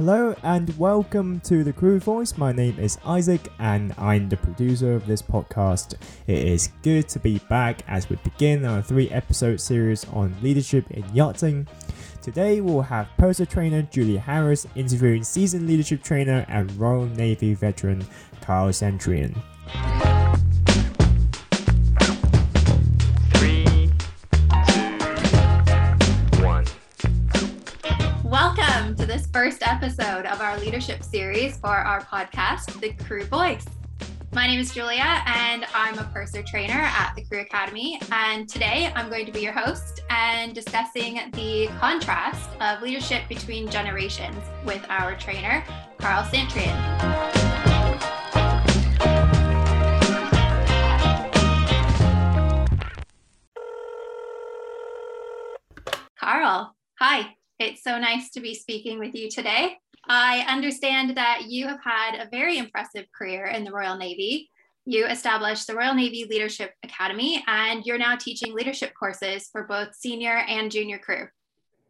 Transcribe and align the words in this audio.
Hello 0.00 0.34
and 0.42 0.78
welcome 0.78 1.40
to 1.40 1.62
the 1.62 1.74
Crew 1.74 2.00
Voice. 2.00 2.38
My 2.38 2.52
name 2.52 2.78
is 2.78 2.96
Isaac 3.04 3.52
and 3.58 3.92
I'm 3.98 4.30
the 4.30 4.38
producer 4.38 4.94
of 4.94 5.06
this 5.06 5.20
podcast. 5.20 5.92
It 6.26 6.38
is 6.38 6.70
good 6.82 7.06
to 7.10 7.18
be 7.18 7.38
back 7.50 7.82
as 7.86 8.08
we 8.08 8.16
begin 8.24 8.64
our 8.64 8.80
three 8.80 9.10
episode 9.10 9.60
series 9.60 10.06
on 10.06 10.34
leadership 10.40 10.90
in 10.90 11.04
yachting. 11.14 11.68
Today 12.22 12.62
we'll 12.62 12.80
have 12.80 13.10
purser 13.18 13.44
trainer 13.44 13.82
Julia 13.82 14.20
Harris 14.20 14.66
interviewing 14.74 15.22
seasoned 15.22 15.66
leadership 15.66 16.02
trainer 16.02 16.46
and 16.48 16.74
Royal 16.78 17.04
Navy 17.04 17.52
veteran 17.52 18.02
Karl 18.40 18.70
Santrian. 18.70 19.36
Leadership 30.60 31.02
series 31.02 31.56
for 31.56 31.70
our 31.70 32.02
podcast, 32.02 32.78
The 32.80 32.92
Crew 33.04 33.24
Voice. 33.24 33.64
My 34.32 34.46
name 34.46 34.60
is 34.60 34.74
Julia, 34.74 35.22
and 35.24 35.64
I'm 35.74 35.98
a 35.98 36.04
purser 36.12 36.42
trainer 36.42 36.74
at 36.74 37.14
the 37.16 37.24
Crew 37.24 37.40
Academy. 37.40 37.98
And 38.12 38.46
today 38.46 38.92
I'm 38.94 39.08
going 39.08 39.24
to 39.24 39.32
be 39.32 39.40
your 39.40 39.54
host 39.54 40.02
and 40.10 40.54
discussing 40.54 41.18
the 41.32 41.68
contrast 41.78 42.50
of 42.60 42.82
leadership 42.82 43.26
between 43.26 43.70
generations 43.70 44.36
with 44.66 44.84
our 44.90 45.16
trainer, 45.16 45.64
Karl 45.96 46.24
Santrian. 46.24 46.76
Karl, 56.18 56.76
hi. 56.98 57.34
It's 57.58 57.82
so 57.82 57.98
nice 57.98 58.30
to 58.30 58.40
be 58.40 58.54
speaking 58.54 58.98
with 58.98 59.14
you 59.14 59.30
today. 59.30 59.78
I 60.12 60.44
understand 60.48 61.16
that 61.16 61.42
you 61.46 61.68
have 61.68 61.78
had 61.84 62.16
a 62.16 62.28
very 62.28 62.58
impressive 62.58 63.06
career 63.16 63.46
in 63.46 63.62
the 63.62 63.70
Royal 63.70 63.96
Navy. 63.96 64.50
You 64.84 65.06
established 65.06 65.68
the 65.68 65.76
Royal 65.76 65.94
Navy 65.94 66.26
Leadership 66.28 66.72
Academy, 66.82 67.44
and 67.46 67.86
you're 67.86 67.96
now 67.96 68.16
teaching 68.16 68.52
leadership 68.52 68.92
courses 68.98 69.48
for 69.52 69.62
both 69.68 69.94
senior 69.94 70.38
and 70.48 70.68
junior 70.68 70.98
crew. 70.98 71.28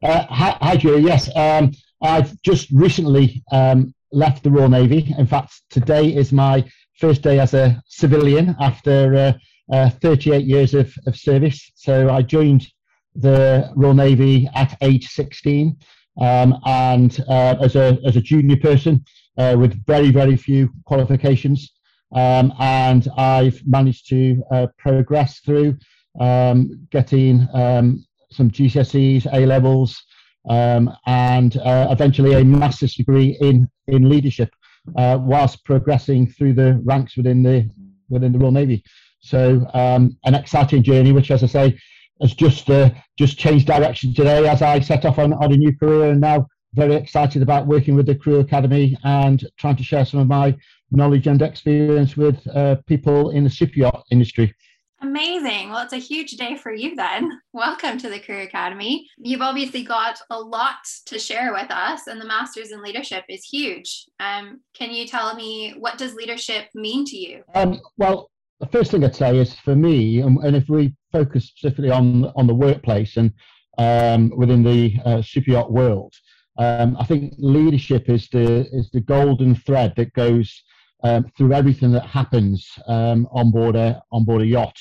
Uh, 0.03 0.27
hi, 0.29 0.77
Julia. 0.77 1.01
Yes, 1.01 1.35
um, 1.35 1.73
I've 2.03 2.39
just 2.43 2.71
recently 2.73 3.43
um, 3.53 3.95
left 4.13 4.43
the 4.43 4.51
Royal 4.51 4.69
Navy. 4.69 5.15
In 5.17 5.27
fact, 5.27 5.63
today 5.71 6.15
is 6.15 6.31
my 6.31 6.71
first 6.99 7.23
day 7.23 7.39
as 7.41 7.55
a 7.55 7.83
civilian 7.87 8.55
after 8.61 9.15
uh, 9.15 9.75
uh, 9.75 9.89
38 9.89 10.45
years 10.45 10.75
of, 10.75 10.93
of 11.07 11.17
service. 11.17 11.73
So 11.75 12.11
I 12.11 12.21
joined 12.21 12.67
the 13.15 13.73
Royal 13.77 13.95
Navy 13.95 14.47
at 14.55 14.77
age 14.83 15.09
16 15.09 15.75
um, 16.21 16.59
and 16.67 17.19
uh, 17.29 17.57
as, 17.61 17.77
a, 17.77 17.99
as 18.05 18.17
a 18.17 18.21
junior 18.21 18.57
person 18.57 19.05
uh, 19.39 19.57
with 19.59 19.85
very, 19.87 20.11
very 20.11 20.37
few 20.37 20.71
qualifications. 20.85 21.73
Um, 22.15 22.53
and 22.59 23.09
I've 23.17 23.61
managed 23.67 24.09
to 24.09 24.43
uh, 24.51 24.67
progress 24.79 25.41
through 25.41 25.79
um, 26.19 26.87
getting 26.91 27.47
um, 27.55 28.05
some 28.31 28.51
GCSEs, 28.51 29.33
A 29.33 29.47
levels, 29.47 30.03
um, 30.49 30.91
and 31.07 31.57
uh, 31.59 31.89
eventually 31.91 32.35
a 32.35 32.45
master's 32.45 32.95
degree 32.95 33.37
in, 33.41 33.69
in 33.87 34.09
leadership 34.09 34.51
uh, 34.97 35.19
whilst 35.21 35.65
progressing 35.65 36.27
through 36.27 36.55
the 36.55 36.81
ranks 36.85 37.17
within 37.17 37.43
the, 37.43 37.71
within 38.09 38.33
the 38.33 38.39
Royal 38.39 38.53
Navy. 38.53 38.83
So, 39.21 39.67
um, 39.75 40.17
an 40.25 40.35
exciting 40.35 40.83
journey, 40.83 41.13
which, 41.13 41.31
as 41.31 41.43
I 41.43 41.47
say, 41.47 41.79
has 42.21 42.35
just 42.35 42.71
uh, 42.71 42.91
just 43.19 43.39
changed 43.39 43.67
direction 43.67 44.15
today 44.15 44.49
as 44.49 44.63
I 44.63 44.81
set 44.81 45.05
off 45.05 45.19
on, 45.19 45.33
on 45.35 45.53
a 45.53 45.57
new 45.57 45.77
career 45.77 46.11
and 46.11 46.21
now 46.21 46.47
very 46.75 46.95
excited 46.95 47.43
about 47.43 47.67
working 47.67 47.97
with 47.97 48.07
the 48.07 48.15
Crew 48.15 48.39
Academy 48.39 48.97
and 49.03 49.45
trying 49.59 49.77
to 49.77 49.83
share 49.83 50.05
some 50.05 50.21
of 50.21 50.29
my 50.29 50.57
knowledge 50.91 51.27
and 51.27 51.43
experience 51.43 52.17
with 52.17 52.47
uh, 52.55 52.77
people 52.87 53.31
in 53.31 53.45
the 53.45 53.51
shipyard 53.51 54.03
industry. 54.11 54.55
Amazing. 55.03 55.71
Well, 55.71 55.83
it's 55.83 55.95
a 55.95 55.99
huge 55.99 56.33
day 56.33 56.57
for 56.57 56.73
you 56.73 56.95
then. 56.95 57.41
Welcome 57.55 57.97
to 57.99 58.11
the 58.11 58.21
Crew 58.21 58.43
Academy. 58.43 59.09
You've 59.17 59.41
obviously 59.41 59.83
got 59.83 60.21
a 60.29 60.39
lot 60.39 60.77
to 61.07 61.19
share 61.19 61.55
with 61.55 61.71
us, 61.71 62.07
and 62.07 62.21
the 62.21 62.27
Masters 62.27 62.71
in 62.71 62.83
Leadership 62.83 63.25
is 63.29 63.43
huge. 63.43 64.07
Um, 64.21 64.61
can 64.75 64.91
you 64.91 65.07
tell 65.07 65.35
me 65.35 65.75
what 65.79 65.97
does 65.97 66.15
leadership 66.15 66.67
mean 66.75 67.07
to 67.07 67.17
you? 67.17 67.43
Um, 67.55 67.81
well, 67.97 68.31
the 68.61 68.67
first 68.67 68.91
thing 68.91 69.03
I'd 69.05 69.17
say 69.17 69.39
is 69.39 69.55
for 69.55 69.75
me, 69.75 70.21
and, 70.21 70.39
and 70.45 70.55
if 70.55 70.69
we 70.69 70.95
focus 71.13 71.47
specifically 71.47 71.91
on 71.91 72.27
on 72.37 72.47
the 72.47 72.55
workplace 72.55 73.17
and 73.17 73.33
um, 73.79 74.31
within 74.37 74.63
the 74.63 74.97
uh, 75.05 75.23
super 75.23 75.53
yacht 75.53 75.73
world, 75.73 76.15
um, 76.59 76.97
I 76.99 77.05
think 77.05 77.35
leadership 77.39 78.09
is 78.11 78.29
the 78.29 78.67
is 78.71 78.91
the 78.91 79.01
golden 79.01 79.55
thread 79.55 79.95
that 79.97 80.13
goes 80.13 80.63
um, 81.03 81.25
through 81.37 81.55
everything 81.55 81.93
that 81.93 82.05
happens 82.05 82.69
um, 82.87 83.27
on 83.33 83.51
board 83.51 83.77
a 83.77 84.03
on 84.13 84.25
board 84.25 84.43
a 84.43 84.47
yacht, 84.47 84.77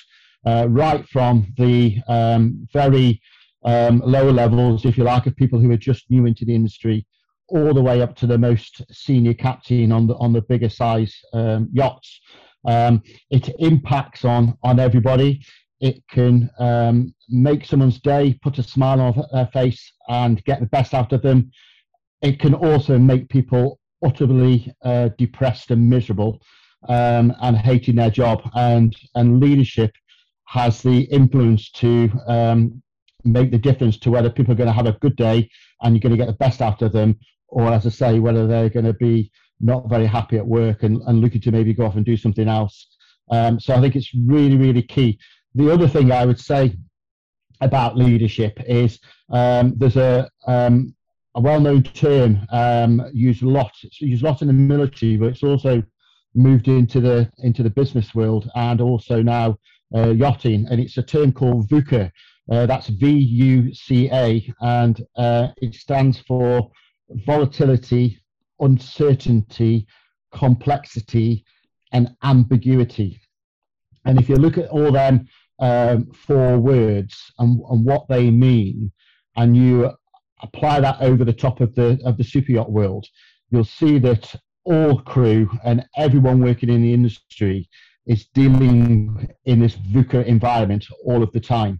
uh, 0.46 0.68
right 0.70 1.08
from 1.08 1.48
the 1.58 2.00
um, 2.10 2.68
very 2.74 3.22
um, 3.64 4.02
lower 4.06 4.34
levels, 4.34 4.84
if 4.84 4.98
you 4.98 5.06
like, 5.06 5.26
of 5.26 5.36
people 5.38 5.60
who 5.60 5.72
are 5.72 5.78
just 5.78 6.12
new 6.12 6.26
into 6.26 6.44
the 6.44 6.56
industry, 6.56 7.08
all 7.48 7.74
the 7.74 7.82
way 7.82 8.02
up 8.02 8.14
to 8.18 8.28
the 8.28 8.38
most 8.38 8.82
senior 8.92 9.34
captain 9.34 9.94
on 9.94 10.06
the 10.06 10.16
on 10.16 10.34
the 10.34 10.42
bigger 10.42 10.70
size 10.70 11.18
yachts. 11.72 12.20
Um, 12.68 13.02
it 13.30 13.50
impacts 13.60 14.26
on 14.26 14.58
on 14.64 14.80
everybody. 14.80 15.42
It 15.80 16.04
can 16.10 16.50
um, 16.60 17.14
make 17.30 17.66
someone's 17.66 18.02
day, 18.02 18.38
put 18.42 18.58
a 18.58 18.64
smile 18.64 19.00
on 19.00 19.24
their 19.32 19.48
face, 19.48 19.94
and 20.10 20.44
get 20.44 20.60
the 20.60 20.66
best 20.66 20.94
out 20.94 21.14
of 21.14 21.22
them. 21.22 21.52
It 22.22 22.40
can 22.40 22.54
also 22.54 22.98
make 22.98 23.30
people 23.30 23.80
utterly 24.04 24.74
uh, 24.84 25.10
depressed 25.18 25.72
and 25.72 25.90
miserable 25.90 26.42
um, 26.88 27.34
and 27.42 27.58
hating 27.58 27.96
their 27.96 28.12
job. 28.12 28.42
And 28.56 28.96
and 29.16 29.40
leadership 29.40 29.92
has 30.48 30.82
the 30.82 31.04
influence 31.04 31.72
to 31.72 32.12
um, 32.28 32.82
make 33.24 33.52
the 33.52 33.58
difference 33.58 33.98
to 34.00 34.12
whether 34.12 34.30
people 34.30 34.54
are 34.54 34.58
going 34.58 34.68
to 34.68 34.74
have 34.74 34.88
a 34.88 34.98
good 35.00 35.16
day 35.16 35.50
and 35.82 35.94
you're 35.94 36.02
going 36.02 36.12
to 36.12 36.18
get 36.18 36.28
the 36.28 36.34
best 36.34 36.62
out 36.62 36.82
of 36.82 36.92
them, 36.92 37.18
or 37.48 37.72
as 37.72 37.86
I 37.86 37.90
say, 37.90 38.20
whether 38.20 38.48
they're 38.48 38.70
going 38.70 38.86
to 38.86 38.94
be 38.94 39.32
not 39.60 39.90
very 39.90 40.06
happy 40.06 40.38
at 40.38 40.46
work 40.46 40.84
and, 40.84 41.02
and 41.08 41.22
looking 41.22 41.42
to 41.42 41.52
maybe 41.52 41.74
go 41.74 41.86
off 41.86 41.96
and 41.96 42.06
do 42.06 42.18
something 42.18 42.48
else. 42.48 42.88
Um, 43.32 43.60
so 43.60 43.76
I 43.76 43.82
think 43.82 43.96
it's 43.96 44.14
really, 44.14 44.58
really 44.58 44.82
key. 44.82 45.20
The 45.56 45.72
other 45.72 45.88
thing 45.88 46.12
I 46.12 46.26
would 46.26 46.40
say 46.40 46.76
about 47.62 47.98
leadership 47.98 48.60
is 48.66 49.00
um, 49.32 49.74
there's 49.78 49.98
a, 49.98 50.30
um, 50.48 50.96
a 51.36 51.42
well-known 51.42 51.84
term 51.84 52.40
um, 52.52 53.06
used 53.14 53.44
a 53.44 53.50
lot. 53.50 53.72
It's 53.84 54.02
used 54.02 54.24
a 54.24 54.26
lot 54.26 54.42
in 54.42 54.48
the 54.48 54.54
military, 54.54 55.18
but 55.18 55.30
it's 55.30 55.44
also 55.44 55.84
moved 56.36 56.68
into 56.68 57.02
the 57.02 57.30
into 57.40 57.64
the 57.64 57.70
business 57.70 58.14
world 58.14 58.50
and 58.56 58.82
also 58.82 59.22
now 59.22 59.58
uh, 59.96 60.10
yachting. 60.10 60.68
And 60.70 60.80
it's 60.80 60.98
a 60.98 61.04
term 61.04 61.32
called 61.32 61.70
VUCA. 61.70 62.12
Uh, 62.52 62.66
that's 62.66 62.88
V-U-C-A, 62.88 64.54
and 64.62 65.06
uh, 65.16 65.50
it 65.58 65.76
stands 65.76 66.18
for 66.20 66.72
volatility, 67.28 68.20
uncertainty, 68.60 69.88
complexity, 70.34 71.44
and 71.92 72.16
ambiguity. 72.24 73.20
And 74.06 74.20
if 74.20 74.30
you 74.30 74.36
look 74.36 74.58
at 74.58 74.70
all 74.70 74.92
them 74.92 75.28
um, 75.60 76.12
four 76.14 76.58
words 76.58 77.32
and, 77.40 77.60
and 77.70 77.86
what 77.86 78.08
they 78.08 78.30
mean, 78.32 78.92
and 79.36 79.56
you 79.56 79.92
apply 80.42 80.80
that 80.80 81.02
over 81.02 81.26
the 81.26 81.34
top 81.34 81.60
of 81.62 81.76
the 81.76 82.00
of 82.06 82.18
the 82.18 82.24
super 82.24 82.52
yacht 82.52 82.72
world, 82.72 83.06
you'll 83.52 83.64
see 83.64 84.00
that 84.00 84.34
all 84.64 85.00
crew 85.00 85.50
and 85.64 85.86
everyone 85.98 86.42
working 86.42 86.70
in 86.70 86.82
the 86.82 86.94
industry 86.94 87.68
is 88.06 88.28
dealing 88.34 89.30
in 89.46 89.60
this 89.60 89.76
VUCA 89.76 90.26
environment 90.26 90.86
all 91.06 91.24
of 91.24 91.32
the 91.32 91.40
time. 91.40 91.80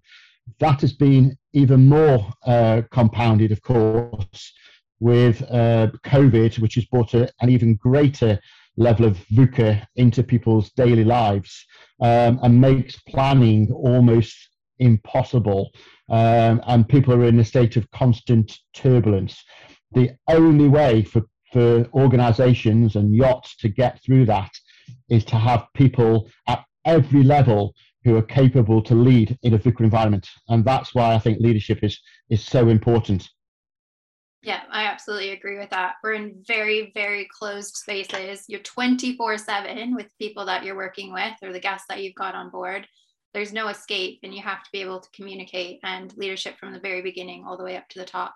That 0.60 0.82
has 0.82 0.94
been 0.94 1.38
even 1.54 1.88
more 1.88 2.32
uh, 2.46 2.82
compounded, 2.92 3.52
of 3.52 3.62
course, 3.62 4.54
with 5.00 5.42
uh, 5.44 5.88
COVID, 6.06 6.60
which 6.60 6.76
has 6.76 6.86
brought 6.86 7.14
a, 7.14 7.30
an 7.42 7.50
even 7.50 7.76
greater 7.76 8.40
level 8.78 9.06
of 9.06 9.18
VUCA 9.32 9.86
into 9.96 10.24
people's 10.24 10.72
daily 10.72 11.04
lives 11.04 11.66
um, 12.02 12.40
and 12.42 12.62
makes 12.62 13.00
planning 13.02 13.72
almost 13.72 14.36
impossible. 14.80 15.70
Um, 16.10 16.62
and 16.66 16.88
people 16.88 17.14
are 17.14 17.26
in 17.26 17.40
a 17.40 17.46
state 17.46 17.76
of 17.76 17.90
constant 17.92 18.58
turbulence. 18.74 19.44
The 19.92 20.12
only 20.28 20.68
way 20.68 21.04
for, 21.04 21.24
for 21.52 21.86
organizations 21.94 22.96
and 22.96 23.16
yachts 23.16 23.56
to 23.58 23.70
get 23.70 24.02
through 24.04 24.26
that 24.26 24.52
is 25.10 25.26
to 25.26 25.36
have 25.36 25.68
people 25.76 26.30
at 26.48 26.64
every 26.86 27.24
level 27.24 27.76
who 28.04 28.16
are 28.16 28.24
capable 28.24 28.82
to 28.82 28.96
lead 28.96 29.38
in 29.44 29.54
a 29.54 29.60
VUCA 29.60 29.82
environment. 29.82 30.28
And 30.48 30.64
that's 30.64 30.96
why 30.96 31.14
I 31.14 31.20
think 31.20 31.40
leadership 31.40 31.84
is, 31.84 32.00
is 32.30 32.44
so 32.44 32.70
important. 32.70 33.30
Yeah, 34.42 34.62
I 34.72 34.86
absolutely 34.86 35.32
agree 35.32 35.58
with 35.58 35.70
that. 35.72 35.96
We're 36.02 36.14
in 36.14 36.42
very, 36.48 36.92
very 36.94 37.28
closed 37.38 37.76
spaces. 37.76 38.46
You're 38.48 38.62
24 38.62 39.38
7 39.38 39.96
with 39.96 40.08
people 40.18 40.46
that 40.46 40.64
you're 40.64 40.78
working 40.78 41.12
with 41.12 41.34
or 41.42 41.52
the 41.52 41.60
guests 41.60 41.88
that 41.90 42.02
you've 42.02 42.16
got 42.16 42.36
on 42.36 42.50
board. 42.50 42.88
There's 43.34 43.54
no 43.54 43.68
escape, 43.68 44.20
and 44.24 44.34
you 44.34 44.42
have 44.42 44.64
to 44.64 44.70
be 44.72 44.82
able 44.82 45.02
to 45.02 45.10
communicate 45.12 45.80
and 45.84 46.16
leadership 46.18 46.58
from 46.58 46.74
the 46.74 46.80
very 46.80 47.02
beginning 47.02 47.46
all 47.46 47.58
the 47.58 47.64
way 47.64 47.76
up 47.78 47.88
to 47.90 48.00
the 48.00 48.06
top. 48.06 48.34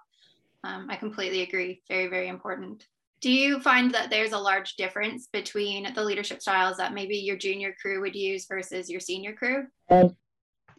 Um, 0.63 0.87
I 0.89 0.97
completely 0.97 1.41
agree. 1.41 1.81
Very, 1.87 2.07
very 2.07 2.27
important. 2.27 2.85
Do 3.21 3.31
you 3.31 3.61
find 3.61 3.93
that 3.93 4.09
there's 4.09 4.33
a 4.33 4.37
large 4.37 4.75
difference 4.75 5.29
between 5.31 5.93
the 5.93 6.03
leadership 6.03 6.41
styles 6.41 6.77
that 6.77 6.93
maybe 6.93 7.15
your 7.15 7.37
junior 7.37 7.73
crew 7.81 8.01
would 8.01 8.15
use 8.15 8.45
versus 8.45 8.89
your 8.89 8.99
senior 8.99 9.33
crew? 9.33 9.67
Um, 9.89 10.15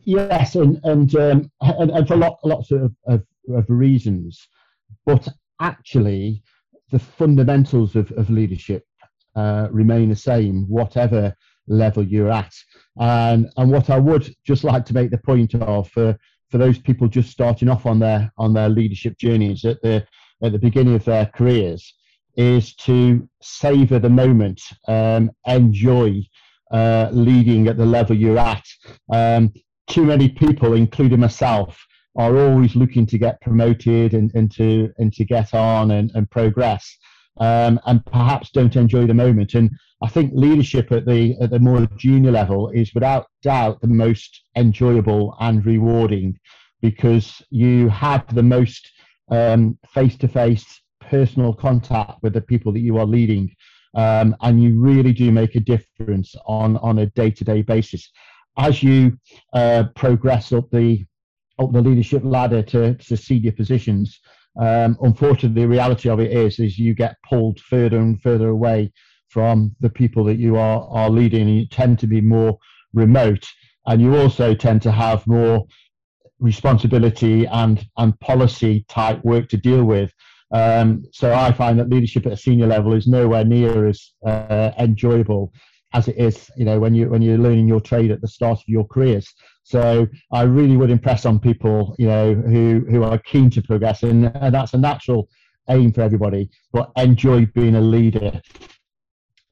yes, 0.05 0.55
and 0.55 0.79
and, 0.85 1.15
um, 1.17 1.51
and, 1.63 1.91
and 1.91 2.07
for 2.07 2.17
lot, 2.17 2.39
lots 2.45 2.71
of, 2.71 2.93
of, 3.07 3.23
of 3.49 3.65
reasons, 3.69 4.47
but 5.07 5.29
actually, 5.61 6.43
the 6.91 6.99
fundamentals 6.99 7.97
of, 7.97 8.11
of 8.13 8.31
leadership 8.31 8.85
uh, 9.37 9.69
remain 9.71 10.09
the 10.09 10.17
same, 10.17 10.65
whatever 10.69 11.35
level 11.67 12.03
you're 12.03 12.31
at. 12.31 12.53
And 12.99 13.51
and 13.57 13.71
what 13.71 13.91
I 13.91 13.99
would 13.99 14.33
just 14.47 14.65
like 14.65 14.85
to 14.87 14.95
make 14.95 15.11
the 15.11 15.19
point 15.19 15.55
of 15.55 15.89
for 15.91 16.17
for 16.51 16.59
those 16.59 16.79
people 16.79 17.09
just 17.09 17.31
starting 17.31 17.69
off 17.69 17.87
on 17.87 17.99
their 17.99 18.33
on 18.39 18.53
their 18.55 18.69
leadership 18.69 19.19
journeys 19.19 19.65
at 19.65 19.81
the 19.83 20.07
at 20.43 20.53
the 20.53 20.59
beginning 20.59 20.95
of 20.95 21.05
their 21.05 21.27
careers 21.27 21.95
is 22.37 22.75
to 22.75 23.29
savor 23.43 23.99
the 23.99 24.09
moment, 24.09 24.61
um, 24.89 25.31
enjoy 25.47 26.21
uh, 26.73 27.09
leading 27.13 27.69
at 27.69 27.77
the 27.77 27.87
level 27.87 28.17
you're 28.17 28.39
at. 28.39 28.65
Um, 29.13 29.53
too 29.87 30.05
many 30.05 30.29
people, 30.29 30.75
including 30.75 31.21
myself, 31.21 31.85
are 32.17 32.37
always 32.37 32.77
looking 32.77 33.07
to 33.07 33.19
get 33.19 33.41
promoted 33.41 34.15
and, 34.15 34.31
and 34.35 34.51
to 34.53 34.93
and 34.99 35.13
to 35.15 35.25
get 35.25 35.53
on 35.55 35.91
and, 35.91 36.11
and 36.15 36.31
progress, 36.31 36.97
um, 37.39 37.81
and 37.87 38.05
perhaps 38.07 38.51
don't 38.51 38.77
enjoy 38.77 39.07
the 39.07 39.15
moment. 39.15 39.55
And 39.55 39.71
I 40.03 40.09
think 40.09 40.33
leadership 40.35 40.93
at 40.93 41.07
the 41.07 41.37
at 41.41 41.51
the 41.51 41.59
more 41.59 41.87
junior 41.97 42.31
level 42.31 42.71
is 42.71 42.95
without 42.95 43.27
doubt 43.43 43.81
the 43.81 43.89
most 43.89 44.43
enjoyable 44.57 45.37
and 45.41 45.65
rewarding 45.65 46.39
because 46.81 47.43
you 47.51 47.89
have 47.89 48.23
the 48.35 48.43
most 48.43 48.91
face 49.31 50.17
to 50.19 50.29
face 50.29 50.83
personal 51.01 51.53
contact 51.53 52.23
with 52.23 52.33
the 52.33 52.41
people 52.41 52.73
that 52.73 52.81
you 52.81 52.99
are 52.99 53.07
leading. 53.07 53.55
Um, 53.95 54.35
and 54.41 54.63
you 54.63 54.79
really 54.79 55.13
do 55.13 55.31
make 55.31 55.55
a 55.55 55.61
difference 55.61 56.35
on, 56.47 56.77
on 56.79 56.99
a 56.99 57.07
day 57.07 57.31
to 57.31 57.45
day 57.45 57.63
basis. 57.63 58.11
As 58.59 58.83
you 58.83 59.17
uh, 59.53 59.85
progress 59.95 60.53
up 60.53 60.69
the 60.71 61.05
up 61.59 61.73
the 61.73 61.81
leadership 61.81 62.23
ladder 62.25 62.63
to, 62.63 62.95
to 62.95 63.17
senior 63.17 63.53
positions, 63.53 64.21
um, 64.59 64.97
unfortunately, 65.03 65.63
the 65.63 65.69
reality 65.69 66.09
of 66.09 66.21
it 66.21 66.33
is 66.33 66.59
is 66.59 66.79
you 66.79 66.95
get 66.95 67.17
pulled 67.29 67.59
further 67.61 67.99
and 67.99 68.21
further 68.23 68.49
away 68.49 68.93
from 69.29 69.75
the 69.81 69.91
people 69.91 70.25
that 70.25 70.39
you 70.39 70.57
are 70.57 70.87
are 70.91 71.11
leading, 71.11 71.43
and 71.43 71.59
you 71.59 71.67
tend 71.67 71.99
to 72.01 72.07
be 72.07 72.21
more 72.21 72.59
remote, 72.93 73.45
and 73.87 74.01
you 74.01 74.17
also 74.17 74.55
tend 74.55 74.83
to 74.83 74.93
have 74.93 75.27
more 75.27 75.65
responsibility 76.39 77.47
and 77.47 77.87
and 77.97 78.19
policy 78.21 78.85
type 78.89 79.25
work 79.25 79.49
to 79.49 79.57
deal 79.57 79.85
with. 79.85 80.13
Um, 80.53 81.05
so 81.13 81.35
I 81.35 81.51
find 81.51 81.79
that 81.81 81.89
leadership 81.89 82.27
at 82.27 82.33
a 82.33 82.37
senior 82.37 82.69
level 82.69 82.93
is 82.93 83.09
nowhere 83.09 83.45
near 83.45 83.89
as 83.89 84.13
uh, 84.25 84.71
enjoyable 84.79 85.53
as 85.95 86.07
it 86.07 86.17
is, 86.17 86.49
you 86.57 86.65
know, 86.65 86.79
when 86.79 86.95
you 86.95 87.09
when 87.09 87.23
you're 87.23 87.39
learning 87.39 87.67
your 87.67 87.81
trade 87.81 88.13
at 88.13 88.21
the 88.21 88.29
start 88.29 88.59
of 88.59 88.65
your 88.69 88.87
careers. 88.87 89.33
So 89.65 90.07
I 90.31 90.43
really 90.43 90.77
would 90.77 90.91
impress 90.91 91.25
on 91.25 91.41
people, 91.41 91.97
you 91.99 92.07
know, 92.07 92.35
who 92.35 92.85
who 92.89 93.03
are 93.03 93.19
keen 93.19 93.51
to 93.51 93.63
progress, 93.63 94.03
and, 94.03 94.31
and 94.37 94.55
that's 94.55 94.75
a 94.75 94.79
natural 94.79 95.29
aim 95.71 95.93
for 95.93 96.03
everybody. 96.03 96.51
But 96.73 96.93
enjoy 96.97 97.47
being 97.47 97.75
a 97.75 97.81
leader. 97.81 98.41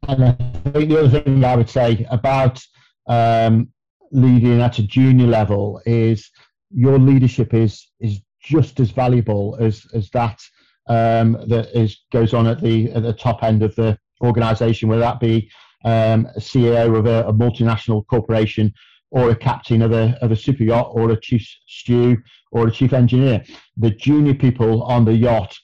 And 0.07 0.25
I 0.25 0.33
think 0.71 0.91
the 0.91 0.99
other 0.99 1.21
thing 1.21 1.45
I 1.45 1.57
would 1.57 1.71
say 1.71 2.07
about 2.11 2.63
um, 3.07 3.69
leading 4.11 4.61
at 4.61 4.79
a 4.79 4.83
junior 4.83 5.27
level 5.27 5.81
is 5.87 6.31
your 6.71 6.99
leadership 6.99 7.55
is 7.55 7.89
is 7.99 8.21
just 8.43 8.81
as 8.81 8.91
valuable 8.91 9.57
as 9.61 9.87
as 9.95 10.11
that 10.11 10.41
um, 10.89 11.39
that 11.49 11.69
is 11.75 12.03
goes 12.13 12.35
on 12.35 12.47
at 12.47 12.61
the 12.61 12.93
at 12.93 13.03
the 13.03 13.15
top 13.15 13.43
end 13.43 13.63
of 13.63 13.75
the 13.77 13.99
organisation, 14.23 14.91
whether 14.91 15.01
that 15.01 15.21
be 15.21 15.51
um, 15.85 16.29
a 16.37 16.41
CEO 16.41 16.97
of 16.97 17.07
a, 17.07 17.25
a, 17.27 17.33
multinational 17.33 18.07
corporation 18.07 18.73
or 19.13 19.31
a 19.31 19.37
captain 19.37 19.83
of 19.83 19.93
a 19.93 20.19
of 20.23 20.33
a 20.33 20.37
super 20.37 20.65
yacht 20.65 20.91
or 20.93 21.11
a 21.11 21.21
chief 21.21 21.47
stew 21.67 22.17
or 22.51 22.67
a 22.67 22.71
chief 22.71 22.93
engineer. 22.93 23.45
The 23.77 23.91
junior 23.91 24.35
people 24.35 24.83
on 24.85 25.05
the 25.05 25.15
yacht 25.15 25.57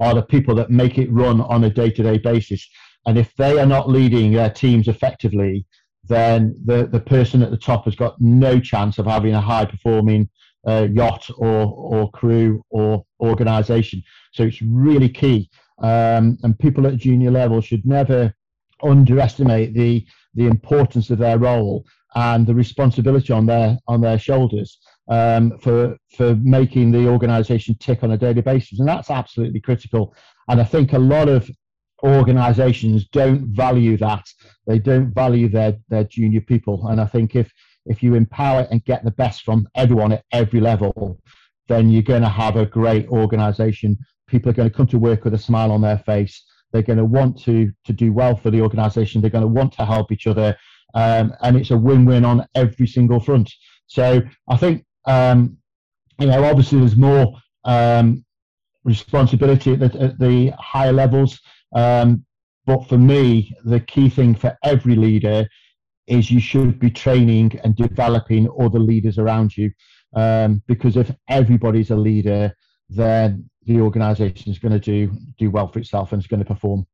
are 0.00 0.14
the 0.14 0.22
people 0.22 0.54
that 0.56 0.70
make 0.70 0.98
it 0.98 1.10
run 1.12 1.40
on 1.40 1.64
a 1.64 1.70
day 1.70 1.90
to 1.90 2.02
day 2.02 2.18
basis. 2.18 2.68
And 3.06 3.16
if 3.16 3.34
they 3.36 3.58
are 3.58 3.66
not 3.66 3.88
leading 3.88 4.32
their 4.32 4.50
teams 4.50 4.88
effectively, 4.88 5.64
then 6.04 6.54
the, 6.64 6.86
the 6.86 7.00
person 7.00 7.42
at 7.42 7.50
the 7.50 7.56
top 7.56 7.84
has 7.84 7.94
got 7.94 8.20
no 8.20 8.58
chance 8.58 8.98
of 8.98 9.06
having 9.06 9.34
a 9.34 9.40
high 9.40 9.64
performing 9.64 10.28
uh, 10.66 10.88
yacht 10.92 11.30
or, 11.38 11.72
or 11.72 12.10
crew 12.10 12.62
or 12.70 13.04
organization. 13.20 14.02
So 14.32 14.42
it's 14.44 14.60
really 14.60 15.08
key. 15.08 15.50
Um, 15.80 16.36
and 16.42 16.58
people 16.58 16.86
at 16.88 16.96
junior 16.96 17.30
level 17.30 17.60
should 17.60 17.86
never 17.86 18.34
underestimate 18.82 19.74
the 19.74 20.04
the 20.34 20.46
importance 20.46 21.10
of 21.10 21.18
their 21.18 21.38
role 21.38 21.84
and 22.18 22.46
the 22.48 22.54
responsibility 22.54 23.32
on 23.32 23.46
their 23.46 23.78
on 23.86 24.00
their 24.00 24.18
shoulders 24.18 24.78
um, 25.08 25.56
for 25.60 25.96
for 26.16 26.34
making 26.42 26.90
the 26.90 27.06
organisation 27.06 27.76
tick 27.78 28.02
on 28.02 28.10
a 28.10 28.18
daily 28.18 28.42
basis, 28.42 28.80
and 28.80 28.88
that's 28.88 29.10
absolutely 29.10 29.60
critical. 29.60 30.14
And 30.48 30.60
I 30.60 30.64
think 30.64 30.92
a 30.92 30.98
lot 30.98 31.28
of 31.28 31.48
organisations 32.02 33.06
don't 33.20 33.46
value 33.64 33.96
that; 33.98 34.26
they 34.66 34.80
don't 34.80 35.14
value 35.14 35.48
their 35.48 35.76
their 35.88 36.04
junior 36.04 36.40
people. 36.40 36.88
And 36.88 37.00
I 37.00 37.06
think 37.06 37.36
if 37.36 37.52
if 37.86 38.02
you 38.02 38.14
empower 38.14 38.66
and 38.70 38.84
get 38.84 39.04
the 39.04 39.18
best 39.22 39.44
from 39.44 39.68
everyone 39.76 40.12
at 40.12 40.24
every 40.32 40.60
level, 40.60 41.20
then 41.68 41.88
you're 41.88 42.02
going 42.02 42.22
to 42.22 42.36
have 42.42 42.56
a 42.56 42.66
great 42.66 43.06
organisation 43.08 43.96
people 44.28 44.50
are 44.50 44.54
going 44.54 44.70
to 44.70 44.76
come 44.76 44.86
to 44.86 44.98
work 44.98 45.24
with 45.24 45.34
a 45.34 45.38
smile 45.38 45.72
on 45.72 45.80
their 45.80 45.98
face. 45.98 46.44
They're 46.72 46.82
going 46.82 46.98
to 46.98 47.04
want 47.04 47.42
to 47.44 47.72
to 47.86 47.92
do 47.92 48.12
well 48.12 48.36
for 48.36 48.50
the 48.50 48.60
organisation. 48.60 49.20
They're 49.20 49.30
going 49.30 49.42
to 49.42 49.48
want 49.48 49.72
to 49.74 49.84
help 49.84 50.12
each 50.12 50.26
other, 50.26 50.56
um, 50.94 51.34
and 51.42 51.56
it's 51.56 51.70
a 51.70 51.76
win-win 51.76 52.24
on 52.24 52.46
every 52.54 52.86
single 52.86 53.20
front. 53.20 53.52
So 53.86 54.20
I 54.48 54.56
think 54.56 54.84
um, 55.06 55.56
you 56.18 56.26
know 56.26 56.44
obviously 56.44 56.78
there's 56.80 56.96
more 56.96 57.34
um, 57.64 58.24
responsibility 58.84 59.72
at 59.72 59.80
the, 59.80 60.00
at 60.00 60.18
the, 60.18 60.52
higher 60.58 60.92
levels, 60.92 61.40
um, 61.74 62.24
but 62.66 62.88
for 62.88 62.98
me 62.98 63.54
the 63.64 63.80
key 63.80 64.08
thing 64.08 64.34
for 64.34 64.56
every 64.64 64.96
leader 64.96 65.46
is 66.06 66.30
you 66.30 66.40
should 66.40 66.78
be 66.78 66.90
training 66.90 67.58
and 67.64 67.76
developing 67.76 68.48
other 68.58 68.78
leaders 68.78 69.18
around 69.18 69.56
you. 69.56 69.70
Um, 70.14 70.62
because 70.66 70.96
if 70.96 71.14
everybody's 71.28 71.90
a 71.90 71.96
leader, 71.96 72.54
then 72.88 73.48
the 73.66 73.80
organisation 73.80 74.50
is 74.50 74.58
going 74.58 74.72
to 74.72 74.78
do 74.78 75.12
do 75.38 75.50
well 75.50 75.68
for 75.68 75.78
itself 75.78 76.12
and 76.12 76.20
it's 76.20 76.28
going 76.28 76.40
to 76.42 76.46
perform. 76.46 76.86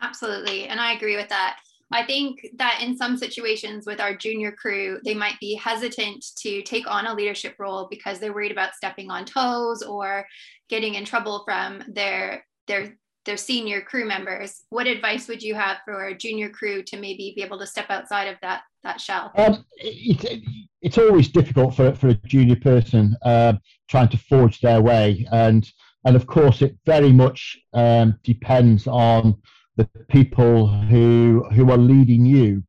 Absolutely, 0.00 0.66
and 0.66 0.80
I 0.80 0.92
agree 0.92 1.16
with 1.16 1.28
that. 1.28 1.58
I 1.92 2.04
think 2.04 2.46
that 2.56 2.80
in 2.82 2.96
some 2.96 3.16
situations 3.16 3.86
with 3.86 4.00
our 4.00 4.16
junior 4.16 4.52
crew, 4.52 4.98
they 5.04 5.14
might 5.14 5.38
be 5.40 5.54
hesitant 5.54 6.24
to 6.38 6.62
take 6.62 6.90
on 6.90 7.06
a 7.06 7.14
leadership 7.14 7.54
role 7.58 7.88
because 7.90 8.18
they're 8.18 8.34
worried 8.34 8.52
about 8.52 8.74
stepping 8.74 9.10
on 9.10 9.24
toes 9.24 9.82
or 9.82 10.26
getting 10.68 10.94
in 10.94 11.04
trouble 11.04 11.42
from 11.44 11.82
their 11.88 12.44
their 12.66 12.96
their 13.24 13.36
senior 13.36 13.80
crew 13.80 14.06
members. 14.06 14.62
What 14.70 14.86
advice 14.86 15.28
would 15.28 15.42
you 15.42 15.54
have 15.54 15.78
for 15.84 16.06
a 16.06 16.16
junior 16.16 16.50
crew 16.50 16.82
to 16.84 16.96
maybe 16.96 17.32
be 17.36 17.42
able 17.42 17.58
to 17.58 17.66
step 17.66 17.86
outside 17.90 18.28
of 18.28 18.36
that 18.42 18.62
that 18.82 19.00
shell? 19.00 19.32
Um, 19.36 19.64
it, 19.76 20.24
it, 20.24 20.42
it's 20.82 20.98
always 20.98 21.28
difficult 21.28 21.74
for, 21.74 21.94
for 21.94 22.08
a 22.08 22.14
junior 22.14 22.56
person 22.56 23.16
uh, 23.22 23.54
trying 23.88 24.08
to 24.08 24.18
forge 24.18 24.60
their 24.60 24.82
way, 24.82 25.26
and 25.32 25.68
and 26.04 26.16
of 26.16 26.26
course 26.26 26.62
it 26.62 26.76
very 26.84 27.12
much 27.12 27.58
um, 27.72 28.18
depends 28.22 28.86
on 28.86 29.40
the 29.76 29.88
people 30.08 30.68
who 30.68 31.44
who 31.52 31.70
are 31.70 31.78
leading 31.78 32.24
you 32.24 32.62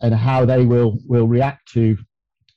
and 0.00 0.14
how 0.14 0.44
they 0.44 0.64
will 0.64 0.98
will 1.06 1.26
react 1.26 1.72
to 1.72 1.96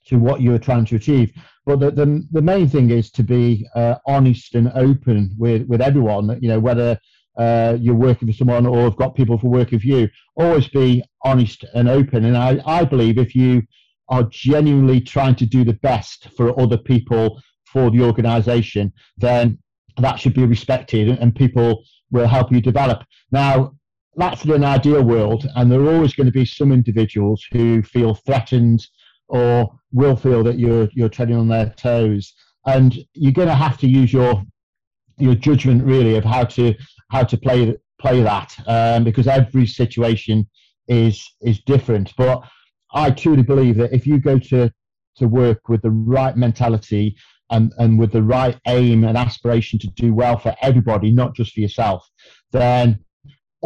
to 0.07 0.17
what 0.17 0.41
you're 0.41 0.59
trying 0.59 0.85
to 0.85 0.95
achieve. 0.95 1.31
But 1.65 1.79
the, 1.79 1.91
the, 1.91 2.27
the 2.31 2.41
main 2.41 2.67
thing 2.67 2.91
is 2.91 3.09
to 3.11 3.23
be 3.23 3.67
uh, 3.75 3.95
honest 4.05 4.53
and 4.53 4.71
open 4.75 5.31
with, 5.37 5.63
with 5.67 5.81
everyone, 5.81 6.37
you 6.41 6.47
know, 6.47 6.59
whether 6.59 6.99
uh, 7.37 7.77
you're 7.79 7.95
working 7.95 8.27
for 8.27 8.33
someone 8.33 8.65
or 8.65 8.83
have 8.83 8.97
got 8.97 9.15
people 9.15 9.37
for 9.37 9.47
working 9.47 9.79
for 9.79 9.87
you. 9.87 10.09
Always 10.35 10.67
be 10.67 11.03
honest 11.23 11.65
and 11.73 11.89
open. 11.89 12.25
And 12.25 12.37
I, 12.37 12.61
I 12.65 12.85
believe 12.85 13.17
if 13.17 13.35
you 13.35 13.63
are 14.09 14.23
genuinely 14.23 15.01
trying 15.01 15.35
to 15.35 15.45
do 15.45 15.63
the 15.63 15.73
best 15.73 16.29
for 16.37 16.59
other 16.59 16.77
people 16.77 17.41
for 17.65 17.89
the 17.89 18.01
organization, 18.01 18.93
then 19.17 19.57
that 19.97 20.19
should 20.19 20.35
be 20.35 20.45
respected 20.45 21.09
and 21.09 21.35
people 21.35 21.83
will 22.11 22.27
help 22.27 22.51
you 22.51 22.61
develop. 22.61 23.03
Now, 23.31 23.73
that's 24.17 24.43
an 24.45 24.63
ideal 24.63 25.03
world, 25.03 25.47
and 25.55 25.71
there 25.71 25.81
are 25.81 25.93
always 25.93 26.13
going 26.13 26.27
to 26.27 26.31
be 26.31 26.45
some 26.45 26.71
individuals 26.71 27.45
who 27.51 27.83
feel 27.83 28.15
threatened 28.15 28.85
or 29.27 29.71
will 29.91 30.15
feel 30.15 30.43
that 30.43 30.59
you're 30.59 30.89
you're 30.93 31.09
treading 31.09 31.35
on 31.35 31.47
their 31.47 31.69
toes, 31.71 32.33
and 32.65 32.97
you're 33.13 33.33
going 33.33 33.47
to 33.47 33.55
have 33.55 33.77
to 33.79 33.87
use 33.87 34.13
your 34.13 34.43
your 35.17 35.35
judgment 35.35 35.83
really 35.83 36.15
of 36.15 36.23
how 36.23 36.43
to 36.43 36.73
how 37.11 37.23
to 37.23 37.37
play 37.37 37.75
play 37.99 38.21
that 38.21 38.55
um, 38.67 39.03
because 39.03 39.27
every 39.27 39.65
situation 39.65 40.47
is 40.87 41.23
is 41.41 41.61
different. 41.61 42.13
But 42.17 42.43
I 42.93 43.11
truly 43.11 43.43
believe 43.43 43.77
that 43.77 43.93
if 43.93 44.07
you 44.07 44.19
go 44.19 44.39
to 44.39 44.71
to 45.17 45.27
work 45.27 45.69
with 45.69 45.81
the 45.81 45.91
right 45.91 46.35
mentality 46.35 47.15
and, 47.49 47.71
and 47.77 47.97
with 47.97 48.11
the 48.11 48.23
right 48.23 48.59
aim 48.67 49.03
and 49.03 49.17
aspiration 49.17 49.79
to 49.79 49.87
do 49.87 50.13
well 50.13 50.37
for 50.37 50.53
everybody, 50.61 51.11
not 51.11 51.35
just 51.35 51.53
for 51.53 51.61
yourself, 51.61 52.05
then 52.51 53.04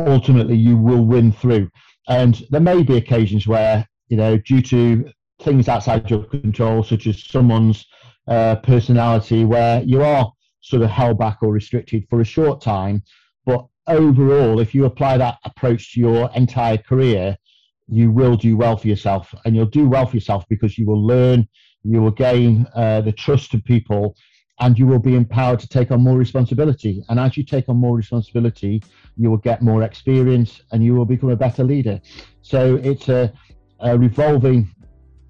ultimately 0.07 0.55
you 0.55 0.77
will 0.77 1.05
win 1.05 1.31
through. 1.31 1.69
And 2.07 2.41
there 2.49 2.61
may 2.61 2.83
be 2.83 2.97
occasions 2.97 3.47
where, 3.47 3.87
you 4.07 4.17
know, 4.17 4.37
due 4.37 4.61
to 4.63 5.11
things 5.41 5.67
outside 5.67 6.09
your 6.09 6.23
control, 6.23 6.83
such 6.83 7.07
as 7.07 7.23
someone's 7.23 7.85
uh, 8.27 8.55
personality, 8.57 9.45
where 9.45 9.83
you 9.83 10.01
are 10.01 10.31
sort 10.61 10.81
of 10.81 10.89
held 10.89 11.17
back 11.17 11.37
or 11.41 11.51
restricted 11.51 12.05
for 12.09 12.21
a 12.21 12.25
short 12.25 12.61
time. 12.61 13.03
But 13.45 13.65
overall, 13.87 14.59
if 14.59 14.75
you 14.75 14.85
apply 14.85 15.17
that 15.17 15.37
approach 15.45 15.93
to 15.93 15.99
your 15.99 16.29
entire 16.35 16.77
career, 16.77 17.37
you 17.87 18.11
will 18.11 18.35
do 18.35 18.55
well 18.57 18.77
for 18.77 18.87
yourself. 18.87 19.33
And 19.45 19.55
you'll 19.55 19.65
do 19.65 19.87
well 19.87 20.05
for 20.05 20.15
yourself 20.15 20.45
because 20.49 20.77
you 20.77 20.85
will 20.85 21.05
learn, 21.05 21.47
you 21.83 22.01
will 22.01 22.11
gain 22.11 22.67
uh, 22.75 23.01
the 23.01 23.11
trust 23.11 23.53
of 23.53 23.63
people, 23.63 24.15
and 24.59 24.77
you 24.77 24.85
will 24.85 24.99
be 24.99 25.15
empowered 25.15 25.59
to 25.61 25.67
take 25.67 25.89
on 25.89 26.01
more 26.01 26.17
responsibility. 26.17 27.01
And 27.09 27.19
as 27.19 27.37
you 27.37 27.43
take 27.43 27.69
on 27.69 27.77
more 27.77 27.95
responsibility, 27.95 28.83
you 29.19 29.29
will 29.29 29.37
get 29.37 29.61
more 29.61 29.83
experience 29.83 30.61
and 30.71 30.83
you 30.83 30.95
will 30.95 31.05
become 31.05 31.29
a 31.29 31.35
better 31.35 31.63
leader. 31.63 31.99
So 32.41 32.77
it's 32.77 33.09
a, 33.09 33.31
a 33.81 33.97
revolving 33.97 34.73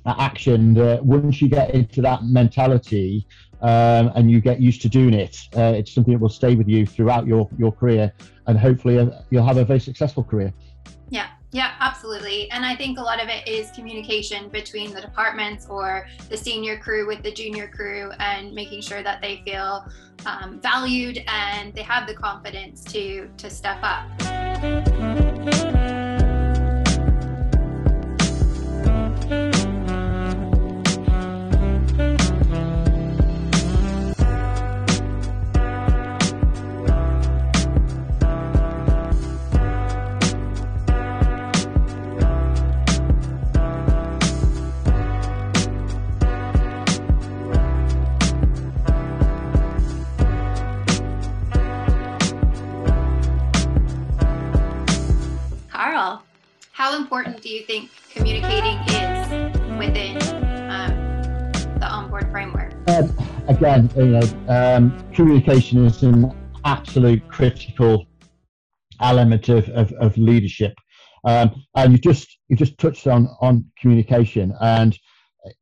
action 0.05 0.73
that 0.75 1.03
once 1.03 1.41
you 1.41 1.49
get 1.49 1.71
into 1.71 2.01
that 2.01 2.23
mentality 2.23 3.27
um, 3.61 4.11
and 4.15 4.29
you 4.29 4.41
get 4.41 4.61
used 4.61 4.81
to 4.83 4.89
doing 4.89 5.13
it, 5.13 5.35
uh, 5.57 5.73
it's 5.75 5.91
something 5.93 6.13
that 6.13 6.19
will 6.19 6.29
stay 6.29 6.55
with 6.55 6.67
you 6.67 6.85
throughout 6.85 7.25
your, 7.25 7.49
your 7.57 7.71
career 7.71 8.13
and 8.47 8.57
hopefully 8.57 8.99
uh, 8.99 9.09
you'll 9.31 9.45
have 9.45 9.57
a 9.57 9.65
very 9.65 9.79
successful 9.79 10.23
career. 10.23 10.53
Yeah, 11.09 11.27
yeah, 11.51 11.73
absolutely. 11.79 12.49
And 12.51 12.63
I 12.63 12.75
think 12.75 12.99
a 12.99 13.01
lot 13.01 13.21
of 13.21 13.27
it 13.27 13.47
is 13.47 13.71
communication 13.71 14.49
between 14.49 14.93
the 14.93 15.01
departments 15.01 15.65
or 15.67 16.07
the 16.29 16.37
senior 16.37 16.77
crew 16.77 17.07
with 17.07 17.23
the 17.23 17.31
junior 17.31 17.67
crew 17.67 18.11
and 18.19 18.53
making 18.53 18.81
sure 18.81 19.01
that 19.01 19.19
they 19.21 19.41
feel 19.45 19.85
um, 20.25 20.59
valued 20.61 21.23
and 21.27 21.73
they 21.73 21.81
have 21.81 22.07
the 22.07 22.13
confidence 22.13 22.83
to 22.85 23.29
to 23.37 23.49
step 23.49 23.79
up. 23.81 24.98
Do 57.49 57.55
you 57.55 57.63
think 57.63 57.89
communicating 58.11 58.77
is 58.93 59.27
within 59.79 60.17
um, 60.69 61.51
the 61.79 61.87
onboard 61.89 62.29
framework? 62.29 62.75
Um, 62.87 63.11
again, 63.47 63.89
you 63.95 64.05
know, 64.05 64.21
um, 64.47 65.03
communication 65.13 65.83
is 65.83 66.03
an 66.03 66.31
absolute 66.63 67.27
critical 67.27 68.05
element 69.01 69.49
of, 69.49 69.67
of, 69.69 69.91
of 69.93 70.15
leadership. 70.15 70.75
Um, 71.23 71.65
and 71.75 71.91
you 71.91 71.97
just 71.97 72.37
you 72.49 72.55
just 72.55 72.77
touched 72.77 73.07
on 73.07 73.27
on 73.41 73.65
communication, 73.79 74.53
and 74.61 74.95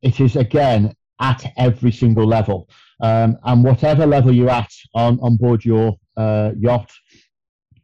it 0.01 0.19
is 0.19 0.35
again 0.35 0.93
at 1.21 1.53
every 1.55 1.93
single 1.93 2.27
level, 2.27 2.67
um, 3.01 3.37
and 3.45 3.63
whatever 3.63 4.05
level 4.05 4.33
you're 4.33 4.49
at 4.49 4.73
on 4.93 5.19
on 5.21 5.37
board 5.37 5.63
your 5.63 5.95
uh, 6.17 6.51
yacht 6.59 6.91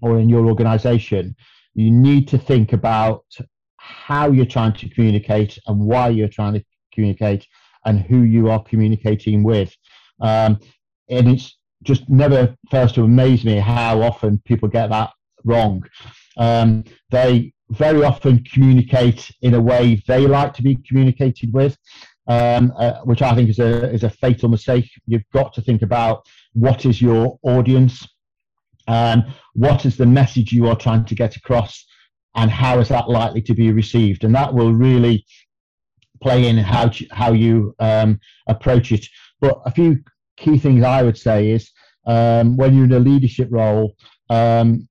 or 0.01 0.19
in 0.19 0.27
your 0.27 0.45
organisation, 0.45 1.33
you 1.73 1.89
need 1.89 2.27
to 2.27 2.37
think 2.37 2.73
about 2.73 3.23
how 3.83 4.31
you're 4.31 4.45
trying 4.45 4.73
to 4.73 4.89
communicate 4.89 5.57
and 5.67 5.77
why 5.79 6.07
you're 6.07 6.29
trying 6.29 6.53
to 6.53 6.63
communicate 6.93 7.45
and 7.85 7.99
who 7.99 8.21
you 8.21 8.49
are 8.49 8.63
communicating 8.63 9.43
with. 9.43 9.75
Um, 10.21 10.59
and 11.09 11.27
it's 11.27 11.57
just 11.83 12.09
never 12.09 12.55
fails 12.71 12.93
to 12.93 13.03
amaze 13.03 13.43
me 13.43 13.59
how 13.59 14.01
often 14.01 14.41
people 14.45 14.69
get 14.69 14.89
that 14.89 15.11
wrong. 15.43 15.83
Um, 16.37 16.85
they 17.09 17.53
very 17.71 18.03
often 18.03 18.43
communicate 18.45 19.29
in 19.41 19.53
a 19.53 19.61
way 19.61 20.01
they 20.07 20.27
like 20.27 20.53
to 20.53 20.63
be 20.63 20.77
communicated 20.87 21.51
with, 21.53 21.77
um, 22.27 22.71
uh, 22.77 23.01
which 23.03 23.21
I 23.21 23.35
think 23.35 23.49
is 23.49 23.59
a 23.59 23.91
is 23.91 24.03
a 24.03 24.09
fatal 24.09 24.47
mistake. 24.47 24.89
You've 25.05 25.29
got 25.33 25.53
to 25.55 25.61
think 25.61 25.81
about 25.81 26.25
what 26.53 26.85
is 26.85 27.01
your 27.01 27.37
audience, 27.43 28.07
um, 28.87 29.25
what 29.53 29.85
is 29.85 29.97
the 29.97 30.05
message 30.05 30.53
you 30.53 30.67
are 30.67 30.75
trying 30.75 31.03
to 31.05 31.15
get 31.15 31.35
across, 31.35 31.85
and 32.35 32.49
how 32.49 32.79
is 32.79 32.89
that 32.89 33.09
likely 33.09 33.41
to 33.43 33.53
be 33.53 33.71
received? 33.71 34.23
And 34.23 34.33
that 34.35 34.53
will 34.53 34.73
really 34.73 35.25
play 36.21 36.47
in 36.47 36.57
how 36.57 36.91
how 37.11 37.33
you 37.33 37.75
um, 37.79 38.19
approach 38.47 38.91
it. 38.91 39.05
But 39.39 39.61
a 39.65 39.71
few 39.71 39.99
key 40.37 40.57
things 40.57 40.83
I 40.83 41.03
would 41.03 41.17
say 41.17 41.51
is 41.51 41.71
um, 42.05 42.57
when 42.57 42.75
you're 42.75 42.85
in 42.85 42.93
a 42.93 42.99
leadership 42.99 43.49
role, 43.51 43.95
um, 44.29 44.87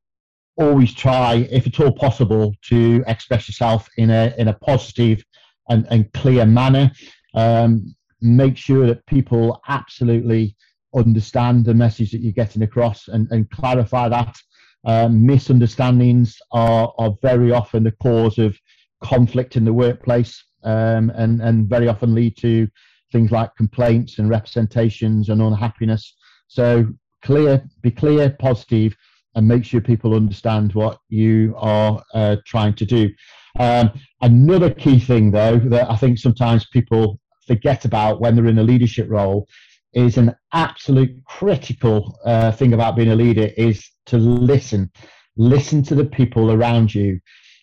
always 0.56 0.94
try, 0.94 1.49
if 1.50 1.66
at 1.66 1.80
all 1.80 1.92
possible, 1.92 2.54
to 2.68 3.02
express 3.06 3.49
yourself 3.49 3.88
in 3.96 4.11
a 4.11 4.34
in 4.38 4.49
a 4.49 4.54
positive 4.54 5.25
and, 5.68 5.87
and 5.90 6.12
clear 6.12 6.46
manner. 6.46 6.90
Um, 7.34 7.94
make 8.20 8.56
sure 8.56 8.87
that 8.87 9.04
people 9.06 9.61
absolutely 9.68 10.54
understand 10.94 11.64
the 11.64 11.75
message 11.75 12.12
that 12.12 12.20
you're 12.20 12.32
getting 12.32 12.62
across 12.62 13.08
and, 13.08 13.26
and 13.30 13.50
clarify 13.50 14.08
that. 14.08 14.37
Um, 14.85 15.25
misunderstandings 15.25 16.37
are, 16.51 16.93
are 16.99 17.15
very 17.23 17.53
often 17.53 17.85
the 17.85 17.93
cause 17.93 18.39
of 18.39 18.59
conflict 19.03 19.57
in 19.57 19.65
the 19.65 19.73
workplace 19.73 20.43
um, 20.65 21.11
and, 21.15 21.41
and 21.41 21.69
very 21.69 21.89
often 21.89 22.15
lead 22.15 22.37
to 22.39 22.69
things 23.12 23.31
like 23.31 23.55
complaints 23.57 24.19
and 24.19 24.29
representations 24.29 25.29
and 25.29 25.41
unhappiness. 25.43 26.17
So 26.49 26.87
clear, 27.23 27.62
be 27.83 27.91
clear, 27.91 28.31
positive, 28.39 28.97
and 29.35 29.47
make 29.47 29.65
sure 29.65 29.81
people 29.81 30.15
understand 30.15 30.75
what 30.75 30.99
you 31.09 31.55
are 31.57 32.03
uh, 32.15 32.37
trying 32.47 32.75
to 32.75 32.85
do. 32.85 33.11
Um, 33.59 33.91
another 34.21 34.71
key 34.71 34.99
thing, 34.99 35.31
though, 35.31 35.59
that 35.59 35.91
I 35.91 35.97
think 35.97 36.19
sometimes 36.19 36.67
people 36.67 37.21
forget 37.47 37.85
about 37.85 38.21
when 38.21 38.35
they're 38.35 38.47
in 38.47 38.59
a 38.59 38.62
leadership 38.62 39.09
role 39.09 39.47
is 39.95 40.17
an 40.17 40.35
absolute 40.53 41.23
critical 41.25 42.19
uh, 42.25 42.51
thing 42.53 42.73
about 42.73 42.97
being 42.97 43.11
a 43.11 43.17
leader 43.17 43.51
is 43.57 43.87
to 44.06 44.16
listen. 44.16 44.90
Listen 45.37 45.82
to 45.85 45.94
the 45.94 46.04
people 46.04 46.50
around 46.50 46.94
you. 46.94 47.21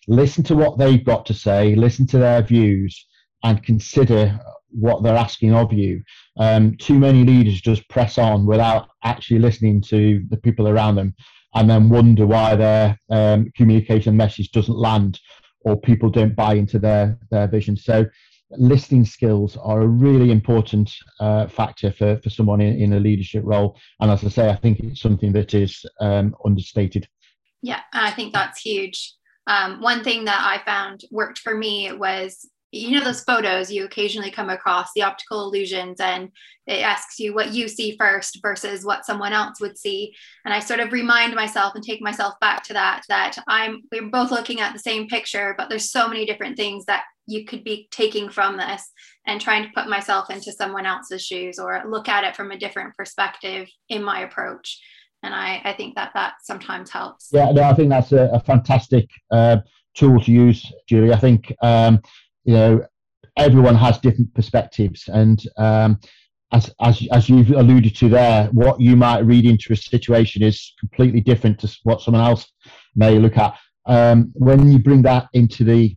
Listen 0.08 0.42
to 0.44 0.56
what 0.56 0.78
they've 0.78 1.04
got 1.04 1.26
to 1.26 1.34
say. 1.34 1.74
Listen 1.74 2.06
to 2.08 2.18
their 2.18 2.42
views 2.42 3.06
and 3.44 3.62
consider 3.62 4.38
what 4.70 5.02
they're 5.02 5.16
asking 5.16 5.54
of 5.54 5.72
you. 5.72 6.02
Um, 6.38 6.76
too 6.76 6.98
many 6.98 7.24
leaders 7.24 7.60
just 7.60 7.88
press 7.88 8.18
on 8.18 8.46
without 8.46 8.88
actually 9.04 9.40
listening 9.40 9.80
to 9.82 10.24
the 10.28 10.36
people 10.36 10.68
around 10.68 10.96
them 10.96 11.14
and 11.54 11.68
then 11.68 11.88
wonder 11.88 12.26
why 12.26 12.54
their 12.54 12.98
um, 13.10 13.50
communication 13.56 14.16
message 14.16 14.52
doesn't 14.52 14.76
land 14.76 15.20
or 15.62 15.80
people 15.80 16.08
don't 16.08 16.36
buy 16.36 16.54
into 16.54 16.78
their 16.78 17.18
their 17.30 17.46
vision. 17.46 17.76
So 17.76 18.06
listening 18.52 19.04
skills 19.04 19.56
are 19.56 19.82
a 19.82 19.86
really 19.86 20.30
important 20.30 20.92
uh, 21.20 21.46
factor 21.46 21.92
for, 21.92 22.18
for 22.22 22.30
someone 22.30 22.60
in, 22.60 22.76
in 22.80 22.92
a 22.94 23.00
leadership 23.00 23.42
role. 23.44 23.76
And 24.00 24.10
as 24.10 24.24
I 24.24 24.28
say, 24.28 24.50
I 24.50 24.56
think 24.56 24.80
it's 24.80 25.00
something 25.00 25.32
that 25.32 25.54
is 25.54 25.84
um, 26.00 26.34
understated. 26.44 27.08
Yeah, 27.62 27.80
I 27.92 28.10
think 28.10 28.32
that's 28.32 28.60
huge. 28.60 29.14
Um, 29.46 29.80
one 29.80 30.04
thing 30.04 30.24
that 30.24 30.42
I 30.42 30.64
found 30.64 31.02
worked 31.10 31.38
for 31.38 31.54
me 31.54 31.92
was 31.92 32.48
you 32.72 32.96
know 32.96 33.04
those 33.04 33.24
photos 33.24 33.72
you 33.72 33.84
occasionally 33.84 34.30
come 34.30 34.48
across 34.48 34.90
the 34.94 35.02
optical 35.02 35.42
illusions 35.42 35.98
and 36.00 36.30
it 36.66 36.82
asks 36.82 37.18
you 37.18 37.34
what 37.34 37.52
you 37.52 37.66
see 37.66 37.96
first 37.98 38.38
versus 38.42 38.84
what 38.84 39.04
someone 39.04 39.32
else 39.32 39.60
would 39.60 39.76
see 39.76 40.14
and 40.44 40.54
i 40.54 40.60
sort 40.60 40.78
of 40.78 40.92
remind 40.92 41.34
myself 41.34 41.74
and 41.74 41.82
take 41.82 42.00
myself 42.00 42.34
back 42.40 42.62
to 42.62 42.72
that 42.72 43.02
that 43.08 43.36
i'm 43.48 43.82
we're 43.90 44.08
both 44.08 44.30
looking 44.30 44.60
at 44.60 44.72
the 44.72 44.78
same 44.78 45.08
picture 45.08 45.54
but 45.58 45.68
there's 45.68 45.90
so 45.90 46.06
many 46.06 46.24
different 46.24 46.56
things 46.56 46.84
that 46.84 47.02
you 47.30 47.44
could 47.44 47.64
be 47.64 47.88
taking 47.90 48.28
from 48.28 48.56
this 48.56 48.90
and 49.26 49.40
trying 49.40 49.62
to 49.62 49.70
put 49.74 49.88
myself 49.88 50.30
into 50.30 50.52
someone 50.52 50.86
else's 50.86 51.24
shoes 51.24 51.58
or 51.58 51.82
look 51.88 52.08
at 52.08 52.24
it 52.24 52.36
from 52.36 52.50
a 52.50 52.58
different 52.58 52.94
perspective 52.96 53.68
in 53.88 54.02
my 54.02 54.20
approach. 54.20 54.80
And 55.22 55.34
i, 55.34 55.60
I 55.64 55.72
think 55.74 55.94
that 55.96 56.12
that 56.14 56.34
sometimes 56.42 56.90
helps. 56.90 57.28
Yeah 57.32 57.52
no 57.52 57.62
i 57.62 57.74
think 57.74 57.90
that's 57.90 58.12
a, 58.12 58.30
a 58.32 58.40
fantastic 58.40 59.06
uh, 59.30 59.58
tool 59.94 60.20
to 60.20 60.32
use 60.32 60.72
julie. 60.88 61.12
I 61.12 61.18
think 61.18 61.54
um, 61.62 62.00
you 62.44 62.54
know 62.54 62.86
everyone 63.36 63.74
has 63.74 63.98
different 63.98 64.32
perspectives 64.34 65.08
and 65.08 65.42
um, 65.56 66.00
as, 66.52 66.74
as, 66.80 67.06
as 67.12 67.28
you've 67.28 67.50
alluded 67.50 67.94
to 67.96 68.08
there, 68.08 68.46
what 68.52 68.80
you 68.80 68.96
might 68.96 69.20
read 69.20 69.44
into 69.44 69.72
a 69.72 69.76
situation 69.76 70.42
is 70.42 70.74
completely 70.80 71.20
different 71.20 71.60
to 71.60 71.78
what 71.84 72.00
someone 72.00 72.24
else 72.24 72.50
may 72.96 73.18
look 73.18 73.36
at. 73.36 73.56
Um, 73.86 74.32
when 74.34 74.70
you 74.70 74.78
bring 74.78 75.02
that 75.02 75.28
into 75.32 75.64
the 75.64 75.96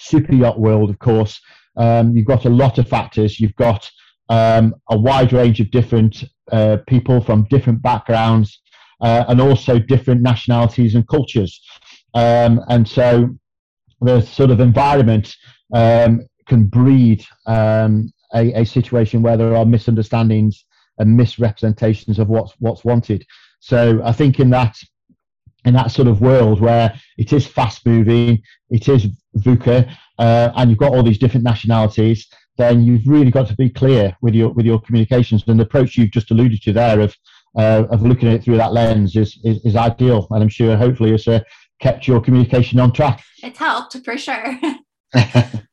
super 0.00 0.34
yacht 0.34 0.58
world, 0.58 0.90
of 0.90 0.98
course, 0.98 1.40
um, 1.76 2.16
you've 2.16 2.26
got 2.26 2.44
a 2.44 2.50
lot 2.50 2.78
of 2.78 2.88
factors. 2.88 3.38
You've 3.38 3.56
got 3.56 3.90
um, 4.28 4.74
a 4.90 4.98
wide 4.98 5.32
range 5.32 5.60
of 5.60 5.70
different 5.70 6.24
uh, 6.52 6.78
people 6.86 7.20
from 7.20 7.46
different 7.50 7.82
backgrounds, 7.82 8.60
uh, 9.00 9.24
and 9.28 9.40
also 9.40 9.78
different 9.78 10.22
nationalities 10.22 10.94
and 10.94 11.06
cultures. 11.08 11.60
Um, 12.14 12.60
and 12.68 12.86
so 12.86 13.36
the 14.00 14.20
sort 14.20 14.50
of 14.50 14.60
environment 14.60 15.34
um, 15.72 16.26
can 16.48 16.66
breed 16.66 17.24
um, 17.46 18.12
a, 18.34 18.60
a, 18.60 18.64
situation 18.64 19.22
where 19.22 19.36
there 19.36 19.54
are 19.54 19.64
misunderstandings 19.64 20.64
and 20.98 21.16
misrepresentations 21.16 22.18
of 22.18 22.28
what's 22.28 22.54
what's 22.58 22.84
wanted. 22.84 23.24
So 23.60 24.00
I 24.04 24.12
think 24.12 24.40
in 24.40 24.50
that 24.50 24.76
in 25.64 25.74
that 25.74 25.90
sort 25.90 26.08
of 26.08 26.20
world 26.20 26.60
where 26.60 26.94
it 27.18 27.32
is 27.32 27.46
fast 27.46 27.84
moving, 27.86 28.42
it 28.70 28.88
is 28.88 29.08
VUCA, 29.36 29.90
uh, 30.18 30.50
and 30.56 30.70
you've 30.70 30.78
got 30.78 30.92
all 30.92 31.02
these 31.02 31.18
different 31.18 31.44
nationalities, 31.44 32.28
then 32.56 32.82
you've 32.82 33.06
really 33.06 33.30
got 33.30 33.48
to 33.48 33.56
be 33.56 33.70
clear 33.70 34.16
with 34.20 34.34
your 34.34 34.50
with 34.50 34.66
your 34.66 34.80
communications. 34.80 35.44
And 35.46 35.58
the 35.58 35.64
approach 35.64 35.96
you've 35.96 36.10
just 36.10 36.30
alluded 36.30 36.62
to 36.62 36.72
there 36.72 37.00
of 37.00 37.16
uh, 37.56 37.84
of 37.90 38.02
looking 38.02 38.28
at 38.28 38.34
it 38.34 38.44
through 38.44 38.58
that 38.58 38.72
lens 38.72 39.16
is, 39.16 39.38
is, 39.44 39.64
is 39.64 39.76
ideal, 39.76 40.26
and 40.30 40.42
I'm 40.42 40.48
sure 40.48 40.76
hopefully 40.76 41.12
it's 41.12 41.26
uh, 41.26 41.40
kept 41.80 42.06
your 42.06 42.20
communication 42.20 42.78
on 42.78 42.92
track. 42.92 43.22
It's 43.42 43.58
helped 43.58 43.96
for 44.04 44.16
sure. 44.16 44.58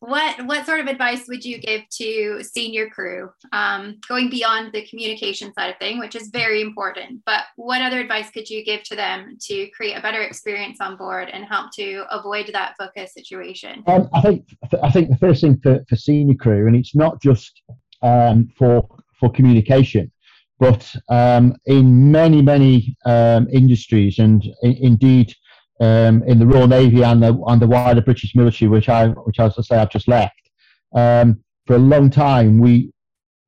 what 0.00 0.46
what 0.46 0.64
sort 0.64 0.80
of 0.80 0.86
advice 0.86 1.28
would 1.28 1.44
you 1.44 1.58
give 1.58 1.82
to 1.90 2.42
senior 2.42 2.88
crew 2.88 3.30
um, 3.52 3.98
going 4.08 4.30
beyond 4.30 4.72
the 4.72 4.84
communication 4.86 5.52
side 5.52 5.70
of 5.70 5.78
thing 5.78 5.98
which 5.98 6.14
is 6.14 6.28
very 6.28 6.62
important 6.62 7.20
but 7.26 7.44
what 7.56 7.82
other 7.82 8.00
advice 8.00 8.30
could 8.30 8.48
you 8.48 8.64
give 8.64 8.82
to 8.82 8.96
them 8.96 9.36
to 9.40 9.68
create 9.70 9.94
a 9.94 10.00
better 10.00 10.22
experience 10.22 10.78
on 10.80 10.96
board 10.96 11.28
and 11.28 11.44
help 11.44 11.70
to 11.72 12.04
avoid 12.10 12.48
that 12.52 12.74
VUCA 12.80 13.08
situation? 13.08 13.82
Um, 13.86 14.08
i 14.14 14.20
think 14.22 14.46
i 14.82 14.90
think 14.90 15.10
the 15.10 15.18
first 15.18 15.42
thing 15.42 15.60
for, 15.62 15.84
for 15.88 15.96
senior 15.96 16.34
crew 16.34 16.66
and 16.66 16.74
it's 16.74 16.94
not 16.94 17.20
just 17.20 17.62
um, 18.02 18.48
for 18.56 18.88
for 19.18 19.30
communication 19.30 20.10
but 20.58 20.90
um, 21.10 21.54
in 21.66 22.10
many 22.10 22.40
many 22.40 22.96
um, 23.04 23.48
industries 23.52 24.18
and 24.18 24.44
in, 24.62 24.76
indeed 24.80 25.34
um, 25.80 26.22
in 26.24 26.38
the 26.38 26.46
Royal 26.46 26.68
Navy 26.68 27.02
and 27.02 27.22
the, 27.22 27.34
and 27.46 27.60
the 27.60 27.66
wider 27.66 28.02
British 28.02 28.34
military, 28.34 28.68
which 28.68 28.88
I, 28.88 29.08
which 29.08 29.40
as 29.40 29.58
I 29.58 29.62
say, 29.62 29.76
I've 29.76 29.90
just 29.90 30.08
left. 30.08 30.50
Um, 30.94 31.42
for 31.66 31.76
a 31.76 31.78
long 31.78 32.10
time, 32.10 32.58
we 32.58 32.92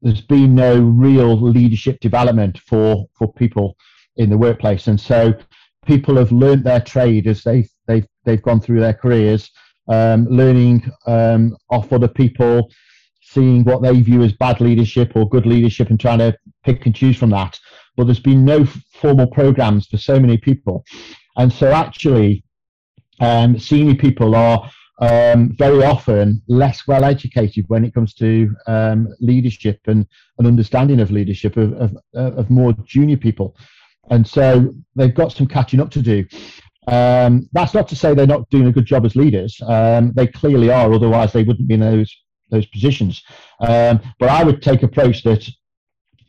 there's 0.00 0.20
been 0.20 0.54
no 0.54 0.80
real 0.80 1.40
leadership 1.40 2.00
development 2.00 2.58
for 2.58 3.06
for 3.14 3.32
people 3.32 3.76
in 4.16 4.30
the 4.30 4.38
workplace, 4.38 4.86
and 4.86 5.00
so 5.00 5.34
people 5.86 6.16
have 6.16 6.32
learnt 6.32 6.64
their 6.64 6.80
trade 6.80 7.26
as 7.26 7.42
they've 7.42 7.68
they've 7.86 8.06
they've 8.24 8.42
gone 8.42 8.60
through 8.60 8.80
their 8.80 8.94
careers, 8.94 9.50
um, 9.88 10.26
learning 10.26 10.90
um, 11.06 11.56
off 11.70 11.92
other 11.92 12.08
people, 12.08 12.70
seeing 13.20 13.64
what 13.64 13.82
they 13.82 14.00
view 14.00 14.22
as 14.22 14.32
bad 14.32 14.60
leadership 14.60 15.12
or 15.14 15.28
good 15.28 15.46
leadership, 15.46 15.90
and 15.90 16.00
trying 16.00 16.18
to 16.18 16.36
pick 16.64 16.86
and 16.86 16.94
choose 16.94 17.16
from 17.16 17.30
that. 17.30 17.58
But 17.96 18.04
there's 18.04 18.20
been 18.20 18.44
no 18.44 18.64
formal 18.64 19.26
programs 19.26 19.86
for 19.86 19.98
so 19.98 20.18
many 20.18 20.38
people. 20.38 20.84
And 21.36 21.52
so, 21.52 21.72
actually, 21.72 22.44
um, 23.20 23.58
senior 23.58 23.94
people 23.94 24.34
are 24.34 24.70
um, 24.98 25.52
very 25.56 25.82
often 25.82 26.42
less 26.46 26.86
well 26.86 27.04
educated 27.04 27.64
when 27.68 27.84
it 27.84 27.94
comes 27.94 28.14
to 28.14 28.54
um, 28.66 29.08
leadership 29.20 29.80
and 29.86 30.06
an 30.38 30.46
understanding 30.46 31.00
of 31.00 31.10
leadership 31.10 31.56
of, 31.56 31.72
of, 31.74 31.96
of, 32.14 32.50
more 32.50 32.72
junior 32.84 33.16
people. 33.16 33.56
And 34.10 34.26
so 34.26 34.72
they've 34.94 35.14
got 35.14 35.32
some 35.32 35.46
catching 35.46 35.80
up 35.80 35.90
to 35.92 36.02
do. 36.02 36.24
Um, 36.86 37.48
that's 37.52 37.74
not 37.74 37.88
to 37.88 37.96
say 37.96 38.14
they're 38.14 38.26
not 38.26 38.48
doing 38.50 38.66
a 38.66 38.72
good 38.72 38.86
job 38.86 39.04
as 39.04 39.16
leaders. 39.16 39.60
Um, 39.66 40.12
they 40.14 40.26
clearly 40.26 40.70
are, 40.70 40.92
otherwise 40.92 41.32
they 41.32 41.44
wouldn't 41.44 41.68
be 41.68 41.74
in 41.74 41.80
those 41.80 42.14
those 42.50 42.66
positions. 42.66 43.22
Um, 43.60 44.00
but 44.18 44.28
I 44.28 44.44
would 44.44 44.62
take 44.62 44.82
approach 44.82 45.22
that 45.24 45.48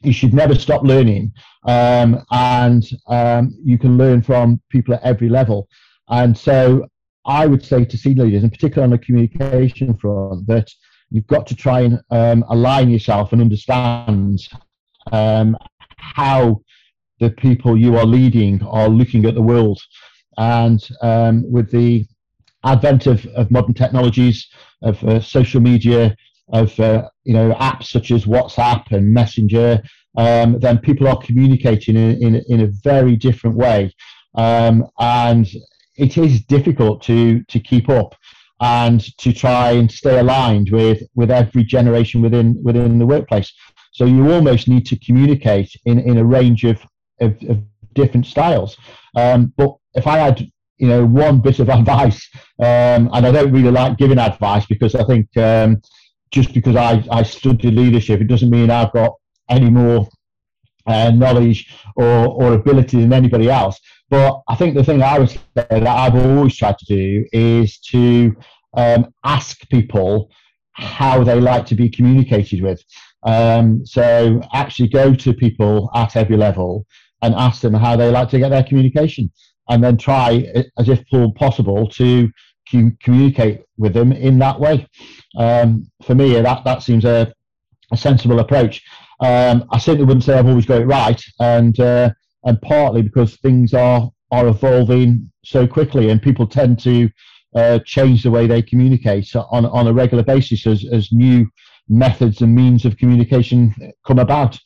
you 0.04 0.13
should 0.13 0.34
never 0.34 0.56
stop 0.56 0.84
learning. 0.84 1.32
Um, 1.66 2.24
and 2.32 2.84
um, 3.08 3.56
you 3.63 3.78
can 3.78 3.98
learn 3.98 4.22
from 4.22 4.62
people 4.70 4.94
at 4.94 5.04
every 5.04 5.30
level. 5.30 5.68
And 6.10 6.38
so 6.38 6.86
i 7.26 7.46
would 7.46 7.63
say 7.63 7.86
to 7.86 7.98
senior 7.98 8.26
leaders 8.26 8.44
and 8.44 8.52
particularly 8.52 8.84
on 8.84 8.89
the 8.89 9.06
communication 9.06 9.96
front 9.96 10.46
that 10.46 10.70
you've 11.10 11.28
got 11.28 11.48
to 11.48 11.56
try 11.56 11.82
and 11.82 12.02
um, 12.10 12.44
align 12.50 12.89
yourself 12.89 13.32
and 13.32 13.42
understand 13.42 14.39
um, 15.12 15.56
how 15.98 16.60
the 17.20 17.30
people 17.30 17.78
you 17.78 17.98
are 17.98 18.06
leading 18.06 18.62
are 18.63 18.89
looking 18.89 19.26
at 19.26 19.36
the 19.36 19.42
world. 19.42 19.80
And 20.38 20.86
um, 21.02 21.50
with 21.50 21.72
the 21.72 22.06
advent 22.63 23.06
of, 23.06 23.26
of 23.28 23.52
modern 23.52 23.76
technologies 23.76 24.48
of 24.82 25.02
uh, 25.04 25.22
social 25.22 25.62
media 25.62 26.16
of 26.50 26.78
uh, 26.80 27.10
you 27.24 27.34
know 27.34 27.54
apps 27.54 27.86
such 27.86 28.12
as 28.12 28.26
WhatsApp 28.26 28.92
and 28.92 29.14
Messenger, 29.14 29.82
um, 30.18 30.60
then 30.60 30.78
people 30.78 31.08
are 31.08 31.18
communicating 31.18 31.96
in, 31.96 32.22
in, 32.22 32.44
in 32.48 32.62
a 32.62 32.72
very 32.84 33.16
different 33.16 33.56
way, 33.56 33.94
um, 34.36 34.86
and 35.00 35.48
it 35.96 36.18
is 36.18 36.42
difficult 36.46 37.02
to 37.04 37.44
to 37.44 37.60
keep 37.60 37.90
up 37.90 38.16
and 38.62 39.02
to 39.18 39.34
try 39.34 39.72
and 39.72 39.92
stay 39.92 40.20
aligned 40.20 40.70
with 40.72 41.02
with 41.16 41.32
every 41.32 41.64
generation 41.64 42.22
within 42.22 42.58
within 42.64 43.00
the 43.00 43.06
workplace. 43.06 43.52
So 43.92 44.06
you 44.06 44.32
almost 44.32 44.68
need 44.68 44.86
to 44.88 44.98
communicate 44.98 45.72
in, 45.86 46.00
in 46.00 46.18
a 46.18 46.26
range 46.26 46.64
of, 46.64 46.82
of, 47.22 47.38
of 47.48 47.60
different 47.94 48.26
styles. 48.26 48.76
Um, 49.16 49.54
but 49.56 49.76
if 49.94 50.08
I 50.08 50.18
had 50.18 50.48
you 50.78 50.88
know 50.88 51.06
one 51.06 51.40
bit 51.40 51.60
of 51.60 51.70
advice, 51.80 52.28
um, 52.60 53.10
and 53.14 53.26
I 53.28 53.32
don't 53.32 53.52
really 53.52 53.72
like 53.72 53.98
giving 53.98 54.20
advice 54.20 54.66
because 54.66 54.96
I 54.96 55.04
think 55.04 55.36
um, 55.38 55.82
just 56.34 56.52
because 56.54 56.76
I, 56.76 57.04
I 57.12 57.22
studied 57.22 57.76
leadership, 57.76 58.19
it 58.19 58.28
doesn't 58.28 58.50
mean 58.50 58.72
I've 58.72 58.91
got 58.91 59.13
any 59.50 59.69
more 59.69 60.10
uh, 60.88 61.12
knowledge 61.12 61.72
or, 61.96 62.28
or 62.28 62.54
ability 62.54 63.00
than 63.00 63.13
anybody 63.13 63.50
else. 63.50 63.80
But 64.10 64.41
I 64.50 64.56
think 64.56 64.76
the 64.76 64.84
thing 64.84 65.04
I 65.04 65.19
would 65.19 65.30
say 65.30 65.39
that 65.56 65.88
I've 65.88 66.15
always 66.15 66.58
tried 66.58 66.80
to 66.80 66.86
do 66.86 67.26
is 67.32 67.80
to 67.91 68.36
um, 68.76 69.13
ask 69.24 69.69
people 69.69 70.30
how 70.72 71.24
they 71.24 71.39
like 71.39 71.67
to 71.67 71.76
be 71.76 71.88
communicated 71.88 72.62
with. 72.63 72.84
Um, 73.22 73.86
so 73.86 74.41
actually 74.54 74.89
go 74.89 75.13
to 75.13 75.34
people 75.34 75.91
at 75.93 76.15
every 76.15 76.36
level 76.36 76.88
and 77.22 77.36
ask 77.36 77.62
them 77.62 77.76
how 77.76 77.96
they 77.96 78.10
like 78.10 78.30
to 78.30 78.39
get 78.39 78.50
their 78.50 78.63
communication 78.63 79.32
and 79.69 79.84
then 79.84 79.98
try 79.98 80.52
as 80.80 80.89
if 80.89 81.04
possible 81.36 81.88
to 81.89 82.30
communicate 83.04 83.62
with 83.78 83.94
them 83.94 84.12
in 84.12 84.40
that 84.40 84.60
way. 84.60 84.88
Um, 85.38 85.90
for 86.06 86.16
me, 86.16 86.34
that, 86.40 86.64
that 86.64 86.84
seems 86.84 87.06
a, 87.06 87.34
a 87.92 87.98
sensible 87.98 88.40
approach. 88.40 88.84
Um, 89.20 89.66
I 89.72 89.78
certainly 89.78 90.06
wouldn't 90.06 90.24
say 90.24 90.38
I've 90.38 90.48
always 90.48 90.66
got 90.66 90.82
it 90.82 90.86
right, 90.86 91.22
and 91.40 91.80
uh, 91.80 92.10
and 92.44 92.62
partly 92.62 93.02
because 93.02 93.38
things 93.38 93.74
are 93.74 94.12
are 94.32 94.48
evolving 94.48 95.32
so 95.44 95.68
quickly, 95.68 96.10
and 96.10 96.22
people 96.22 96.48
tend 96.48 96.80
to 96.80 97.10
uh, 97.56 97.80
change 97.86 98.24
the 98.24 98.32
way 98.32 98.48
they 98.48 98.62
communicate 98.62 99.34
on 99.36 99.66
on 99.66 99.88
a 99.88 99.94
regular 99.94 100.24
basis 100.24 100.68
as 100.68 100.86
as 100.92 101.12
new 101.12 101.48
methods 101.88 102.42
and 102.42 102.54
means 102.54 102.86
of 102.86 102.98
communication 102.98 103.74
come 104.06 104.20
about. 104.20 104.60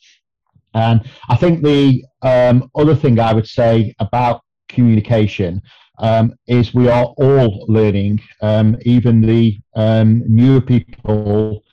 And 0.74 1.08
I 1.28 1.36
think 1.36 1.62
the 1.62 2.04
um, 2.22 2.70
other 2.74 2.94
thing 2.94 3.18
I 3.18 3.32
would 3.32 3.46
say 3.48 3.94
about 3.98 4.42
communication 4.68 5.62
um, 5.98 6.34
is 6.46 6.74
we 6.74 6.88
are 6.88 7.06
all 7.18 7.64
learning, 7.68 8.20
um, 8.40 8.76
even 8.82 9.20
the 9.20 9.58
um, 9.74 10.22
newer 10.26 10.60
people 10.60 11.64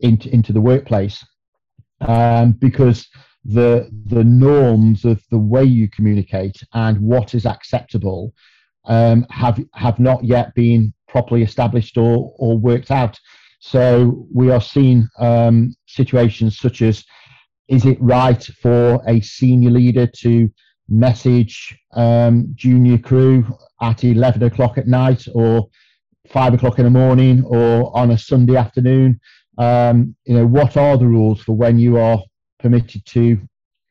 into, 0.00 0.32
into 0.32 0.52
the 0.52 0.60
workplace, 0.60 1.24
um, 2.00 2.52
because 2.52 3.08
the 3.44 3.90
the 4.06 4.24
norms 4.24 5.04
of 5.04 5.22
the 5.30 5.38
way 5.38 5.64
you 5.64 5.88
communicate 5.90 6.56
and 6.72 6.98
what 6.98 7.34
is 7.34 7.44
acceptable 7.44 8.32
um, 8.86 9.26
have 9.30 9.62
have 9.74 9.98
not 9.98 10.24
yet 10.24 10.54
been 10.54 10.92
properly 11.08 11.42
established 11.42 11.98
or 11.98 12.32
or 12.38 12.56
worked 12.56 12.90
out. 12.90 13.18
So 13.60 14.26
we 14.32 14.50
are 14.50 14.60
seeing 14.60 15.08
um, 15.18 15.74
situations 15.86 16.58
such 16.58 16.82
as 16.82 17.04
is 17.68 17.86
it 17.86 17.98
right 18.00 18.42
for 18.60 19.02
a 19.08 19.20
senior 19.20 19.70
leader 19.70 20.06
to 20.06 20.50
message 20.88 21.78
um, 21.92 22.48
junior 22.54 22.98
crew 22.98 23.46
at 23.80 24.04
11 24.04 24.42
o'clock 24.42 24.78
at 24.78 24.86
night 24.86 25.26
or 25.34 25.68
5 26.28 26.54
o'clock 26.54 26.78
in 26.78 26.84
the 26.84 26.90
morning 26.90 27.44
or 27.44 27.96
on 27.96 28.10
a 28.10 28.18
Sunday 28.18 28.56
afternoon. 28.56 29.20
Um, 29.58 30.14
you 30.24 30.36
know, 30.36 30.46
what 30.46 30.76
are 30.76 30.96
the 30.96 31.06
rules 31.06 31.42
for 31.42 31.52
when 31.52 31.78
you 31.78 31.98
are 31.98 32.22
permitted 32.58 33.04
to 33.06 33.38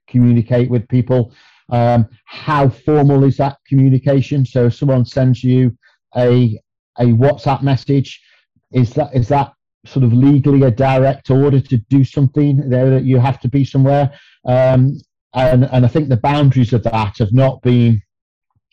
communicate 0.08 0.70
with 0.70 0.88
people? 0.88 1.34
Um, 1.70 2.08
how 2.26 2.70
formal 2.70 3.24
is 3.24 3.38
that 3.38 3.58
communication? 3.68 4.46
So 4.46 4.68
if 4.68 4.76
someone 4.76 5.06
sends 5.06 5.44
you 5.44 5.76
a, 6.16 6.60
a 7.00 7.06
WhatsApp 7.06 7.62
message, 7.62 8.22
is 8.72 8.94
that, 8.94 9.16
is 9.16 9.28
that 9.30 9.54
sort 9.86 10.04
of 10.04 10.14
legally 10.14 10.64
a 10.64 10.72
direct 10.72 11.30
order 11.30 11.60
to 11.60 11.78
do 11.90 12.04
something 12.04 12.70
there 12.70 12.90
that 12.90 13.04
you 13.04 13.20
have 13.20 13.40
to 13.42 13.48
be 13.48 13.64
somewhere? 13.64 14.12
Um, 14.46 14.98
and 15.34 15.66
and 15.72 15.86
I 15.86 15.88
think 15.88 16.10
the 16.10 16.18
boundaries 16.18 16.74
of 16.74 16.84
that 16.84 17.18
have 17.18 17.34
not 17.34 17.62
been 17.62 18.02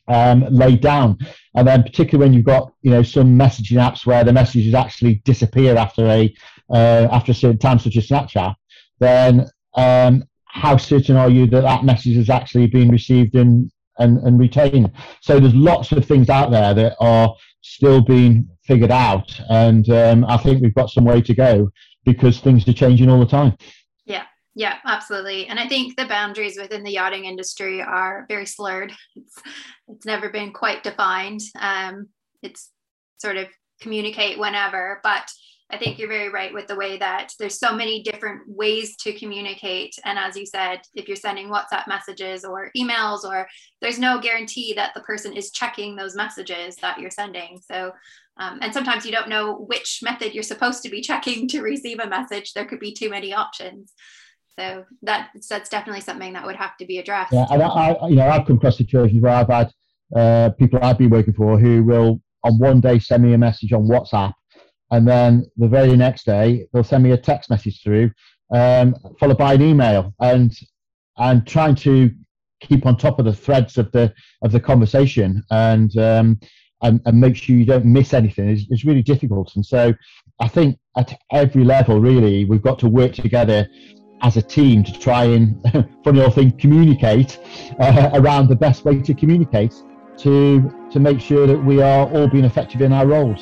um, 0.09 0.45
laid 0.51 0.81
down. 0.81 1.19
And 1.55 1.67
then 1.67 1.83
particularly 1.83 2.29
when 2.29 2.35
you've 2.35 2.47
got 2.47 2.73
you 2.83 2.91
know 2.91 3.03
some 3.03 3.39
messaging 3.39 3.79
apps 3.79 4.07
where 4.07 4.25
the 4.25 4.33
messages 4.33 4.75
actually 4.75 5.17
disappear 5.25 5.77
after 5.77 6.07
a 6.07 6.35
uh, 6.71 7.09
after 7.11 7.33
a 7.33 7.35
certain 7.35 7.59
time, 7.59 7.79
such 7.79 7.97
as 7.97 8.09
Snapchat, 8.09 8.55
then 8.99 9.49
um, 9.75 10.25
how 10.45 10.77
certain 10.77 11.17
are 11.17 11.31
you 11.31 11.47
that 11.47 11.63
that 11.63 11.85
message 11.85 12.17
has 12.17 12.31
actually 12.31 12.67
been 12.67 12.91
received 12.91 13.35
and, 13.35 13.71
and, 13.99 14.19
and 14.19 14.39
retained? 14.39 14.93
So 15.21 15.39
there's 15.39 15.55
lots 15.55 15.93
of 15.93 16.05
things 16.05 16.29
out 16.29 16.51
there 16.51 16.75
that 16.75 16.97
are 17.01 17.35
still 17.63 18.01
being 18.01 18.49
figured 18.65 18.91
out. 18.91 19.41
And 19.49 19.89
um, 19.91 20.25
I 20.25 20.37
think 20.37 20.63
we've 20.63 20.75
got 20.75 20.91
some 20.91 21.05
way 21.05 21.21
to 21.23 21.35
go 21.35 21.71
because 22.05 22.41
things 22.41 22.67
are 22.67 22.73
changing 22.73 23.11
all 23.11 23.21
the 23.21 23.27
time. 23.27 23.57
Yeah, 24.55 24.79
absolutely. 24.85 25.47
And 25.47 25.61
I 25.61 25.69
think 25.69 25.97
the 25.97 26.07
boundaries 26.07 26.59
within 26.61 26.83
the 26.83 26.93
yachting 26.93 27.25
industry 27.25 27.81
are 27.83 28.27
very 28.29 28.47
slurred. 28.47 28.93
It's, 29.17 29.43
it's 29.89 30.07
never 30.07 30.31
been 30.31 30.53
quite 30.53 30.83
defined. 30.83 31.41
Um, 31.59 32.09
it's 32.43 32.71
sort 33.19 33.37
of 33.37 33.49
communicate 33.81 34.39
whenever, 34.39 35.01
but 35.03 35.29
I 35.73 35.79
think 35.79 35.99
you're 35.99 36.09
very 36.09 36.29
right 36.29 36.53
with 36.53 36.67
the 36.67 36.77
way 36.77 36.99
that 36.99 37.33
there's 37.39 37.59
so 37.59 37.73
many 37.73 38.03
different 38.03 38.43
ways 38.47 38.97
to 38.99 39.13
communicate. 39.13 39.95
And 40.05 40.19
as 40.19 40.37
you 40.37 40.45
said, 40.45 40.81
if 40.95 41.07
you're 41.07 41.17
sending 41.17 41.49
WhatsApp 41.49 41.87
messages 41.87 42.45
or 42.45 42.71
emails, 42.77 43.25
or 43.25 43.47
there's 43.81 43.99
no 43.99 44.21
guarantee 44.21 44.73
that 44.75 44.95
the 44.95 45.01
person 45.03 45.33
is 45.33 45.53
checking 45.53 45.95
those 45.97 46.17
messages 46.17 46.77
that 46.77 46.99
you're 46.99 47.11
sending. 47.11 47.61
So, 47.71 47.93
um, 48.39 48.59
and 48.63 48.73
sometimes 48.73 49.05
you 49.07 49.13
don't 49.13 49.29
know 49.29 49.55
which 49.69 50.01
method 50.03 50.35
you're 50.35 50.43
supposed 50.43 50.83
to 50.83 50.91
be 50.91 51.03
checking 51.03 51.47
to 51.49 51.63
receive 51.63 52.01
a 52.01 52.09
message. 52.09 52.53
There 52.53 52.67
could 52.67 52.81
be 52.81 52.93
too 52.93 53.11
many 53.11 53.33
options. 53.33 53.93
So 54.59 54.85
that 55.03 55.31
that's 55.49 55.69
definitely 55.69 56.03
something 56.03 56.33
that 56.35 56.45
would 56.45 56.57
have 56.57 56.77
to 56.79 56.87
be 56.87 56.99
addressed. 56.99 57.33
Yeah, 57.33 57.47
and 57.51 57.63
I, 57.63 57.97
you 58.09 58.17
know, 58.17 58.29
I've 58.29 58.47
come 58.47 58.57
across 58.57 58.77
situations 58.77 59.23
where 59.23 59.33
I've 59.33 59.49
had 59.49 59.71
uh, 60.15 60.51
people 60.59 60.79
I've 60.83 60.99
been 60.99 61.11
working 61.11 61.35
for 61.35 61.59
who 61.59 61.83
will 61.85 62.21
on 62.45 62.59
one 62.59 62.81
day 62.81 62.99
send 62.99 63.23
me 63.23 63.33
a 63.33 63.39
message 63.39 63.73
on 63.73 63.87
WhatsApp 63.87 64.33
and 64.91 65.07
then 65.07 65.47
the 65.57 65.69
very 65.69 65.97
next 65.97 66.27
day 66.27 66.67
they'll 66.73 66.85
send 66.85 67.05
me 67.05 67.13
a 67.13 67.17
text 67.17 67.51
message 67.51 67.83
through, 67.83 68.11
um, 68.53 68.95
followed 69.19 69.39
by 69.39 69.55
an 69.55 69.63
email, 69.63 70.15
and 70.21 70.53
and 71.19 71.47
trying 71.47 71.75
to 71.75 72.11
keep 72.61 72.87
on 72.87 72.97
top 72.97 73.19
of 73.19 73.25
the 73.25 73.33
threads 73.33 73.79
of 73.79 73.91
the 73.93 74.13
of 74.43 74.53
the 74.53 74.61
conversation 74.61 75.43
and 75.51 75.97
um, 75.97 76.41
and, 76.83 77.01
and 77.07 77.21
make 77.21 77.37
sure 77.37 77.57
you 77.57 77.67
don't 77.67 77.85
miss 77.85 78.15
anything 78.15 78.49
is, 78.49 78.67
is 78.71 78.85
really 78.85 79.03
difficult. 79.03 79.55
And 79.55 79.65
so 79.65 79.93
I 80.41 80.49
think 80.49 80.79
at 80.97 81.19
every 81.31 81.65
level, 81.65 82.01
really, 82.01 82.45
we've 82.47 82.63
got 82.63 82.79
to 82.81 82.89
work 82.89 83.13
together 83.13 83.69
as 84.23 84.37
a 84.37 84.43
team 84.43 84.85
to 84.85 84.93
try 84.99 85.25
and, 85.25 85.61
funny 86.05 86.21
old 86.23 86.35
thing, 86.35 86.53
communicate 86.59 87.39
uh, 87.79 88.11
around 88.15 88.49
the 88.49 88.57
best 88.57 88.85
way 88.85 89.01
to 89.01 89.15
communicate 89.15 89.75
to 90.19 90.71
to 90.91 91.01
make 91.01 91.21
sure 91.21 91.47
that 91.47 91.59
we 91.59 91.81
are 91.81 92.07
all 92.11 92.29
being 92.29 92.45
effective 92.45 92.83
in 92.83 92.93
our 92.93 93.07
roles. 93.07 93.41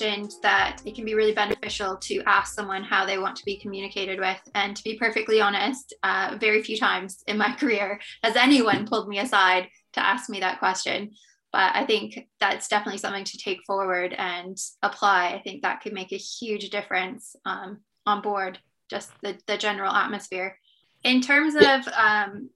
Mentioned 0.00 0.32
that 0.42 0.82
it 0.84 0.94
can 0.94 1.04
be 1.04 1.14
really 1.14 1.32
beneficial 1.32 1.96
to 1.96 2.20
ask 2.26 2.54
someone 2.54 2.82
how 2.82 3.06
they 3.06 3.18
want 3.18 3.36
to 3.36 3.44
be 3.44 3.58
communicated 3.58 4.18
with. 4.18 4.40
And 4.54 4.76
to 4.76 4.82
be 4.82 4.98
perfectly 4.98 5.40
honest, 5.40 5.94
uh, 6.02 6.36
very 6.40 6.62
few 6.62 6.76
times 6.76 7.22
in 7.28 7.38
my 7.38 7.54
career 7.60 8.00
has 8.22 8.34
anyone 8.34 8.86
pulled 8.86 9.08
me 9.08 9.20
aside 9.20 9.68
to 9.92 10.04
ask 10.04 10.28
me 10.28 10.40
that 10.40 10.58
question. 10.58 11.12
But 11.52 11.76
I 11.76 11.84
think 11.86 12.26
that's 12.40 12.66
definitely 12.66 12.98
something 12.98 13.22
to 13.22 13.38
take 13.38 13.62
forward 13.64 14.12
and 14.18 14.58
apply. 14.82 15.28
I 15.28 15.42
think 15.42 15.62
that 15.62 15.80
could 15.80 15.92
make 15.92 16.12
a 16.12 16.16
huge 16.16 16.70
difference 16.70 17.36
um, 17.44 17.78
on 18.04 18.20
board, 18.20 18.58
just 18.90 19.12
the, 19.22 19.38
the 19.46 19.56
general 19.56 19.92
atmosphere. 19.92 20.58
In 21.04 21.20
terms 21.20 21.54
of 21.54 21.86
um, 21.96 22.50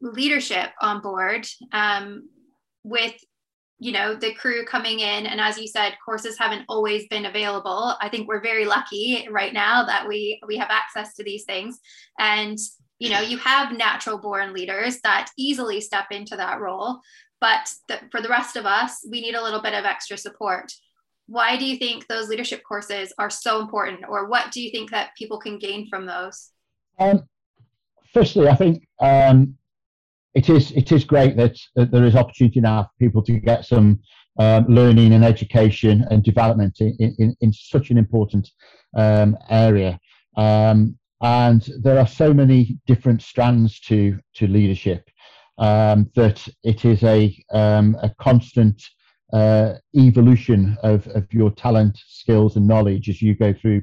leadership 0.00 0.70
on 0.80 1.00
board, 1.00 1.48
um, 1.72 2.28
with 2.84 3.14
you 3.78 3.92
know 3.92 4.14
the 4.14 4.34
crew 4.34 4.64
coming 4.64 5.00
in 5.00 5.26
and 5.26 5.40
as 5.40 5.58
you 5.58 5.66
said 5.66 5.94
courses 6.04 6.38
haven't 6.38 6.64
always 6.68 7.06
been 7.08 7.26
available. 7.26 7.94
I 8.00 8.08
think 8.08 8.28
we're 8.28 8.42
very 8.42 8.64
lucky 8.64 9.26
right 9.30 9.52
now 9.52 9.84
that 9.84 10.06
we 10.08 10.40
we 10.46 10.56
have 10.56 10.70
access 10.70 11.14
to 11.14 11.24
these 11.24 11.44
things. 11.44 11.80
And 12.18 12.58
you 12.98 13.10
know 13.10 13.20
you 13.20 13.38
have 13.38 13.76
natural 13.76 14.18
born 14.18 14.52
leaders 14.52 15.00
that 15.02 15.30
easily 15.36 15.80
step 15.80 16.06
into 16.10 16.36
that 16.36 16.60
role 16.60 17.00
but 17.40 17.70
the, 17.88 18.00
for 18.10 18.22
the 18.22 18.28
rest 18.28 18.56
of 18.56 18.64
us 18.66 19.04
we 19.10 19.20
need 19.20 19.34
a 19.34 19.42
little 19.42 19.60
bit 19.60 19.74
of 19.74 19.84
extra 19.84 20.16
support. 20.16 20.72
Why 21.26 21.56
do 21.56 21.64
you 21.64 21.78
think 21.78 22.06
those 22.06 22.28
leadership 22.28 22.62
courses 22.66 23.12
are 23.18 23.30
so 23.30 23.60
important 23.60 24.00
or 24.08 24.28
what 24.28 24.52
do 24.52 24.62
you 24.62 24.70
think 24.70 24.90
that 24.90 25.14
people 25.16 25.38
can 25.38 25.58
gain 25.58 25.88
from 25.88 26.06
those? 26.06 26.50
Um, 26.98 27.26
firstly 28.14 28.48
i 28.48 28.54
think 28.54 28.86
um, 29.00 29.58
it 30.34 30.48
is 30.48 30.72
it 30.72 30.92
is 30.92 31.04
great 31.04 31.36
that, 31.36 31.56
that 31.76 31.90
there 31.90 32.04
is 32.04 32.16
opportunity 32.16 32.60
now 32.60 32.84
for 32.84 32.90
people 32.98 33.22
to 33.22 33.38
get 33.38 33.64
some 33.64 34.00
um, 34.38 34.66
learning 34.66 35.12
and 35.12 35.24
education 35.24 36.04
and 36.10 36.22
development 36.22 36.80
in, 36.80 37.14
in, 37.18 37.36
in 37.40 37.52
such 37.52 37.90
an 37.90 37.98
important 37.98 38.50
um, 38.96 39.36
area. 39.48 39.98
Um, 40.36 40.98
and 41.22 41.68
there 41.80 41.98
are 41.98 42.06
so 42.06 42.34
many 42.34 42.78
different 42.86 43.22
strands 43.22 43.80
to 43.80 44.18
to 44.34 44.46
leadership 44.46 45.08
um, 45.58 46.10
that 46.14 46.46
it 46.64 46.84
is 46.84 47.02
a 47.04 47.36
um, 47.52 47.96
a 48.02 48.10
constant 48.18 48.82
uh, 49.32 49.74
evolution 49.96 50.76
of, 50.82 51.06
of 51.08 51.32
your 51.32 51.50
talent, 51.50 51.98
skills, 52.06 52.56
and 52.56 52.66
knowledge 52.66 53.08
as 53.08 53.22
you 53.22 53.34
go 53.34 53.52
through 53.52 53.82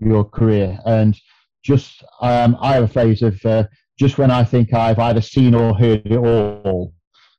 your 0.00 0.24
career. 0.24 0.78
And 0.86 1.18
just 1.62 2.02
um, 2.20 2.56
I 2.60 2.74
have 2.74 2.84
a 2.84 2.88
phrase 2.88 3.22
of 3.22 3.44
uh, 3.44 3.64
just 3.98 4.16
when 4.16 4.30
I 4.30 4.44
think 4.44 4.72
I've 4.72 4.98
either 4.98 5.20
seen 5.20 5.54
or 5.54 5.74
heard 5.74 6.06
it 6.06 6.16
all, 6.16 6.94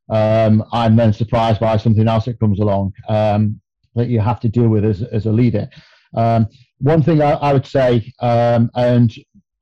um, 0.10 0.64
I'm 0.74 0.96
then 0.96 1.14
surprised 1.14 1.60
by 1.60 1.78
something 1.78 2.08
else 2.08 2.26
that 2.26 2.40
comes 2.40 2.60
along 2.60 2.94
um, 3.08 3.60
that 3.96 4.10
you 4.10 4.20
have 4.20 4.40
to 4.42 4.50
deal 4.50 4.68
with 4.68 4.84
as, 4.84 5.02
as 5.04 5.26
a 5.26 5.32
leader. 5.32 5.70
Um, 6.16 6.48
one 6.80 7.02
thing 7.02 7.22
I, 7.22 7.32
I 7.32 7.54
would 7.54 7.66
say, 7.66 8.12
um, 8.20 8.70
and 8.76 9.14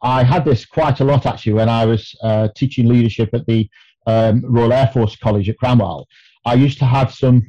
I 0.02 0.24
had 0.24 0.46
this 0.46 0.66
quite 0.66 1.00
a 1.00 1.04
lot 1.04 1.26
actually 1.26 1.54
when 1.54 1.70
I 1.70 1.86
was 1.86 2.16
uh, 2.24 2.48
teaching 2.56 2.88
leadership 2.88 3.30
at 3.34 3.46
the 3.46 3.70
um, 4.06 4.42
Royal 4.46 4.74
Air 4.74 4.90
Force 4.94 5.16
College 5.16 5.50
at 5.50 5.58
Cranwell. 5.62 6.06
I 6.46 6.54
used 6.54 6.80
to 6.80 6.86
have 6.86 7.14
some 7.14 7.42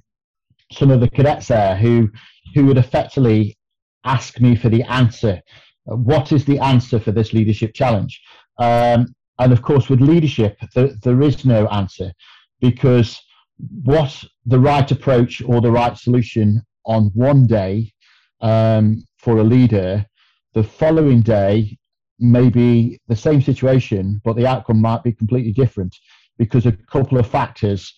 some 0.72 0.90
of 0.90 1.00
the 1.00 1.08
cadets 1.08 1.48
there 1.48 1.76
who 1.76 2.11
who 2.54 2.66
would 2.66 2.78
effectively 2.78 3.56
ask 4.04 4.40
me 4.40 4.56
for 4.56 4.68
the 4.68 4.82
answer. 4.82 5.40
What 5.84 6.32
is 6.32 6.44
the 6.44 6.58
answer 6.58 6.98
for 6.98 7.12
this 7.12 7.32
leadership 7.32 7.74
challenge? 7.74 8.20
Um, 8.58 9.14
and 9.38 9.53
of 9.53 9.62
course, 9.62 9.88
with 9.88 10.01
leadership, 10.01 10.59
there, 10.74 10.90
there 11.03 11.22
is 11.22 11.44
no 11.44 11.66
answer 11.68 12.12
because 12.61 13.20
what 13.85 14.24
the 14.46 14.59
right 14.59 14.90
approach 14.90 15.42
or 15.42 15.61
the 15.61 15.70
right 15.70 15.96
solution 15.96 16.62
on 16.87 17.11
one 17.14 17.46
day 17.46 17.92
um, 18.40 19.05
for 19.16 19.38
a 19.38 19.44
leader, 19.44 20.05
the 20.55 20.62
following 20.62 21.20
day 21.20 21.79
may 22.18 22.48
be 22.48 22.98
the 23.09 23.16
same 23.16 23.40
situation, 23.40 24.20
but 24.24 24.37
the 24.37 24.46
outcome 24.46 24.81
might 24.81 25.03
be 25.03 25.12
completely 25.12 25.53
different 25.53 25.94
because 26.37 26.66
a 26.66 26.72
couple 26.72 27.18
of 27.18 27.29
factors 27.29 27.94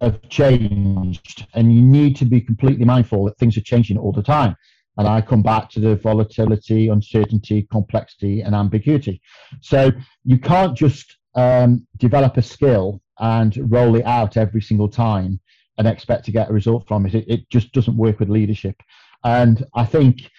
have 0.00 0.20
changed. 0.28 1.46
And 1.54 1.74
you 1.74 1.82
need 1.82 2.16
to 2.16 2.24
be 2.24 2.40
completely 2.40 2.84
mindful 2.84 3.24
that 3.24 3.38
things 3.38 3.56
are 3.56 3.62
changing 3.62 3.98
all 3.98 4.12
the 4.12 4.22
time. 4.22 4.56
And 4.96 5.08
I 5.08 5.20
come 5.20 5.42
back 5.42 5.70
to 5.70 5.80
the 5.80 5.96
volatility, 5.96 6.88
uncertainty, 6.88 7.66
complexity, 7.70 8.42
and 8.42 8.54
ambiguity. 8.54 9.20
So 9.60 9.90
you 10.24 10.38
can't 10.38 10.76
just 10.76 11.16
um, 11.34 11.86
develop 11.96 12.36
a 12.36 12.42
skill 12.42 13.00
and 13.18 13.56
roll 13.70 13.96
it 13.96 14.04
out 14.04 14.36
every 14.36 14.60
single 14.60 14.88
time 14.88 15.40
and 15.78 15.88
expect 15.88 16.24
to 16.26 16.32
get 16.32 16.50
a 16.50 16.52
result 16.52 16.86
from 16.86 17.06
it. 17.06 17.14
It, 17.14 17.24
it 17.28 17.50
just 17.50 17.72
doesn't 17.72 17.96
work 17.96 18.20
with 18.20 18.28
leadership. 18.28 18.76
And 19.24 19.64
I 19.74 19.84
think 19.84 20.30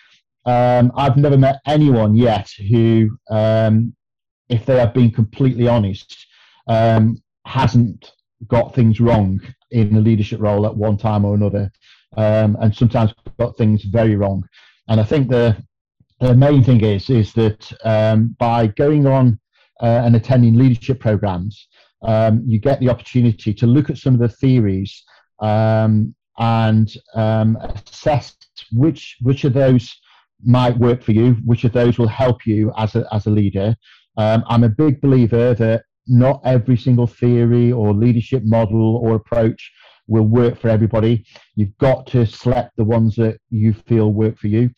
um, 0.46 0.92
I've 0.96 1.18
never 1.18 1.38
met 1.38 1.60
anyone 1.66 2.16
yet 2.16 2.50
who, 2.70 3.18
um, 3.30 3.96
if 4.48 4.66
they 4.66 4.78
have 4.78 4.94
been 4.94 5.12
completely 5.12 5.68
honest, 5.68 6.28
um, 6.68 7.22
hasn't 7.46 8.14
got 8.48 8.76
things 8.76 9.00
wrong 9.00 9.42
in 9.72 9.94
the 9.94 10.02
leadership 10.02 10.40
role 10.40 10.66
at 10.66 10.76
one 10.76 10.98
time 10.98 11.26
or 11.26 11.34
another 11.34 11.72
um, 12.18 12.58
and 12.62 12.76
sometimes 12.76 13.14
got 13.40 13.58
things 13.58 13.84
very 13.84 14.16
wrong. 14.16 14.44
And 14.88 15.00
I 15.00 15.04
think 15.04 15.30
the 15.30 15.58
the 16.20 16.36
main 16.36 16.64
thing 16.64 16.82
is 16.82 17.10
is 17.10 17.34
that 17.34 17.72
um, 17.84 18.36
by 18.40 18.68
going 18.68 19.06
on 19.06 19.40
uh, 19.82 20.02
and 20.06 20.16
attending 20.16 20.56
leadership 20.56 21.00
programs, 21.00 21.68
um, 22.04 22.44
you 22.46 22.60
get 22.60 22.80
the 22.80 22.90
opportunity 22.90 23.54
to 23.54 23.68
look 23.68 23.90
at 23.90 23.98
some 23.98 24.14
of 24.14 24.20
the 24.20 24.30
theories 24.30 25.04
um, 25.40 26.16
and 26.38 26.94
um, 27.16 27.58
assess 27.58 28.36
which 28.72 29.18
which 29.22 29.44
of 29.44 29.54
those 29.54 29.94
might 30.44 30.78
work 30.78 31.02
for 31.02 31.12
you, 31.12 31.34
which 31.46 31.64
of 31.64 31.74
those 31.74 31.98
will 31.98 32.08
help 32.08 32.46
you 32.46 32.72
as 32.78 32.96
a 32.96 33.06
as 33.12 33.26
a 33.26 33.32
leader. 33.32 33.76
Um, 34.18 34.44
I'm 34.48 34.64
a 34.64 34.70
big 34.70 35.02
believer 35.02 35.54
that 35.56 35.84
not 36.08 36.40
every 36.46 36.78
single 36.78 37.08
theory 37.08 37.72
or 37.72 37.94
leadership 37.94 38.44
model 38.46 38.98
or 38.98 39.16
approach 39.16 39.72
will 40.08 40.28
work 40.28 40.60
for 40.60 40.70
everybody. 40.70 41.26
You've 41.56 41.78
got 41.78 42.08
to 42.08 42.26
select 42.26 42.76
the 42.78 42.84
ones 42.84 43.16
that 43.16 43.40
you 43.50 43.74
feel 43.74 44.12
work 44.12 44.38
for 44.38 44.48
you. 44.48 44.70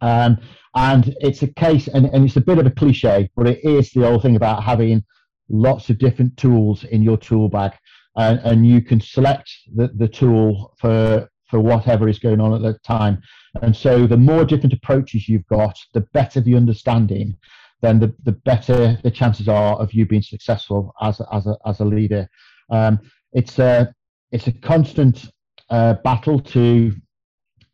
Um, 0.00 0.38
and 0.74 1.14
it's 1.20 1.42
a 1.42 1.48
case, 1.48 1.88
and, 1.88 2.06
and 2.06 2.24
it's 2.24 2.36
a 2.36 2.40
bit 2.40 2.58
of 2.58 2.66
a 2.66 2.70
cliche, 2.70 3.30
but 3.36 3.46
it 3.46 3.64
is 3.64 3.90
the 3.90 4.06
old 4.06 4.22
thing 4.22 4.36
about 4.36 4.62
having 4.62 5.04
lots 5.48 5.90
of 5.90 5.98
different 5.98 6.36
tools 6.36 6.84
in 6.84 7.02
your 7.02 7.16
tool 7.16 7.48
bag. 7.48 7.72
And, 8.16 8.40
and 8.40 8.66
you 8.66 8.82
can 8.82 9.00
select 9.00 9.50
the, 9.74 9.88
the 9.96 10.08
tool 10.08 10.74
for, 10.78 11.28
for 11.48 11.60
whatever 11.60 12.08
is 12.08 12.18
going 12.18 12.40
on 12.40 12.54
at 12.54 12.62
the 12.62 12.78
time. 12.84 13.22
And 13.62 13.74
so 13.74 14.06
the 14.06 14.16
more 14.16 14.44
different 14.44 14.72
approaches 14.72 15.28
you've 15.28 15.46
got, 15.46 15.76
the 15.94 16.00
better 16.12 16.40
the 16.40 16.56
understanding, 16.56 17.36
then 17.82 17.98
the, 17.98 18.14
the 18.24 18.32
better 18.32 18.98
the 19.02 19.10
chances 19.10 19.48
are 19.48 19.76
of 19.76 19.92
you 19.92 20.06
being 20.06 20.22
successful 20.22 20.92
as 21.00 21.20
a, 21.20 21.26
as 21.32 21.46
a, 21.46 21.56
as 21.66 21.80
a 21.80 21.84
leader. 21.84 22.28
Um, 22.70 23.00
it's 23.32 23.58
a 23.58 23.92
it's 24.32 24.46
a 24.46 24.52
constant 24.52 25.26
uh, 25.70 25.94
battle 26.04 26.40
to 26.40 26.92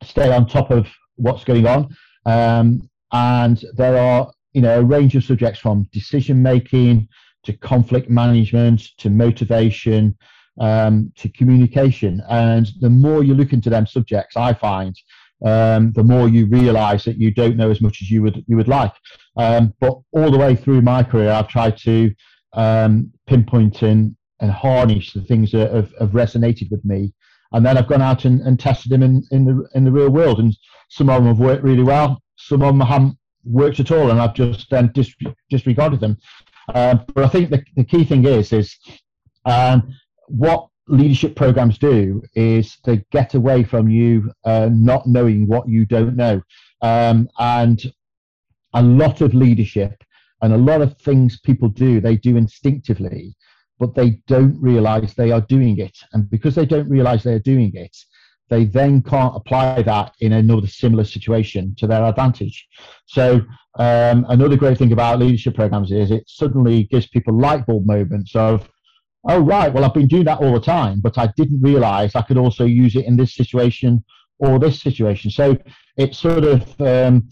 stay 0.02 0.32
on 0.32 0.46
top 0.46 0.70
of 0.70 0.86
what's 1.16 1.44
going 1.44 1.66
on, 1.66 1.94
um, 2.24 2.88
and 3.12 3.64
there 3.74 3.96
are 3.96 4.30
you 4.52 4.62
know 4.62 4.80
a 4.80 4.84
range 4.84 5.16
of 5.16 5.24
subjects 5.24 5.60
from 5.60 5.88
decision 5.92 6.42
making 6.42 7.08
to 7.44 7.52
conflict 7.52 8.10
management 8.10 8.82
to 8.98 9.08
motivation 9.08 10.16
um, 10.60 11.12
to 11.16 11.28
communication. 11.28 12.22
And 12.28 12.68
the 12.80 12.90
more 12.90 13.22
you 13.22 13.34
look 13.34 13.52
into 13.52 13.70
them 13.70 13.86
subjects, 13.86 14.36
I 14.36 14.52
find 14.54 14.96
um, 15.44 15.92
the 15.92 16.02
more 16.02 16.28
you 16.28 16.46
realise 16.46 17.04
that 17.04 17.18
you 17.18 17.30
don't 17.30 17.56
know 17.56 17.70
as 17.70 17.80
much 17.80 18.00
as 18.02 18.10
you 18.10 18.22
would 18.22 18.44
you 18.46 18.56
would 18.56 18.68
like. 18.68 18.92
Um, 19.36 19.74
but 19.80 19.98
all 20.12 20.30
the 20.30 20.38
way 20.38 20.56
through 20.56 20.82
my 20.82 21.02
career, 21.02 21.30
I've 21.30 21.48
tried 21.48 21.76
to 21.78 22.10
um, 22.54 23.12
pinpoint 23.26 23.82
and, 23.82 24.15
and 24.40 24.50
harness 24.50 25.12
the 25.12 25.22
things 25.22 25.50
that 25.52 25.72
have, 25.72 25.92
have, 25.98 26.10
resonated 26.10 26.70
with 26.70 26.84
me, 26.84 27.12
and 27.52 27.64
then 27.64 27.78
I've 27.78 27.88
gone 27.88 28.02
out 28.02 28.24
and, 28.24 28.40
and 28.42 28.58
tested 28.58 28.92
them 28.92 29.02
in, 29.02 29.22
in 29.30 29.44
the 29.44 29.68
in 29.74 29.84
the 29.84 29.92
real 29.92 30.10
world. 30.10 30.40
And 30.40 30.56
some 30.88 31.08
of 31.08 31.16
them 31.16 31.28
have 31.28 31.38
worked 31.38 31.62
really 31.62 31.82
well, 31.82 32.22
some 32.36 32.62
of 32.62 32.68
them 32.68 32.86
haven't 32.86 33.16
worked 33.44 33.80
at 33.80 33.90
all, 33.90 34.10
and 34.10 34.20
I've 34.20 34.34
just 34.34 34.68
then 34.70 34.90
dis- 34.94 35.14
disregarded 35.50 36.00
them. 36.00 36.18
Uh, 36.74 36.96
but 37.14 37.24
I 37.24 37.28
think 37.28 37.50
the, 37.50 37.62
the 37.76 37.84
key 37.84 38.04
thing 38.04 38.24
is 38.24 38.52
is 38.52 38.76
um, 39.44 39.94
what 40.28 40.68
leadership 40.88 41.34
programs 41.34 41.78
do 41.78 42.22
is 42.34 42.78
they 42.84 43.04
get 43.10 43.34
away 43.34 43.64
from 43.64 43.88
you 43.88 44.32
uh, 44.44 44.68
not 44.72 45.06
knowing 45.06 45.46
what 45.46 45.68
you 45.68 45.84
don't 45.84 46.16
know. 46.16 46.42
Um, 46.82 47.28
and 47.38 47.82
a 48.74 48.82
lot 48.82 49.20
of 49.20 49.34
leadership 49.34 50.02
and 50.42 50.52
a 50.52 50.58
lot 50.58 50.82
of 50.82 50.96
things 50.98 51.40
people 51.40 51.68
do, 51.68 52.00
they 52.00 52.16
do 52.16 52.36
instinctively, 52.36 53.34
but 53.78 53.94
they 53.94 54.20
don't 54.26 54.60
realize 54.60 55.14
they 55.14 55.32
are 55.32 55.40
doing 55.42 55.78
it. 55.78 55.96
And 56.12 56.28
because 56.30 56.54
they 56.54 56.66
don't 56.66 56.88
realize 56.88 57.22
they're 57.22 57.38
doing 57.38 57.72
it, 57.74 57.96
they 58.48 58.64
then 58.64 59.02
can't 59.02 59.36
apply 59.36 59.82
that 59.82 60.14
in 60.20 60.32
another 60.32 60.66
similar 60.66 61.04
situation 61.04 61.74
to 61.78 61.86
their 61.86 62.04
advantage. 62.04 62.66
So, 63.06 63.40
um, 63.78 64.24
another 64.28 64.56
great 64.56 64.78
thing 64.78 64.92
about 64.92 65.18
leadership 65.18 65.54
programs 65.54 65.92
is 65.92 66.10
it 66.10 66.24
suddenly 66.26 66.84
gives 66.84 67.08
people 67.08 67.38
light 67.38 67.66
bulb 67.66 67.86
moments 67.86 68.34
of, 68.34 68.68
oh 69.28 69.40
right 69.40 69.72
well 69.72 69.84
i've 69.84 69.94
been 69.94 70.06
doing 70.06 70.24
that 70.24 70.40
all 70.40 70.52
the 70.52 70.60
time 70.60 71.00
but 71.00 71.18
i 71.18 71.28
didn't 71.36 71.60
realize 71.60 72.14
i 72.14 72.22
could 72.22 72.38
also 72.38 72.64
use 72.64 72.96
it 72.96 73.04
in 73.04 73.16
this 73.16 73.34
situation 73.34 74.02
or 74.38 74.58
this 74.58 74.80
situation 74.80 75.30
so 75.30 75.56
it 75.96 76.14
sort 76.14 76.44
of 76.44 76.80
um, 76.80 77.28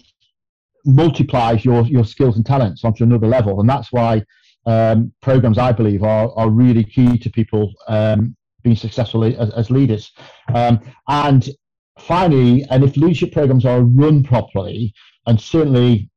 multiplies 0.85 1.64
your 1.64 1.83
your 1.85 2.04
skills 2.04 2.37
and 2.37 2.46
talents 2.46 2.85
onto 2.85 3.04
another 3.04 3.26
level 3.26 3.61
and 3.61 3.68
that's 3.68 3.92
why 3.92 4.22
um, 4.66 5.12
programs 5.20 5.59
i 5.59 5.72
believe 5.72 6.03
are, 6.03 6.33
are 6.37 6.50
really 6.50 6.85
key 6.85 7.18
to 7.18 7.31
people 7.31 7.72
um, 7.88 8.37
being 8.62 8.77
successful 8.77 9.24
as, 9.24 9.50
as 9.50 9.70
leaders 9.70 10.12
um, 10.55 10.81
and 11.09 11.50
finally 11.98 12.64
and 12.70 12.83
if 12.83 12.96
leadership 12.96 13.33
programs 13.33 13.64
are 13.64 13.83
run 13.83 14.22
properly 14.22 14.92
and 15.27 15.40
certainly 15.40 16.11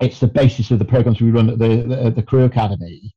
it's 0.00 0.20
the 0.20 0.26
basis 0.26 0.70
of 0.70 0.78
the 0.78 0.84
programs 0.84 1.20
we 1.20 1.30
run 1.30 1.50
at 1.50 1.58
the, 1.58 1.82
the, 1.82 2.10
the 2.10 2.22
Crew 2.22 2.44
Academy 2.44 3.14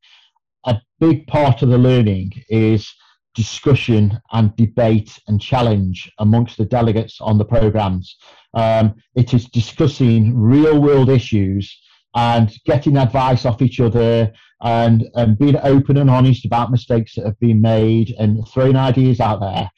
a 0.66 0.80
big 1.00 1.28
part 1.28 1.62
of 1.62 1.70
the 1.70 1.78
learning 1.78 2.32
is 2.50 2.94
discussion 3.34 4.20
and 4.32 4.56
debate 4.56 5.18
and 5.28 5.42
challenge 5.42 6.12
amongst 6.20 6.58
the 6.58 6.66
delegates 6.66 7.20
on 7.22 7.38
the 7.38 7.46
programs. 7.46 8.18
Um, 8.54 8.96
it 9.16 9.34
is 9.34 9.46
discussing 9.46 10.38
real 10.38 10.82
world 10.82 11.10
issues 11.10 11.80
and 12.14 12.52
getting 12.66 12.98
advice 12.98 13.46
off 13.46 13.62
each 13.62 13.80
other 13.80 14.32
and, 14.62 15.10
and 15.16 15.38
being 15.38 15.58
open 15.64 15.98
and 15.98 16.10
honest 16.10 16.46
about 16.46 16.72
mistakes 16.72 17.16
that 17.16 17.26
have 17.26 17.40
been 17.40 17.62
made 17.62 18.14
and 18.20 18.48
throwing 18.48 18.76
ideas 18.76 19.20
out 19.20 19.40
there. 19.40 19.70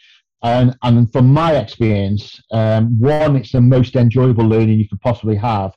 And, 0.43 0.75
and 0.83 1.11
from 1.11 1.27
my 1.31 1.55
experience, 1.55 2.41
um, 2.51 2.99
one, 2.99 3.37
it's 3.37 3.53
the 3.53 3.61
most 3.61 3.95
enjoyable 3.95 4.45
learning 4.45 4.77
you 4.77 4.89
can 4.89 4.97
possibly 4.97 5.37
have 5.37 5.73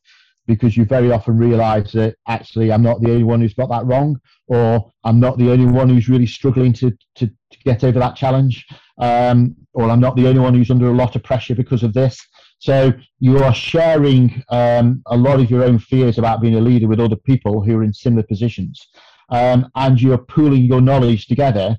because 0.47 0.77
you 0.77 0.85
very 0.85 1.11
often 1.11 1.37
realize 1.37 1.93
that 1.93 2.17
actually 2.29 2.73
I'm 2.73 2.83
not 2.83 3.01
the 3.01 3.11
only 3.11 3.25
one 3.25 3.41
who's 3.41 3.55
got 3.55 3.69
that 3.71 3.87
wrong, 3.87 4.21
or 4.47 4.93
I'm 5.05 5.21
not 5.21 5.39
the 5.39 5.51
only 5.51 5.67
one 5.67 5.89
who's 5.89 6.09
really 6.09 6.27
struggling 6.27 6.73
to, 6.75 6.93
to, 7.17 7.27
to 7.27 7.59
get 7.65 7.85
over 7.85 7.99
that 7.99 8.17
challenge, 8.17 8.65
um, 8.99 9.57
or 9.73 9.91
I'm 9.91 10.01
not 10.01 10.17
the 10.17 10.29
only 10.29 10.41
one 10.41 10.55
who's 10.55 10.71
under 10.71 10.89
a 10.89 10.95
lot 10.95 11.17
of 11.17 11.23
pressure 11.23 11.55
because 11.55 11.83
of 11.83 11.95
this. 11.95 12.19
So 12.59 12.93
you 13.21 13.39
are 13.43 13.55
sharing 13.55 14.43
um, 14.51 15.03
a 15.07 15.17
lot 15.17 15.41
of 15.41 15.51
your 15.51 15.63
own 15.63 15.79
fears 15.79 16.19
about 16.19 16.41
being 16.41 16.55
a 16.55 16.61
leader 16.61 16.89
with 16.89 17.01
other 17.01 17.17
people 17.17 17.63
who 17.63 17.77
are 17.79 17.85
in 17.85 17.93
similar 17.93 18.23
positions, 18.23 18.89
um, 19.29 19.71
and 19.75 20.01
you're 20.01 20.19
pooling 20.19 20.65
your 20.65 20.81
knowledge 20.81 21.27
together 21.27 21.77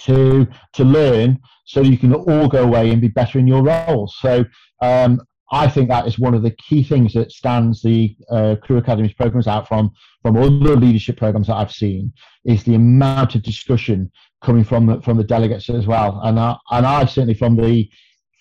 to 0.00 0.46
to 0.72 0.84
learn 0.84 1.38
so 1.64 1.80
you 1.80 1.98
can 1.98 2.14
all 2.14 2.48
go 2.48 2.64
away 2.64 2.90
and 2.90 3.00
be 3.00 3.08
better 3.08 3.38
in 3.38 3.46
your 3.46 3.62
roles. 3.62 4.16
So 4.20 4.44
um, 4.80 5.20
I 5.52 5.68
think 5.68 5.88
that 5.88 6.06
is 6.06 6.18
one 6.18 6.34
of 6.34 6.42
the 6.42 6.52
key 6.52 6.82
things 6.82 7.12
that 7.14 7.32
stands 7.32 7.82
the 7.82 8.16
uh, 8.30 8.56
Academies 8.68 9.14
programs 9.14 9.46
out 9.46 9.66
from 9.66 9.90
from 10.22 10.36
other 10.36 10.76
leadership 10.76 11.16
programs 11.16 11.48
that 11.48 11.56
I've 11.56 11.72
seen 11.72 12.12
is 12.44 12.62
the 12.62 12.76
amount 12.76 13.34
of 13.34 13.42
discussion 13.42 14.10
coming 14.42 14.64
from 14.64 14.86
the, 14.86 15.00
from 15.02 15.16
the 15.16 15.24
delegates 15.24 15.68
as 15.68 15.86
well. 15.86 16.20
And 16.22 16.38
I, 16.38 16.56
and 16.70 16.86
I 16.86 17.04
certainly 17.04 17.34
from 17.34 17.56
the 17.56 17.90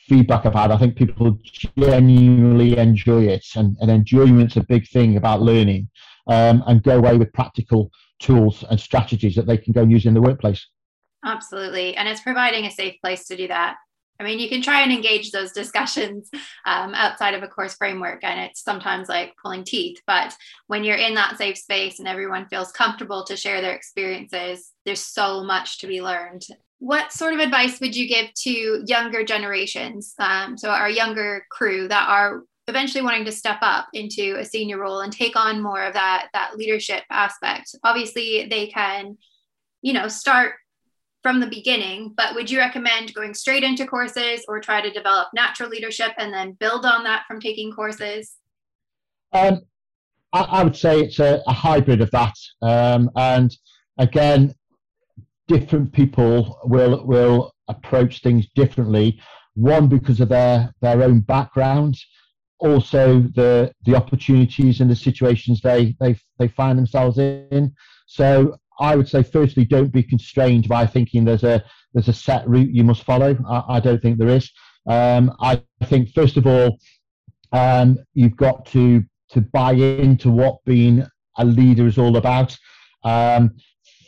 feedback 0.09 0.45
I've 0.45 0.55
had, 0.55 0.71
I 0.71 0.77
think 0.77 0.95
people 0.95 1.37
genuinely 1.43 2.77
enjoy 2.77 3.27
it, 3.27 3.45
and, 3.55 3.77
and 3.79 3.91
enjoyment's 3.91 4.57
a 4.57 4.63
big 4.63 4.89
thing 4.89 5.15
about 5.15 5.41
learning, 5.41 5.87
um, 6.27 6.63
and 6.67 6.83
go 6.83 6.97
away 6.97 7.15
with 7.15 7.31
practical 7.31 7.91
tools 8.19 8.65
and 8.69 8.79
strategies 8.79 9.35
that 9.35 9.47
they 9.47 9.57
can 9.57 9.71
go 9.71 9.83
and 9.83 9.91
use 9.91 10.05
in 10.05 10.13
the 10.15 10.21
workplace. 10.21 10.67
Absolutely, 11.23 11.95
and 11.95 12.09
it's 12.09 12.21
providing 12.21 12.65
a 12.65 12.71
safe 12.71 12.95
place 13.01 13.25
to 13.27 13.37
do 13.37 13.47
that. 13.47 13.75
I 14.21 14.25
mean, 14.25 14.39
you 14.39 14.49
can 14.49 14.61
try 14.61 14.81
and 14.81 14.91
engage 14.91 15.31
those 15.31 15.53
discussions 15.53 16.29
um, 16.65 16.93
outside 16.93 17.35
of 17.35 17.43
a 17.43 17.47
course 17.47 17.75
framework, 17.75 18.23
and 18.23 18.39
it's 18.39 18.61
sometimes 18.61 19.07
like 19.07 19.33
pulling 19.41 19.63
teeth. 19.63 20.01
But 20.05 20.35
when 20.67 20.83
you're 20.83 20.97
in 20.97 21.13
that 21.13 21.37
safe 21.37 21.57
space 21.57 21.99
and 21.99 22.07
everyone 22.07 22.47
feels 22.49 22.73
comfortable 22.73 23.23
to 23.25 23.37
share 23.37 23.61
their 23.61 23.73
experiences, 23.73 24.71
there's 24.85 24.99
so 24.99 25.43
much 25.43 25.79
to 25.79 25.87
be 25.87 26.01
learned. 26.01 26.45
What 26.79 27.11
sort 27.11 27.33
of 27.33 27.39
advice 27.39 27.79
would 27.81 27.95
you 27.95 28.07
give 28.07 28.33
to 28.43 28.83
younger 28.87 29.23
generations, 29.23 30.13
um, 30.17 30.57
so 30.57 30.69
our 30.69 30.89
younger 30.89 31.45
crew 31.51 31.87
that 31.87 32.07
are 32.07 32.43
eventually 32.67 33.03
wanting 33.03 33.25
to 33.25 33.31
step 33.31 33.57
up 33.61 33.87
into 33.93 34.35
a 34.39 34.45
senior 34.45 34.79
role 34.79 35.01
and 35.01 35.11
take 35.11 35.35
on 35.35 35.61
more 35.61 35.83
of 35.83 35.93
that 35.93 36.29
that 36.33 36.55
leadership 36.55 37.03
aspect? 37.09 37.75
Obviously, 37.83 38.47
they 38.49 38.67
can, 38.67 39.17
you 39.81 39.93
know, 39.93 40.07
start 40.07 40.53
from 41.21 41.39
the 41.39 41.47
beginning, 41.47 42.13
but 42.15 42.33
would 42.33 42.49
you 42.49 42.59
recommend 42.59 43.13
going 43.13 43.33
straight 43.33 43.63
into 43.63 43.85
courses 43.85 44.45
or 44.47 44.59
try 44.59 44.81
to 44.81 44.89
develop 44.89 45.27
natural 45.33 45.69
leadership 45.69 46.11
and 46.17 46.33
then 46.33 46.53
build 46.53 46.85
on 46.85 47.03
that 47.03 47.23
from 47.27 47.39
taking 47.39 47.71
courses? 47.71 48.35
Um, 49.33 49.61
I, 50.31 50.41
I, 50.41 50.63
would 50.63 50.75
say 50.75 51.01
it's 51.01 51.19
a, 51.19 51.41
a 51.45 51.53
hybrid 51.53 52.01
of 52.01 52.09
that. 52.11 52.35
Um, 52.61 53.11
and 53.15 53.55
again, 53.97 54.53
different 55.53 55.91
people 55.99 56.35
will 56.73 57.05
will 57.05 57.39
approach 57.67 58.21
things 58.21 58.47
differently. 58.55 59.07
One 59.55 59.87
because 59.89 60.19
of 60.23 60.29
their 60.29 60.57
their 60.85 61.03
own 61.07 61.19
background, 61.19 61.95
also 62.59 63.03
the 63.35 63.73
the 63.85 63.95
opportunities 63.95 64.79
and 64.81 64.89
the 64.89 64.95
situations 65.09 65.59
they 65.59 65.95
they 65.99 66.15
they 66.37 66.47
find 66.47 66.77
themselves 66.77 67.17
in. 67.17 67.73
So 68.05 68.29
I 68.79 68.95
would 68.95 69.09
say, 69.09 69.23
firstly, 69.23 69.65
don't 69.65 69.91
be 69.99 70.03
constrained 70.03 70.67
by 70.67 70.85
thinking 70.87 71.25
there's 71.25 71.43
a 71.43 71.57
there's 71.93 72.09
a 72.09 72.21
set 72.27 72.47
route 72.47 72.75
you 72.77 72.85
must 72.85 73.03
follow. 73.03 73.31
I, 73.55 73.75
I 73.75 73.79
don't 73.85 74.01
think 74.01 74.17
there 74.17 74.35
is. 74.39 74.51
Um, 74.87 75.23
I 75.51 75.61
think 75.91 76.03
first 76.19 76.37
of 76.37 76.45
all, 76.47 76.77
Um, 77.51 77.97
you've 78.19 78.37
got 78.47 78.57
to 78.73 79.03
to 79.33 79.41
buy 79.41 79.73
into 79.73 80.29
what 80.41 80.63
being 80.65 80.95
a 81.43 81.45
leader 81.45 81.87
is 81.87 81.97
all 81.97 82.15
about. 82.17 82.51
Um, 83.03 83.43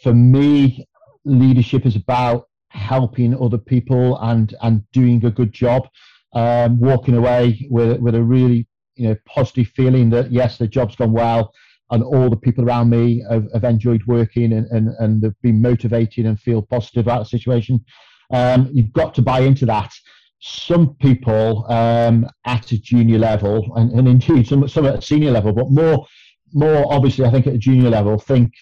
for 0.04 0.14
me, 0.14 0.86
leadership 1.26 1.86
is 1.86 1.96
about 1.96 2.48
helping 2.70 3.40
other 3.42 3.58
people 3.58 4.18
and 4.22 4.56
and 4.62 4.84
doing 4.92 5.24
a 5.26 5.32
good 5.32 5.52
job. 5.52 5.88
Um, 6.34 6.80
walking 6.80 7.16
away 7.16 7.68
with 7.70 8.00
with 8.00 8.16
a 8.16 8.24
really 8.24 8.68
you 8.96 9.10
know 9.10 9.16
positive 9.26 9.68
feeling 9.68 10.10
that 10.12 10.32
yes, 10.32 10.58
the 10.58 10.68
job's 10.68 10.96
gone 10.96 11.12
well, 11.12 11.54
and 11.92 12.04
all 12.04 12.30
the 12.30 12.38
people 12.38 12.64
around 12.64 12.90
me 12.90 13.24
have, 13.30 13.48
have 13.54 13.64
enjoyed 13.64 14.04
working 14.08 14.54
and, 14.54 14.68
and 14.68 14.90
and 15.00 15.24
have 15.24 15.40
been 15.42 15.62
motivated 15.62 16.26
and 16.26 16.40
feel 16.40 16.62
positive 16.62 17.06
about 17.06 17.20
the 17.20 17.26
situation. 17.26 17.84
Um, 18.32 18.70
you've 18.72 18.94
got 18.94 19.14
to 19.16 19.22
buy 19.22 19.42
into 19.42 19.66
that. 19.66 19.92
Some 20.40 20.96
people 20.96 21.66
um, 21.70 22.28
at 22.46 22.72
a 22.72 22.78
junior 22.80 23.20
level, 23.20 23.74
and, 23.76 23.92
and 23.92 24.08
indeed 24.08 24.48
some 24.48 24.68
some 24.68 24.86
at 24.86 24.96
a 24.96 25.02
senior 25.02 25.32
level, 25.32 25.52
but 25.52 25.70
more 25.70 26.08
more 26.54 26.92
obviously, 26.92 27.26
I 27.26 27.32
think 27.32 27.48
at 27.48 27.54
a 27.54 27.58
junior 27.58 27.90
level, 27.90 28.18
think 28.18 28.54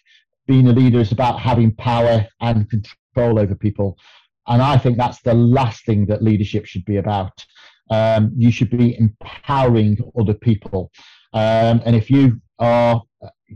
being 0.50 0.68
a 0.68 0.74
leader 0.74 1.00
is 1.00 1.12
about 1.12 1.40
having 1.40 1.72
power 1.72 2.26
and 2.42 2.68
control 2.72 3.38
over 3.40 3.54
people. 3.54 3.96
And 4.48 4.64
I 4.64 4.80
think 4.80 4.98
that's 4.98 5.22
the 5.22 5.36
last 5.36 5.86
thing 5.86 6.08
that 6.08 6.24
leadership 6.24 6.66
should 6.66 6.84
be 6.86 6.98
about. 6.98 7.46
Um, 7.92 8.32
you 8.36 8.52
should 8.52 8.72
be 8.72 8.98
empowering 8.98 10.00
other 10.20 10.34
people. 10.34 10.92
Um, 11.34 11.84
and 11.86 11.96
if 11.96 12.10
you 12.10 12.42
are 12.58 13.04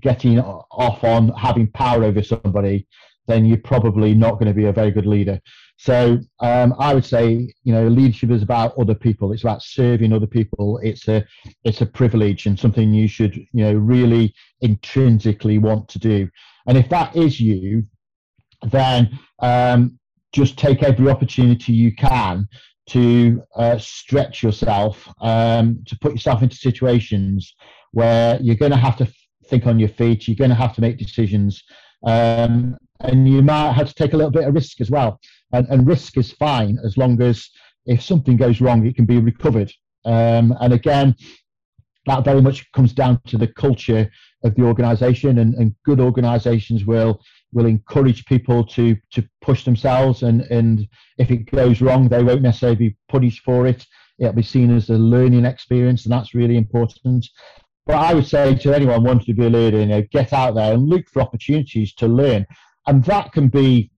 getting 0.01 0.39
off 0.39 1.03
on 1.03 1.29
having 1.29 1.71
power 1.71 2.03
over 2.03 2.21
somebody, 2.21 2.87
then 3.27 3.45
you're 3.47 3.57
probably 3.57 4.13
not 4.13 4.33
going 4.33 4.47
to 4.47 4.53
be 4.53 4.65
a 4.65 4.71
very 4.71 4.91
good 4.91 5.07
leader. 5.07 5.41
So 5.83 6.17
um, 6.39 6.73
I 6.79 6.93
would 6.93 7.03
say, 7.03 7.53
you 7.65 7.73
know, 7.73 7.89
leadership 7.89 8.31
is 8.31 8.41
about 8.41 8.73
other 8.77 8.95
people. 8.95 9.33
It's 9.33 9.43
about 9.43 9.61
serving 9.61 10.13
other 10.13 10.25
people. 10.25 10.79
It's 10.81 11.09
a 11.09 11.25
it's 11.65 11.81
a 11.81 11.85
privilege 11.85 12.45
and 12.45 12.57
something 12.57 12.93
you 12.93 13.09
should, 13.09 13.35
you 13.35 13.65
know, 13.65 13.73
really 13.73 14.33
intrinsically 14.61 15.57
want 15.57 15.89
to 15.89 15.99
do. 15.99 16.29
And 16.67 16.77
if 16.77 16.87
that 16.87 17.13
is 17.17 17.37
you, 17.37 17.83
then 18.71 19.19
um, 19.39 19.99
just 20.31 20.57
take 20.57 20.83
every 20.83 21.09
opportunity 21.09 21.73
you 21.73 21.93
can 21.93 22.47
to 22.87 23.43
uh, 23.57 23.77
stretch 23.77 24.41
yourself, 24.41 25.05
um, 25.19 25.83
to 25.85 25.97
put 25.99 26.13
yourself 26.13 26.41
into 26.41 26.55
situations 26.55 27.53
where 27.91 28.39
you're 28.41 28.55
going 28.55 28.71
to 28.71 28.77
have 28.77 28.95
to 28.99 29.07
think 29.47 29.67
on 29.67 29.79
your 29.79 29.89
feet, 29.89 30.29
you're 30.29 30.37
going 30.37 30.49
to 30.49 30.55
have 30.55 30.75
to 30.75 30.81
make 30.81 30.97
decisions, 30.97 31.61
um, 32.05 32.77
and 33.03 33.27
you 33.27 33.41
might 33.41 33.73
have 33.73 33.87
to 33.87 33.93
take 33.93 34.13
a 34.13 34.17
little 34.17 34.31
bit 34.31 34.47
of 34.47 34.53
risk 34.53 34.81
as 34.81 34.89
well. 34.89 35.19
And, 35.51 35.67
and 35.69 35.85
risk 35.85 36.17
is 36.17 36.31
fine 36.31 36.79
as 36.83 36.97
long 36.97 37.21
as 37.21 37.49
if 37.85 38.01
something 38.01 38.37
goes 38.37 38.61
wrong, 38.61 38.85
it 38.85 38.95
can 38.95 39.05
be 39.05 39.19
recovered. 39.19 39.71
Um, 40.05 40.55
and 40.59 40.73
again, 40.73 41.15
that 42.05 42.25
very 42.25 42.41
much 42.41 42.69
comes 42.71 42.93
down 42.93 43.21
to 43.27 43.37
the 43.37 43.47
culture 43.47 44.09
of 44.43 44.55
the 44.55 44.63
organization 44.63 45.39
and, 45.39 45.53
and 45.55 45.75
good 45.85 45.99
organizations 45.99 46.85
will 46.85 47.21
will 47.53 47.65
encourage 47.65 48.25
people 48.25 48.65
to 48.65 48.97
to 49.11 49.23
push 49.41 49.63
themselves 49.63 50.23
and 50.23 50.41
and 50.51 50.87
if 51.17 51.31
it 51.31 51.49
goes 51.49 51.81
wrong 51.81 52.09
they 52.09 52.23
won't 52.23 52.41
necessarily 52.41 52.75
be 52.75 52.97
punished 53.07 53.41
for 53.43 53.65
it 53.65 53.85
it'll 54.19 54.33
be 54.33 54.41
seen 54.41 54.75
as 54.75 54.89
a 54.89 54.97
learning 54.97 55.45
experience 55.45 56.03
and 56.03 56.11
that's 56.11 56.35
really 56.35 56.57
important 56.57 57.25
but 57.85 57.95
i 57.95 58.13
would 58.13 58.27
say 58.27 58.53
to 58.53 58.75
anyone 58.75 59.03
wanting 59.03 59.25
to 59.25 59.33
be 59.33 59.45
a 59.45 59.49
leader 59.49 59.79
you 59.79 59.85
know 59.85 60.03
get 60.11 60.33
out 60.33 60.55
there 60.55 60.73
and 60.73 60.89
look 60.89 61.07
for 61.09 61.21
opportunities 61.21 61.93
to 61.93 62.07
learn 62.07 62.45
and 62.87 63.03
that 63.05 63.31
can 63.31 63.47
be 63.47 63.91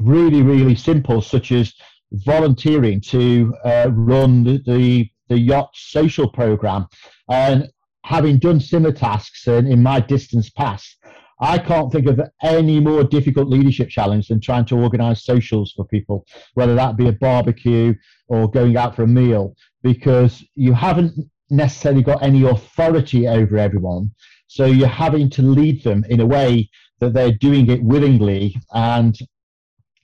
really 0.00 0.42
really 0.42 0.74
simple 0.74 1.22
such 1.22 1.52
as 1.52 1.72
volunteering 2.12 3.00
to 3.00 3.54
uh, 3.64 3.90
run 3.92 4.44
the, 4.44 4.62
the 4.66 5.08
the 5.28 5.38
yacht 5.38 5.70
social 5.74 6.30
program 6.30 6.86
and 7.28 7.68
having 8.06 8.38
done 8.38 8.60
similar 8.60 8.92
tasks 8.92 9.48
in, 9.48 9.66
in 9.66 9.82
my 9.82 9.98
distance 9.98 10.48
past, 10.48 10.96
I 11.40 11.58
can't 11.58 11.90
think 11.90 12.06
of 12.06 12.20
any 12.42 12.78
more 12.78 13.02
difficult 13.02 13.48
leadership 13.48 13.88
challenge 13.88 14.28
than 14.28 14.40
trying 14.40 14.64
to 14.66 14.78
organize 14.78 15.24
socials 15.24 15.72
for 15.76 15.84
people, 15.86 16.24
whether 16.54 16.74
that 16.76 16.96
be 16.96 17.08
a 17.08 17.12
barbecue 17.12 17.94
or 18.28 18.48
going 18.48 18.76
out 18.76 18.94
for 18.94 19.02
a 19.02 19.08
meal, 19.08 19.56
because 19.82 20.42
you 20.54 20.72
haven't 20.72 21.14
necessarily 21.50 22.02
got 22.02 22.22
any 22.22 22.44
authority 22.44 23.26
over 23.26 23.58
everyone. 23.58 24.10
So 24.46 24.66
you're 24.66 24.86
having 24.86 25.28
to 25.30 25.42
lead 25.42 25.82
them 25.82 26.04
in 26.08 26.20
a 26.20 26.26
way 26.26 26.70
that 27.00 27.12
they're 27.12 27.32
doing 27.32 27.70
it 27.70 27.82
willingly 27.82 28.56
and 28.72 29.18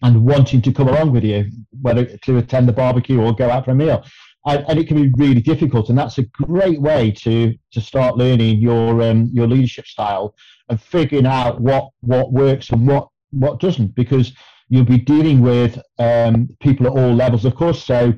and 0.04 0.24
wanting 0.26 0.60
to 0.60 0.72
come 0.72 0.88
along 0.88 1.12
with 1.12 1.22
you, 1.22 1.48
whether 1.80 2.04
to 2.04 2.38
attend 2.38 2.68
the 2.68 2.72
barbecue 2.72 3.20
or 3.20 3.32
go 3.32 3.48
out 3.48 3.64
for 3.64 3.70
a 3.70 3.74
meal 3.74 4.04
and, 4.46 4.64
and, 4.68 4.78
it 4.78 4.88
can 4.88 5.00
be 5.00 5.12
really 5.22 5.40
difficult. 5.40 5.88
And 5.88 5.98
that's 5.98 6.18
a 6.18 6.24
great 6.24 6.80
way 6.80 7.10
to 7.10 7.54
to 7.72 7.80
start 7.80 8.16
learning 8.16 8.58
your 8.58 9.02
um, 9.02 9.30
your 9.32 9.46
leadership 9.46 9.86
style 9.86 10.34
and 10.68 10.80
figuring 10.80 11.26
out 11.26 11.60
what 11.60 11.90
what 12.00 12.32
works 12.32 12.70
and 12.70 12.86
what 12.86 13.08
what 13.30 13.60
doesn't, 13.60 13.94
because 13.94 14.32
you'll 14.68 14.84
be 14.84 14.98
dealing 14.98 15.40
with 15.40 15.80
um, 15.98 16.48
people 16.60 16.86
at 16.86 16.92
all 16.92 17.14
levels, 17.14 17.44
of 17.44 17.54
course. 17.54 17.82
So 17.84 18.12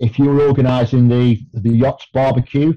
if 0.00 0.18
you're 0.18 0.42
organising 0.42 1.08
the 1.08 1.40
the 1.52 1.70
yacht's 1.70 2.06
barbecue, 2.12 2.74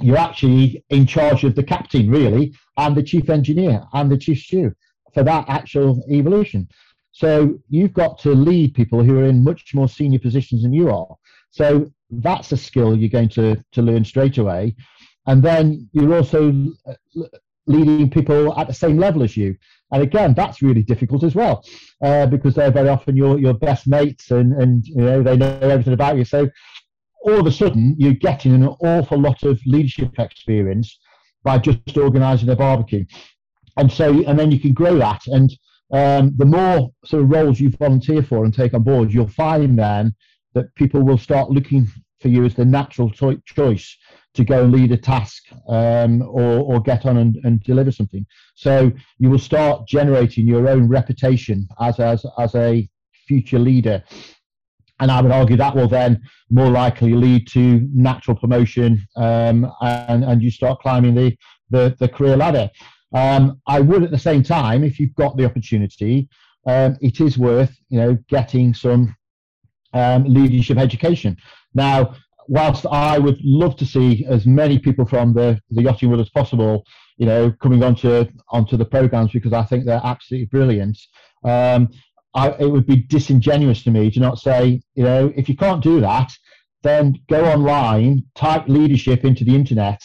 you're 0.00 0.16
actually 0.18 0.84
in 0.90 1.06
charge 1.06 1.44
of 1.44 1.54
the 1.54 1.62
captain, 1.62 2.10
really, 2.10 2.54
and 2.76 2.96
the 2.96 3.02
chief 3.02 3.30
engineer 3.30 3.82
and 3.92 4.10
the 4.10 4.18
chief 4.18 4.38
stew 4.40 4.72
for 5.12 5.22
that 5.22 5.48
actual 5.48 6.04
evolution. 6.10 6.68
So 7.12 7.58
you've 7.68 7.92
got 7.92 8.18
to 8.20 8.30
lead 8.30 8.74
people 8.74 9.02
who 9.04 9.18
are 9.20 9.24
in 9.24 9.44
much 9.44 9.72
more 9.74 9.88
senior 9.88 10.18
positions 10.18 10.62
than 10.62 10.72
you 10.72 10.90
are. 10.90 11.14
So 11.50 11.90
that's 12.10 12.50
a 12.50 12.56
skill 12.56 12.96
you're 12.96 13.08
going 13.08 13.28
to, 13.30 13.62
to 13.72 13.82
learn 13.82 14.04
straight 14.04 14.38
away. 14.38 14.74
And 15.26 15.42
then 15.42 15.88
you're 15.92 16.16
also 16.16 16.52
uh, 16.86 16.94
leading 17.66 18.10
people 18.10 18.58
at 18.58 18.66
the 18.66 18.74
same 18.74 18.98
level 18.98 19.22
as 19.22 19.36
you. 19.36 19.56
And 19.92 20.02
again, 20.02 20.34
that's 20.34 20.60
really 20.60 20.82
difficult 20.82 21.22
as 21.22 21.36
well, 21.36 21.64
uh, 22.02 22.26
because 22.26 22.54
they're 22.54 22.72
very 22.72 22.88
often 22.88 23.16
your, 23.16 23.38
your 23.38 23.54
best 23.54 23.86
mates 23.86 24.32
and, 24.32 24.52
and 24.60 24.84
you 24.86 24.96
know 24.96 25.22
they 25.22 25.36
know 25.36 25.56
everything 25.62 25.92
about 25.92 26.16
you. 26.16 26.24
So 26.24 26.50
all 27.24 27.40
of 27.40 27.46
a 27.46 27.52
sudden, 27.52 27.94
you're 27.98 28.12
getting 28.12 28.54
an 28.54 28.64
awful 28.64 29.18
lot 29.18 29.42
of 29.42 29.58
leadership 29.66 30.18
experience 30.18 30.98
by 31.42 31.58
just 31.58 31.96
organising 31.96 32.50
a 32.50 32.56
barbecue. 32.56 33.04
And 33.76 33.90
so, 33.90 34.22
and 34.24 34.38
then 34.38 34.52
you 34.52 34.60
can 34.60 34.72
grow 34.72 34.96
that. 34.98 35.22
And 35.26 35.50
um, 35.92 36.34
the 36.36 36.44
more 36.44 36.90
sort 37.04 37.22
of 37.22 37.30
roles 37.30 37.58
you 37.60 37.70
volunteer 37.70 38.22
for 38.22 38.44
and 38.44 38.52
take 38.52 38.74
on 38.74 38.82
board, 38.82 39.12
you'll 39.12 39.26
find 39.26 39.78
then 39.78 40.14
that 40.54 40.74
people 40.74 41.02
will 41.02 41.18
start 41.18 41.50
looking 41.50 41.88
for 42.20 42.28
you 42.28 42.44
as 42.44 42.54
the 42.54 42.64
natural 42.64 43.10
to- 43.10 43.42
choice 43.46 43.96
to 44.34 44.44
go 44.44 44.64
and 44.64 44.72
lead 44.72 44.92
a 44.92 44.96
task 44.96 45.44
um, 45.68 46.22
or, 46.22 46.60
or 46.60 46.80
get 46.80 47.06
on 47.06 47.16
and, 47.16 47.38
and 47.44 47.62
deliver 47.62 47.90
something. 47.90 48.26
So 48.54 48.92
you 49.18 49.30
will 49.30 49.38
start 49.38 49.86
generating 49.86 50.46
your 50.46 50.68
own 50.68 50.88
reputation 50.88 51.68
as, 51.80 52.00
as, 52.00 52.26
as 52.38 52.54
a 52.54 52.88
future 53.26 53.58
leader. 53.58 54.02
And 55.00 55.10
I 55.10 55.20
would 55.20 55.32
argue 55.32 55.56
that 55.56 55.74
will 55.74 55.88
then 55.88 56.22
more 56.50 56.70
likely 56.70 57.14
lead 57.14 57.48
to 57.48 57.88
natural 57.92 58.36
promotion 58.36 59.04
um, 59.16 59.70
and, 59.80 60.24
and 60.24 60.42
you 60.42 60.50
start 60.50 60.80
climbing 60.80 61.14
the, 61.14 61.36
the, 61.70 61.96
the 61.98 62.08
career 62.08 62.36
ladder. 62.36 62.70
Um, 63.14 63.60
I 63.66 63.80
would 63.80 64.02
at 64.02 64.10
the 64.10 64.18
same 64.18 64.42
time, 64.42 64.84
if 64.84 64.98
you've 64.98 65.14
got 65.14 65.36
the 65.36 65.44
opportunity, 65.44 66.28
um, 66.66 66.96
it 67.00 67.20
is 67.20 67.38
worth 67.38 67.76
you 67.88 67.98
know 67.98 68.18
getting 68.28 68.74
some 68.74 69.14
um, 69.92 70.24
leadership 70.24 70.78
education. 70.78 71.36
Now, 71.74 72.16
whilst 72.48 72.86
I 72.86 73.18
would 73.18 73.38
love 73.42 73.76
to 73.76 73.86
see 73.86 74.26
as 74.26 74.46
many 74.46 74.78
people 74.78 75.06
from 75.06 75.32
the, 75.32 75.60
the 75.70 75.82
yachting 75.82 76.08
world 76.08 76.20
as 76.20 76.30
possible, 76.30 76.84
you 77.16 77.26
know, 77.26 77.52
coming 77.62 77.82
onto 77.82 78.26
onto 78.50 78.76
the 78.76 78.84
programs 78.84 79.32
because 79.32 79.52
I 79.52 79.62
think 79.62 79.84
they're 79.84 80.00
absolutely 80.02 80.46
brilliant. 80.46 80.98
Um, 81.44 81.90
I, 82.34 82.50
it 82.58 82.66
would 82.66 82.86
be 82.86 82.96
disingenuous 82.96 83.82
to 83.84 83.90
me 83.90 84.10
to 84.10 84.20
not 84.20 84.38
say, 84.38 84.82
you 84.94 85.04
know, 85.04 85.32
if 85.36 85.48
you 85.48 85.56
can't 85.56 85.82
do 85.82 86.00
that, 86.00 86.32
then 86.82 87.18
go 87.28 87.44
online, 87.44 88.24
type 88.34 88.68
leadership 88.68 89.24
into 89.24 89.44
the 89.44 89.54
internet, 89.54 90.02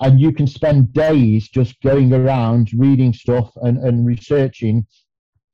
and 0.00 0.20
you 0.20 0.32
can 0.32 0.46
spend 0.46 0.92
days 0.92 1.48
just 1.48 1.80
going 1.82 2.12
around 2.12 2.70
reading 2.76 3.12
stuff 3.12 3.50
and, 3.56 3.78
and 3.78 4.06
researching 4.06 4.86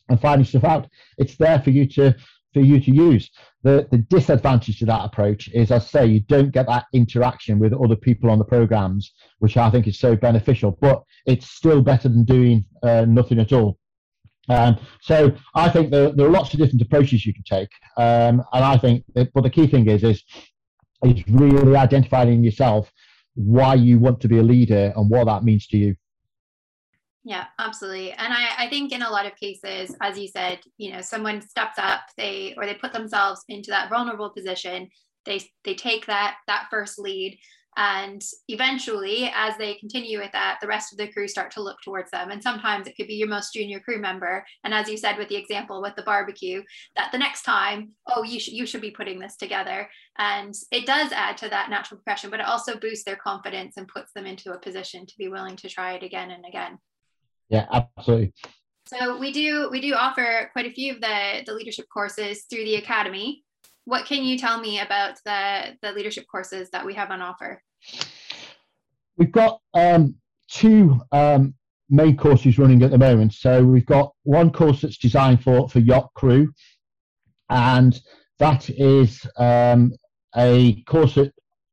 and 0.08 0.20
finding 0.20 0.44
stuff 0.44 0.64
out. 0.64 0.88
It's 1.18 1.36
there 1.36 1.60
for 1.60 1.70
you 1.70 1.86
to 1.90 2.14
for 2.54 2.60
you 2.60 2.80
to 2.80 2.90
use. 2.90 3.30
The, 3.62 3.86
the 3.90 3.98
disadvantage 3.98 4.78
to 4.78 4.86
that 4.86 5.04
approach 5.04 5.48
is, 5.48 5.70
as 5.70 5.84
I 5.84 5.86
say, 5.86 6.06
you 6.06 6.20
don't 6.20 6.50
get 6.50 6.66
that 6.66 6.86
interaction 6.94 7.58
with 7.58 7.74
other 7.74 7.96
people 7.96 8.30
on 8.30 8.38
the 8.38 8.44
programs, 8.44 9.12
which 9.38 9.56
I 9.56 9.70
think 9.70 9.86
is 9.86 9.98
so 9.98 10.16
beneficial, 10.16 10.78
but 10.80 11.02
it's 11.26 11.50
still 11.50 11.82
better 11.82 12.08
than 12.08 12.24
doing 12.24 12.64
uh, 12.82 13.04
nothing 13.06 13.38
at 13.38 13.52
all. 13.52 13.77
Um, 14.48 14.78
so 15.00 15.32
I 15.54 15.68
think 15.68 15.90
there, 15.90 16.10
there, 16.10 16.26
are 16.26 16.30
lots 16.30 16.52
of 16.54 16.58
different 16.58 16.80
approaches 16.82 17.26
you 17.26 17.34
can 17.34 17.44
take, 17.44 17.68
um, 17.96 18.42
and 18.52 18.64
I 18.64 18.78
think, 18.78 19.04
that, 19.14 19.32
but 19.34 19.42
the 19.42 19.50
key 19.50 19.66
thing 19.66 19.88
is 19.88 20.02
is 20.02 20.24
is 21.04 21.22
really 21.28 21.76
identifying 21.76 22.42
yourself 22.42 22.90
why 23.34 23.74
you 23.74 23.98
want 23.98 24.20
to 24.20 24.28
be 24.28 24.38
a 24.38 24.42
leader 24.42 24.92
and 24.96 25.08
what 25.08 25.26
that 25.26 25.44
means 25.44 25.66
to 25.68 25.76
you. 25.76 25.94
Yeah, 27.24 27.44
absolutely. 27.58 28.12
And 28.12 28.32
I, 28.32 28.48
I 28.58 28.68
think 28.68 28.90
in 28.90 29.02
a 29.02 29.10
lot 29.10 29.26
of 29.26 29.36
cases, 29.36 29.94
as 30.00 30.18
you 30.18 30.28
said, 30.28 30.60
you 30.78 30.92
know, 30.92 31.02
someone 31.02 31.40
steps 31.42 31.78
up, 31.78 32.00
they 32.16 32.54
or 32.56 32.64
they 32.64 32.74
put 32.74 32.92
themselves 32.92 33.44
into 33.48 33.70
that 33.70 33.90
vulnerable 33.90 34.30
position. 34.30 34.88
They 35.26 35.42
they 35.64 35.74
take 35.74 36.06
that 36.06 36.38
that 36.46 36.68
first 36.70 36.98
lead. 36.98 37.38
And 37.78 38.20
eventually, 38.48 39.30
as 39.32 39.56
they 39.56 39.74
continue 39.74 40.18
with 40.18 40.32
that, 40.32 40.58
the 40.60 40.66
rest 40.66 40.92
of 40.92 40.98
the 40.98 41.06
crew 41.12 41.28
start 41.28 41.52
to 41.52 41.62
look 41.62 41.76
towards 41.84 42.10
them. 42.10 42.32
And 42.32 42.42
sometimes 42.42 42.88
it 42.88 42.96
could 42.96 43.06
be 43.06 43.14
your 43.14 43.28
most 43.28 43.54
junior 43.54 43.78
crew 43.78 44.00
member. 44.00 44.44
And 44.64 44.74
as 44.74 44.88
you 44.88 44.96
said 44.96 45.16
with 45.16 45.28
the 45.28 45.36
example 45.36 45.80
with 45.80 45.94
the 45.94 46.02
barbecue, 46.02 46.64
that 46.96 47.12
the 47.12 47.18
next 47.18 47.42
time, 47.42 47.92
oh, 48.08 48.24
you 48.24 48.40
should 48.40 48.54
you 48.54 48.66
should 48.66 48.80
be 48.80 48.90
putting 48.90 49.20
this 49.20 49.36
together. 49.36 49.88
And 50.18 50.52
it 50.72 50.86
does 50.86 51.12
add 51.12 51.36
to 51.36 51.48
that 51.50 51.70
natural 51.70 51.98
progression, 51.98 52.30
but 52.30 52.40
it 52.40 52.46
also 52.46 52.76
boosts 52.76 53.04
their 53.04 53.14
confidence 53.14 53.76
and 53.76 53.86
puts 53.86 54.12
them 54.12 54.26
into 54.26 54.52
a 54.52 54.58
position 54.58 55.06
to 55.06 55.14
be 55.16 55.28
willing 55.28 55.54
to 55.58 55.68
try 55.68 55.92
it 55.92 56.02
again 56.02 56.32
and 56.32 56.44
again. 56.48 56.78
Yeah, 57.48 57.66
absolutely. 57.72 58.34
So 58.86 59.18
we 59.18 59.30
do 59.30 59.68
we 59.70 59.80
do 59.80 59.94
offer 59.94 60.50
quite 60.52 60.66
a 60.66 60.72
few 60.72 60.94
of 60.94 61.00
the 61.00 61.44
the 61.46 61.54
leadership 61.54 61.86
courses 61.92 62.42
through 62.50 62.64
the 62.64 62.74
academy. 62.74 63.44
What 63.84 64.04
can 64.06 64.24
you 64.24 64.36
tell 64.36 64.60
me 64.60 64.80
about 64.80 65.20
the 65.24 65.76
the 65.80 65.92
leadership 65.92 66.26
courses 66.28 66.70
that 66.70 66.84
we 66.84 66.94
have 66.94 67.12
on 67.12 67.22
offer? 67.22 67.62
We've 69.16 69.32
got 69.32 69.60
um, 69.74 70.14
two 70.50 71.00
um, 71.12 71.54
main 71.90 72.16
courses 72.16 72.58
running 72.58 72.82
at 72.82 72.90
the 72.90 72.98
moment. 72.98 73.34
So 73.34 73.64
we've 73.64 73.86
got 73.86 74.12
one 74.22 74.50
course 74.50 74.80
that's 74.82 74.98
designed 74.98 75.42
for 75.42 75.68
for 75.68 75.80
yacht 75.80 76.10
crew, 76.14 76.52
and 77.50 77.98
that 78.38 78.70
is 78.70 79.26
um, 79.36 79.92
a 80.36 80.82
course 80.84 81.14
that 81.14 81.32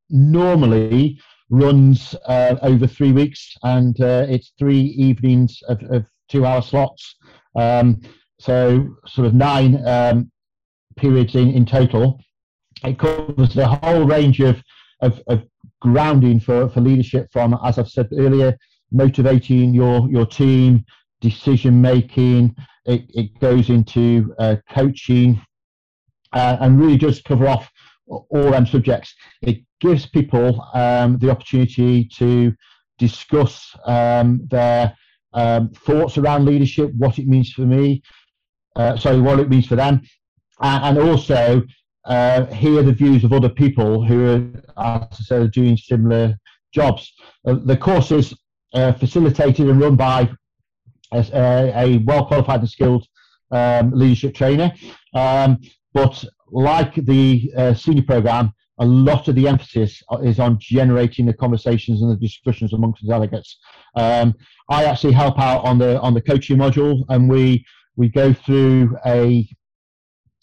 normally 0.09 1.19
runs 1.49 2.15
uh, 2.27 2.55
over 2.61 2.87
three 2.87 3.11
weeks, 3.11 3.55
and 3.63 3.99
uh, 4.01 4.25
it's 4.27 4.53
three 4.57 4.81
evenings 4.81 5.61
of, 5.69 5.81
of 5.91 6.05
two-hour 6.29 6.61
slots. 6.61 7.15
Um, 7.55 8.01
so 8.39 8.95
sort 9.07 9.27
of 9.27 9.33
nine 9.33 9.85
um, 9.87 10.31
periods 10.95 11.35
in, 11.35 11.51
in 11.51 11.65
total. 11.65 12.19
It 12.83 12.97
covers 12.97 13.53
the 13.53 13.67
whole 13.67 14.05
range 14.05 14.39
of, 14.39 14.61
of, 15.01 15.21
of 15.27 15.43
grounding 15.85 16.39
for, 16.39 16.69
for 16.69 16.81
leadership 16.81 17.27
from, 17.31 17.57
as 17.63 17.77
I've 17.79 17.89
said 17.89 18.09
earlier, 18.17 18.57
motivating 18.91 19.73
your, 19.73 20.09
your 20.09 20.25
team, 20.25 20.83
decision 21.21 21.81
making. 21.81 22.55
It, 22.85 23.05
it 23.09 23.39
goes 23.39 23.69
into 23.69 24.33
uh, 24.39 24.57
coaching 24.69 25.41
uh, 26.33 26.57
and 26.59 26.79
really 26.79 26.97
does 26.97 27.21
cover 27.21 27.47
off 27.47 27.71
all 28.07 28.51
them 28.51 28.65
subjects. 28.65 29.15
It 29.41 29.63
gives 29.79 30.05
people 30.05 30.67
um, 30.73 31.17
the 31.17 31.31
opportunity 31.31 32.05
to 32.19 32.53
discuss 32.99 33.75
um, 33.85 34.41
their 34.49 34.95
um, 35.33 35.69
thoughts 35.69 36.17
around 36.17 36.45
leadership, 36.45 36.91
what 36.97 37.19
it 37.19 37.27
means 37.27 37.51
for 37.51 37.61
me, 37.61 38.01
uh, 38.75 38.97
sorry, 38.97 39.19
what 39.19 39.39
it 39.39 39.49
means 39.49 39.67
for 39.67 39.75
them, 39.75 40.01
and, 40.61 40.97
and 40.97 41.09
also 41.09 41.63
uh, 42.05 42.45
hear 42.45 42.83
the 42.83 42.93
views 42.93 43.23
of 43.23 43.33
other 43.33 43.49
people 43.49 44.03
who 44.03 44.53
are, 44.77 45.07
as 45.11 45.19
I 45.19 45.23
said, 45.23 45.51
doing 45.51 45.77
similar 45.77 46.37
jobs. 46.73 47.11
Uh, 47.47 47.55
the 47.65 47.77
course 47.77 48.11
is 48.11 48.33
uh, 48.73 48.91
facilitated 48.93 49.69
and 49.69 49.79
run 49.79 49.95
by 49.95 50.29
a, 51.11 51.71
a 51.75 51.97
well 51.99 52.25
qualified 52.25 52.59
and 52.59 52.69
skilled 52.69 53.07
um, 53.51 53.91
leadership 53.91 54.35
trainer. 54.35 54.73
Um, 55.13 55.59
but 55.93 56.23
like 56.51 56.95
the 56.95 57.51
uh, 57.57 57.73
senior 57.73 58.03
program, 58.03 58.53
a 58.79 58.85
lot 58.85 59.27
of 59.27 59.35
the 59.35 59.47
emphasis 59.47 60.03
is 60.21 60.39
on 60.39 60.57
generating 60.59 61.25
the 61.25 61.33
conversations 61.33 62.01
and 62.01 62.11
the 62.11 62.17
discussions 62.17 62.73
amongst 62.73 63.01
the 63.01 63.07
delegates. 63.07 63.57
Um, 63.95 64.33
I 64.69 64.83
actually 64.85 65.13
help 65.13 65.39
out 65.39 65.63
on 65.63 65.77
the 65.77 65.99
on 66.01 66.13
the 66.13 66.21
coaching 66.21 66.57
module, 66.57 67.05
and 67.09 67.29
we 67.29 67.65
we 67.95 68.09
go 68.09 68.33
through 68.33 68.97
a, 69.05 69.47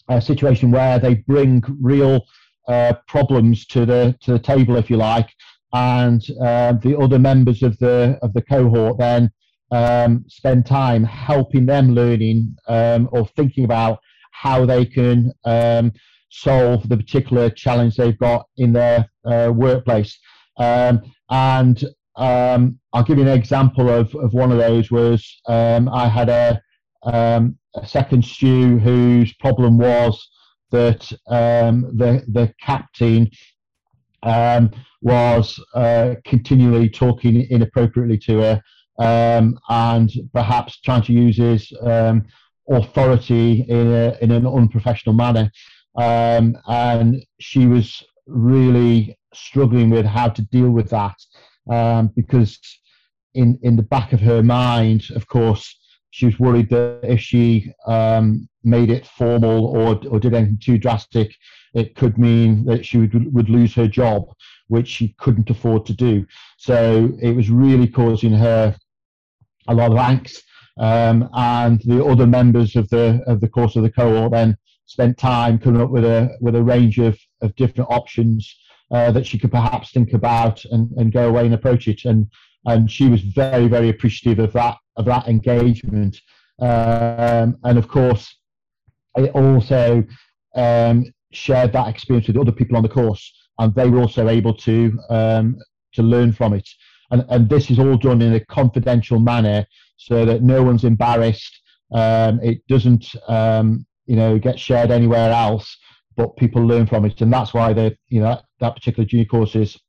a 0.09 0.21
situation 0.21 0.71
where 0.71 0.99
they 0.99 1.15
bring 1.15 1.63
real 1.81 2.25
uh, 2.67 2.93
problems 3.07 3.65
to 3.67 3.85
the 3.85 4.15
to 4.21 4.33
the 4.33 4.39
table, 4.39 4.75
if 4.75 4.89
you 4.89 4.97
like, 4.97 5.29
and 5.73 6.21
uh, 6.41 6.73
the 6.73 6.97
other 6.97 7.19
members 7.19 7.63
of 7.63 7.77
the 7.79 8.17
of 8.21 8.33
the 8.33 8.41
cohort 8.41 8.97
then 8.97 9.31
um, 9.71 10.23
spend 10.27 10.65
time 10.65 11.03
helping 11.03 11.65
them 11.65 11.93
learning 11.93 12.55
um, 12.67 13.09
or 13.11 13.27
thinking 13.35 13.65
about 13.65 13.99
how 14.31 14.65
they 14.65 14.85
can 14.85 15.31
um, 15.45 15.91
solve 16.29 16.87
the 16.89 16.97
particular 16.97 17.49
challenge 17.49 17.95
they've 17.95 18.17
got 18.19 18.45
in 18.57 18.73
their 18.73 19.09
uh, 19.25 19.51
workplace. 19.53 20.19
Um, 20.57 21.01
and 21.29 21.83
um, 22.15 22.79
I'll 22.91 23.03
give 23.03 23.17
you 23.17 23.23
an 23.23 23.29
example 23.29 23.89
of, 23.89 24.13
of 24.15 24.33
one 24.33 24.51
of 24.51 24.57
those 24.57 24.91
was 24.91 25.41
I 25.47 26.07
had 26.07 26.29
a, 26.29 26.61
um, 27.03 27.57
a, 27.75 27.87
second 27.87 28.23
stew 28.23 28.77
whose 28.79 29.33
problem 29.33 29.77
was 29.77 30.29
that 30.71 31.11
um, 31.27 31.91
the, 31.95 32.23
the 32.27 32.53
captain 32.61 33.29
um, 34.23 34.71
was 35.01 35.59
uh, 35.75 36.15
continually 36.25 36.89
talking 36.89 37.41
inappropriately 37.49 38.17
to 38.17 38.39
her 38.39 38.61
and 38.99 40.11
perhaps 40.33 40.79
trying 40.81 41.01
to 41.01 41.13
use 41.13 41.37
his 41.37 41.71
authority 42.69 43.65
in, 43.67 43.87
a, 43.91 44.17
in 44.21 44.31
an 44.31 44.47
unprofessional 44.47 45.15
manner. 45.15 45.51
Um, 45.95 46.57
and 46.67 47.23
she 47.39 47.67
was 47.67 48.03
really 48.25 49.17
struggling 49.33 49.89
with 49.89 50.05
how 50.05 50.29
to 50.29 50.41
deal 50.43 50.69
with 50.69 50.89
that 50.89 51.15
um, 51.69 52.11
because 52.15 52.59
in 53.33 53.59
in 53.63 53.75
the 53.75 53.83
back 53.83 54.13
of 54.13 54.19
her 54.19 54.43
mind, 54.43 55.05
of 55.15 55.27
course, 55.27 55.79
she 56.13 56.27
was 56.27 56.39
worried 56.39 56.69
that 56.69 56.99
if 57.01 57.19
she 57.19 57.73
um, 57.87 58.47
made 58.63 58.91
it 58.91 59.07
formal 59.07 59.65
or 59.65 59.99
or 60.11 60.19
did 60.19 60.35
anything 60.35 60.59
too 60.61 60.77
drastic, 60.77 61.35
it 61.73 61.95
could 61.95 62.19
mean 62.19 62.65
that 62.65 62.85
she 62.85 62.99
would 62.99 63.33
would 63.33 63.49
lose 63.49 63.73
her 63.73 63.87
job, 63.87 64.21
which 64.67 64.87
she 64.87 65.15
couldn't 65.17 65.49
afford 65.49 65.87
to 65.87 65.93
do. 65.93 66.23
So 66.57 67.09
it 67.19 67.31
was 67.31 67.49
really 67.49 67.87
causing 67.87 68.31
her 68.33 68.75
a 69.67 69.73
lot 69.73 69.91
of 69.91 69.97
angst. 69.97 70.43
Um, 70.77 71.29
and 71.33 71.81
the 71.83 72.05
other 72.05 72.27
members 72.27 72.75
of 72.75 72.87
the 72.89 73.23
of 73.25 73.41
the 73.41 73.49
course 73.49 73.75
of 73.75 73.81
the 73.81 73.89
cohort 73.91 74.33
then 74.33 74.55
spent 74.85 75.17
time 75.17 75.57
coming 75.57 75.81
up 75.81 75.89
with 75.89 76.05
a 76.05 76.37
with 76.39 76.55
a 76.55 76.61
range 76.61 76.99
of, 76.99 77.17
of 77.41 77.55
different 77.55 77.89
options 77.89 78.55
uh, 78.91 79.11
that 79.13 79.25
she 79.25 79.39
could 79.39 79.51
perhaps 79.51 79.89
think 79.89 80.13
about 80.13 80.63
and, 80.65 80.91
and 80.91 81.11
go 81.11 81.27
away 81.27 81.45
and 81.45 81.55
approach 81.55 81.87
it. 81.87 82.05
And 82.05 82.27
and 82.65 82.91
she 82.91 83.07
was 83.09 83.21
very 83.21 83.67
very 83.67 83.89
appreciative 83.89 84.37
of 84.37 84.53
that 84.53 84.77
of 84.95 85.05
that 85.05 85.27
engagement. 85.27 86.19
Um, 86.59 87.57
and 87.63 87.77
of 87.77 87.87
course, 87.87 88.35
it 89.15 89.31
also 89.31 90.03
um, 90.55 91.05
shared 91.31 91.73
that 91.73 91.87
experience 91.87 92.27
with 92.27 92.37
other 92.37 92.51
people 92.51 92.77
on 92.77 92.83
the 92.83 92.89
course, 92.89 93.33
and 93.59 93.73
they 93.75 93.89
were 93.89 93.99
also 93.99 94.29
able 94.29 94.53
to 94.55 94.97
um, 95.09 95.57
to 95.93 96.03
learn 96.03 96.31
from 96.31 96.53
it. 96.53 96.67
And, 97.11 97.25
and 97.29 97.49
this 97.49 97.69
is 97.69 97.79
all 97.79 97.97
done 97.97 98.21
in 98.21 98.33
a 98.33 98.45
confidential 98.45 99.19
manner 99.19 99.65
so 99.97 100.25
that 100.25 100.41
no 100.41 100.63
one's 100.63 100.83
embarrassed. 100.83 101.61
Um, 101.91 102.39
it 102.41 102.65
doesn't 102.67 103.05
um, 103.27 103.85
you 104.05 104.15
know 104.15 104.37
get 104.37 104.59
shared 104.59 104.91
anywhere 104.91 105.31
else 105.31 105.77
but 106.15 106.35
people 106.37 106.65
learn 106.65 106.85
from 106.85 107.05
it 107.05 107.21
and 107.21 107.31
that's 107.31 107.53
why 107.53 107.73
the 107.73 107.95
you 108.07 108.19
know 108.19 108.29
that, 108.29 108.43
that 108.59 108.75
particular 108.75 109.05
junior 109.05 109.25
course 109.25 109.55
is 109.55 109.79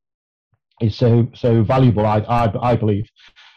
is 0.80 0.96
so 0.96 1.28
so 1.34 1.62
valuable 1.62 2.07
i 2.07 2.18
i, 2.20 2.72
I 2.72 2.76
believe 2.76 3.09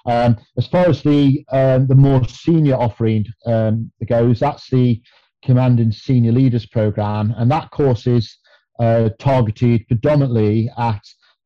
um, 0.08 0.38
as 0.58 0.66
far 0.68 0.88
as 0.88 1.03
the 1.03 1.45
um, 1.51 1.86
the 1.88 1.95
more 1.95 2.26
senior 2.28 2.76
offering 2.76 3.26
um, 3.45 3.91
goes 4.08 4.39
that's 4.39 4.70
the 4.70 5.01
command 5.43 5.80
and 5.80 5.93
senior 5.93 6.32
leaders 6.32 6.66
program 6.66 7.34
and 7.38 7.51
that 7.51 7.70
course 7.72 8.08
is 8.08 8.38
uh, 8.80 9.10
targeted 9.20 9.86
predominantly 9.88 10.70
at 10.78 11.01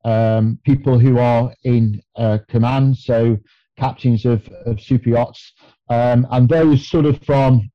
um, 0.05 0.59
people 0.63 0.97
who 0.97 1.17
are 1.17 1.53
in 1.63 2.01
uh, 2.15 2.37
command 2.47 2.95
so 2.95 3.37
captains 3.77 4.25
of, 4.25 4.47
of 4.65 4.79
super 4.79 5.09
yachts 5.09 5.53
um, 5.89 6.25
and 6.31 6.47
those 6.47 6.87
sort 6.87 7.05
of 7.05 7.21
from 7.23 7.69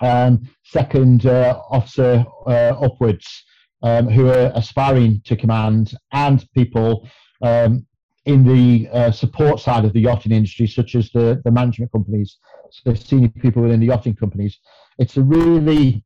um, 0.00 0.40
second 0.64 1.26
uh, 1.26 1.60
officer 1.70 2.24
uh, 2.46 2.74
upwards 2.80 3.44
who 3.82 4.28
are 4.28 4.52
aspiring 4.54 5.20
to 5.24 5.36
command 5.36 5.94
and 6.12 6.46
people 6.54 7.08
um, 7.42 7.84
in 8.24 8.44
the 8.44 8.88
uh, 8.92 9.10
support 9.10 9.60
side 9.60 9.84
of 9.84 9.92
the 9.92 10.00
yachting 10.00 10.32
industry, 10.32 10.66
such 10.66 10.94
as 10.94 11.10
the, 11.10 11.40
the 11.44 11.50
management 11.50 11.90
companies, 11.90 12.38
so 12.70 12.94
senior 12.94 13.28
people 13.28 13.62
within 13.62 13.80
the 13.80 13.86
yachting 13.86 14.14
companies. 14.14 14.58
It's 14.98 15.16
a 15.16 15.22
really 15.22 16.04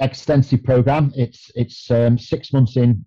extensive 0.00 0.64
program. 0.64 1.12
It's 1.14 1.50
it's 1.54 1.90
um, 1.90 2.18
six 2.18 2.52
months 2.52 2.76
in 2.76 3.04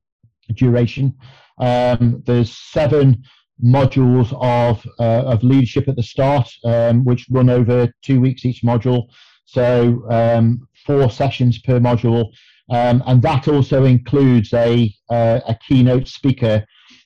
duration. 0.54 1.16
Um, 1.60 2.24
there's 2.26 2.58
seven 2.58 3.24
modules 3.64 4.34
of 4.42 4.86
uh, 5.00 5.24
of 5.32 5.44
leadership 5.44 5.88
at 5.88 5.96
the 5.96 6.04
start, 6.04 6.50
um, 6.64 7.04
which 7.04 7.28
run 7.30 7.50
over 7.50 7.90
two 8.04 8.22
weeks 8.22 8.46
each 8.46 8.64
module. 8.64 9.08
So 9.46 10.06
um, 10.10 10.68
four 10.86 11.10
sessions 11.10 11.60
per 11.60 11.80
module, 11.80 12.32
um, 12.70 13.04
and 13.06 13.22
that 13.22 13.48
also 13.48 13.84
includes 13.84 14.54
a 14.54 14.94
uh, 15.10 15.42
a 15.48 15.58
keynote 15.68 16.08
speaker 16.08 16.66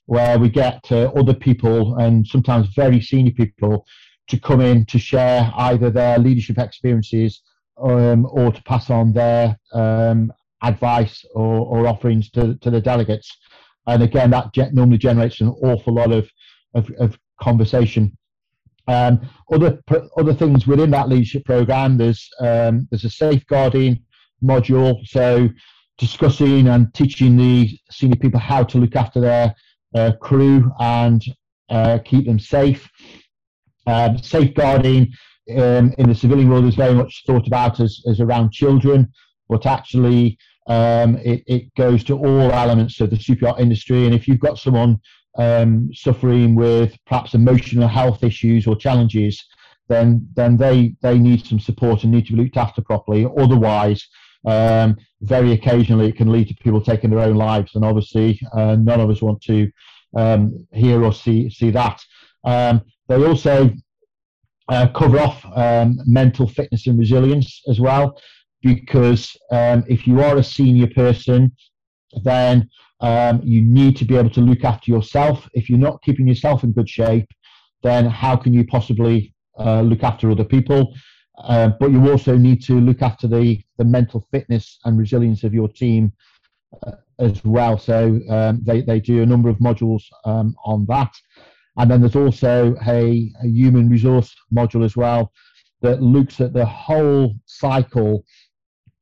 where 0.09 0.39
we 0.39 0.49
get 0.49 0.91
uh, 0.91 1.11
other 1.15 1.35
people 1.35 1.95
and 1.97 2.25
sometimes 2.25 2.67
very 2.75 2.99
senior 2.99 3.31
people 3.31 3.85
to 4.27 4.39
come 4.39 4.59
in 4.59 4.83
to 4.87 4.97
share 4.97 5.51
either 5.55 5.91
their 5.91 6.17
leadership 6.17 6.57
experiences 6.57 7.43
um, 7.79 8.27
or 8.31 8.51
to 8.51 8.63
pass 8.63 8.89
on 8.89 9.13
their 9.13 9.55
um, 9.71 10.33
advice 10.63 11.23
or, 11.35 11.59
or, 11.59 11.87
offerings 11.87 12.31
to, 12.31 12.55
to 12.55 12.71
the 12.71 12.81
delegates. 12.81 13.37
and 13.85 14.01
again, 14.01 14.31
that 14.31 14.49
normally 14.73 14.97
generates 14.97 15.41
an 15.41 15.49
awful 15.61 15.93
lot 15.93 16.11
of 16.11 16.27
of, 16.73 16.89
of 16.99 17.15
conversation. 17.39 18.11
Um, 18.87 19.21
other 19.53 19.79
other 20.17 20.33
things 20.33 20.65
within 20.65 20.89
that 20.89 21.09
leadership 21.09 21.45
program, 21.45 21.99
there's 21.99 22.27
um, 22.39 22.87
there's 22.89 23.05
a 23.05 23.11
safeguarding 23.11 23.99
module, 24.43 24.95
so 25.05 25.49
discussing 25.99 26.67
and 26.67 26.91
teaching 26.95 27.37
the 27.37 27.77
senior 27.91 28.15
people 28.15 28.39
how 28.39 28.63
to 28.63 28.79
look 28.79 28.95
after 28.95 29.19
their 29.21 29.53
uh, 29.95 30.11
crew 30.21 30.71
and 30.79 31.23
uh, 31.69 31.99
keep 32.03 32.25
them 32.25 32.39
safe. 32.39 32.89
Um, 33.87 34.17
safeguarding 34.19 35.11
um, 35.51 35.93
in 35.97 36.07
the 36.07 36.15
civilian 36.15 36.49
world 36.49 36.65
is 36.65 36.75
very 36.75 36.93
much 36.93 37.23
thought 37.25 37.47
about 37.47 37.79
as, 37.79 38.01
as 38.09 38.19
around 38.19 38.51
children, 38.51 39.11
but 39.47 39.65
actually 39.65 40.37
um, 40.67 41.17
it, 41.17 41.43
it, 41.47 41.73
goes 41.75 42.03
to 42.03 42.17
all 42.17 42.51
elements 42.51 43.01
of 43.01 43.09
the 43.09 43.17
super 43.17 43.55
industry. 43.57 44.05
And 44.05 44.13
if 44.13 44.27
you've 44.27 44.39
got 44.39 44.59
someone 44.59 44.99
um, 45.37 45.89
suffering 45.93 46.55
with 46.55 46.95
perhaps 47.07 47.33
emotional 47.33 47.87
health 47.87 48.23
issues 48.23 48.67
or 48.67 48.75
challenges, 48.75 49.43
then 49.87 50.27
then 50.35 50.55
they 50.55 50.95
they 51.01 51.17
need 51.17 51.43
some 51.45 51.59
support 51.59 52.03
and 52.03 52.11
need 52.11 52.27
to 52.27 52.33
be 52.33 52.43
looked 52.43 52.57
after 52.57 52.81
properly. 52.81 53.27
Otherwise, 53.37 54.07
um, 54.45 54.97
very 55.21 55.51
occasionally 55.51 56.07
it 56.07 56.15
can 56.15 56.31
lead 56.31 56.47
to 56.47 56.55
people 56.55 56.81
taking 56.81 57.09
their 57.09 57.19
own 57.19 57.35
lives, 57.35 57.75
and 57.75 57.83
obviously 57.83 58.39
uh, 58.53 58.75
none 58.75 58.99
of 58.99 59.09
us 59.09 59.21
want 59.21 59.41
to 59.43 59.69
um, 60.17 60.65
hear 60.73 61.03
or 61.03 61.13
see 61.13 61.49
see 61.49 61.71
that. 61.71 62.01
Um, 62.43 62.81
they 63.07 63.25
also 63.25 63.71
uh, 64.69 64.87
cover 64.89 65.19
off 65.19 65.45
um, 65.55 65.99
mental 66.05 66.47
fitness 66.47 66.87
and 66.87 66.97
resilience 66.97 67.61
as 67.67 67.79
well, 67.79 68.19
because 68.61 69.35
um, 69.51 69.83
if 69.87 70.07
you 70.07 70.21
are 70.21 70.37
a 70.37 70.43
senior 70.43 70.87
person, 70.87 71.51
then 72.23 72.69
um, 73.01 73.41
you 73.43 73.61
need 73.61 73.95
to 73.97 74.05
be 74.05 74.15
able 74.15 74.29
to 74.29 74.41
look 74.41 74.63
after 74.63 74.91
yourself. 74.91 75.47
If 75.53 75.69
you're 75.69 75.79
not 75.79 76.01
keeping 76.01 76.27
yourself 76.27 76.63
in 76.63 76.71
good 76.71 76.89
shape, 76.89 77.27
then 77.81 78.05
how 78.05 78.35
can 78.35 78.53
you 78.53 78.65
possibly 78.65 79.33
uh, 79.57 79.81
look 79.81 80.03
after 80.03 80.29
other 80.29 80.43
people? 80.43 80.93
Uh, 81.39 81.69
but 81.79 81.91
you 81.91 82.09
also 82.09 82.37
need 82.37 82.61
to 82.63 82.79
look 82.79 83.01
after 83.01 83.27
the, 83.27 83.61
the 83.77 83.83
mental 83.83 84.27
fitness 84.31 84.79
and 84.85 84.97
resilience 84.97 85.43
of 85.43 85.53
your 85.53 85.69
team 85.69 86.11
uh, 86.85 86.91
as 87.19 87.43
well. 87.43 87.77
So 87.77 88.19
um, 88.29 88.61
they, 88.63 88.81
they 88.81 88.99
do 88.99 89.21
a 89.21 89.25
number 89.25 89.49
of 89.49 89.57
modules 89.57 90.03
um, 90.25 90.55
on 90.65 90.85
that. 90.87 91.11
And 91.77 91.89
then 91.89 92.01
there's 92.01 92.15
also 92.15 92.75
a, 92.85 93.31
a, 93.41 93.47
human 93.47 93.89
resource 93.89 94.35
module 94.53 94.83
as 94.83 94.97
well 94.97 95.31
that 95.81 96.01
looks 96.01 96.41
at 96.41 96.51
the 96.51 96.65
whole 96.65 97.35
cycle 97.45 98.25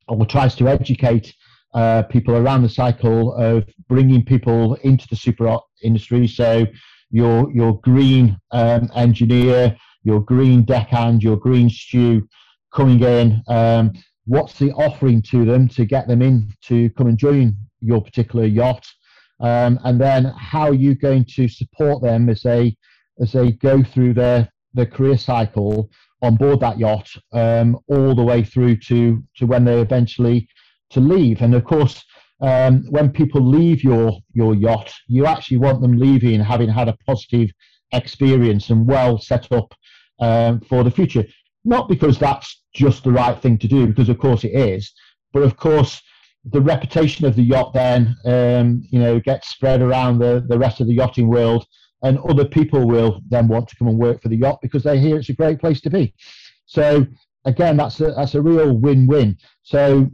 or 0.08 0.26
tries 0.26 0.56
to 0.56 0.68
educate 0.68 1.34
uh, 1.74 2.04
people 2.04 2.36
around 2.36 2.62
the 2.62 2.70
cycle 2.70 3.34
of 3.34 3.66
bringing 3.90 4.24
people 4.24 4.76
into 4.84 5.08
the 5.08 5.16
super 5.16 5.58
industry. 5.82 6.28
So 6.28 6.68
your 7.10 7.52
your 7.52 7.80
green 7.82 8.38
um, 8.52 8.90
engineer, 8.96 9.76
your 10.08 10.22
green 10.22 10.64
deckhand, 10.64 11.22
your 11.22 11.36
green 11.36 11.70
stew 11.70 12.26
coming 12.74 13.02
in. 13.04 13.44
Um, 13.50 13.92
what's 14.26 14.58
the 14.58 14.72
offering 14.72 15.22
to 15.24 15.44
them 15.44 15.68
to 15.68 15.84
get 15.86 16.08
them 16.08 16.22
in 16.22 16.50
to 16.64 16.90
come 16.92 17.08
and 17.08 17.18
join 17.18 17.58
your 17.82 18.02
particular 18.02 18.46
yacht? 18.46 18.86
Um, 19.42 19.78
and 19.84 20.00
then 20.00 20.34
how 20.38 20.70
are 20.70 20.74
you 20.74 20.96
going 20.96 21.26
to 21.36 21.50
support 21.50 22.02
them 22.02 22.30
as 22.30 22.42
they 22.42 22.78
as 23.20 23.34
they 23.34 23.52
go 23.52 23.84
through 23.84 24.14
their 24.14 24.50
their 24.74 24.86
career 24.86 25.18
cycle 25.18 25.90
on 26.22 26.36
board 26.36 26.62
that 26.62 26.80
yacht 26.80 27.10
um, 27.34 27.78
all 27.88 28.16
the 28.16 28.24
way 28.24 28.44
through 28.44 28.78
to 28.78 29.22
to 29.36 29.46
when 29.46 29.66
they 29.66 29.80
eventually 29.82 30.48
to 30.90 31.00
leave 31.00 31.42
and 31.42 31.54
of 31.54 31.64
course 31.66 32.04
um, 32.42 32.84
when 32.90 33.12
people 33.12 33.42
leave 33.42 33.84
your 33.84 34.12
your 34.34 34.56
yacht 34.56 34.92
you 35.08 35.26
actually 35.26 35.58
want 35.58 35.82
them 35.82 35.98
leaving 35.98 36.40
having 36.40 36.70
had 36.70 36.88
a 36.88 36.98
positive 37.06 37.50
experience 37.92 38.70
and 38.72 38.88
well 38.88 39.18
set 39.20 39.52
up 39.52 39.74
um, 40.20 40.60
for 40.62 40.84
the 40.84 40.92
future 40.92 41.26
not 41.66 41.90
because 41.90 42.18
that's 42.18 42.64
just 42.74 43.04
the 43.04 43.12
right 43.12 43.42
thing 43.42 43.58
to 43.58 43.68
do 43.68 43.88
because 43.88 44.10
of 44.10 44.18
course 44.18 44.44
it 44.44 44.54
is 44.54 44.94
but 45.34 45.44
of 45.44 45.58
course 45.58 46.02
the 46.52 46.62
reputation 46.62 47.26
of 47.26 47.36
the 47.36 47.44
yacht 47.44 47.74
then, 47.74 48.16
um, 48.26 48.82
you 48.90 49.00
know, 49.00 49.20
gets 49.20 49.50
spread 49.50 49.82
around 49.82 50.20
the, 50.20 50.46
the 50.48 50.58
rest 50.58 50.80
of 50.80 50.88
the 50.88 50.94
yachting 50.94 51.28
world, 51.28 51.66
and 52.04 52.20
other 52.20 52.46
people 52.46 52.88
will 52.88 53.22
then 53.30 53.48
want 53.48 53.68
to 53.68 53.76
come 53.76 53.88
and 53.88 53.98
work 53.98 54.22
for 54.22 54.30
the 54.30 54.38
yacht 54.38 54.60
because 54.62 54.84
they 54.84 55.00
hear 55.00 55.18
it's 55.18 55.30
a 55.30 55.34
great 55.34 55.60
place 55.60 55.82
to 55.82 55.90
be. 55.90 56.14
So 56.66 57.06
again, 57.46 57.78
that's 57.78 58.00
a 58.00 58.12
that's 58.12 58.36
a 58.36 58.42
real 58.42 58.78
win-win. 58.78 59.38
So 59.64 60.10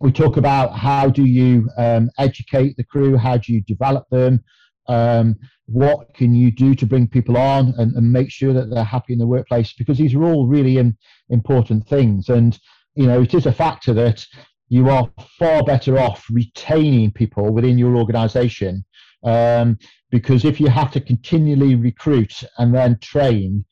we 0.00 0.12
talk 0.12 0.36
about 0.36 0.76
how 0.76 1.08
do 1.08 1.24
you 1.24 1.68
um, 1.76 2.10
educate 2.18 2.76
the 2.76 2.84
crew, 2.84 3.16
how 3.16 3.36
do 3.36 3.52
you 3.52 3.60
develop 3.62 4.06
them, 4.10 4.42
um, 4.88 5.36
what 5.66 6.14
can 6.14 6.34
you 6.34 6.50
do 6.50 6.74
to 6.74 6.86
bring 6.86 7.08
people 7.08 7.36
on 7.36 7.74
and, 7.78 7.94
and, 7.96 8.12
make 8.12 8.30
sure 8.30 8.52
that 8.52 8.68
they're 8.68 8.84
happy 8.84 9.14
in 9.14 9.18
the 9.18 9.26
workplace? 9.26 9.72
Because 9.72 9.96
these 9.96 10.14
are 10.14 10.24
all 10.24 10.46
really 10.46 10.76
in, 10.76 10.96
important 11.30 11.86
things. 11.88 12.28
And 12.28 12.58
you 12.94 13.06
know 13.06 13.22
it 13.22 13.34
is 13.34 13.46
a 13.46 13.52
factor 13.52 13.92
that 13.94 14.24
you 14.68 14.88
are 14.88 15.10
far 15.38 15.62
better 15.62 15.98
off 15.98 16.26
retaining 16.30 17.10
people 17.12 17.52
within 17.52 17.78
your 17.78 17.96
organization 17.96 18.84
um, 19.24 19.78
because 20.10 20.44
if 20.44 20.60
you 20.60 20.68
have 20.68 20.92
to 20.92 21.00
continually 21.00 21.74
recruit 21.74 22.42
and 22.58 22.74
then 22.74 22.98
train 23.00 23.64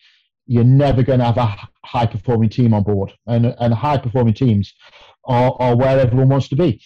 you're 0.47 0.65
never 0.65 1.03
going 1.03 1.21
to 1.21 1.25
have 1.25 1.39
a 1.39 1.57
high 1.85 2.07
performing 2.07 2.49
team 2.49 2.75
on 2.75 2.83
board. 2.83 3.13
And, 3.27 3.55
and 3.59 3.73
high 3.73 3.99
performing 3.99 4.35
teams 4.35 4.75
are, 5.25 5.55
are 5.61 5.77
where 5.77 6.01
everyone 6.01 6.29
wants 6.29 6.49
to 6.49 6.57
be 6.57 6.83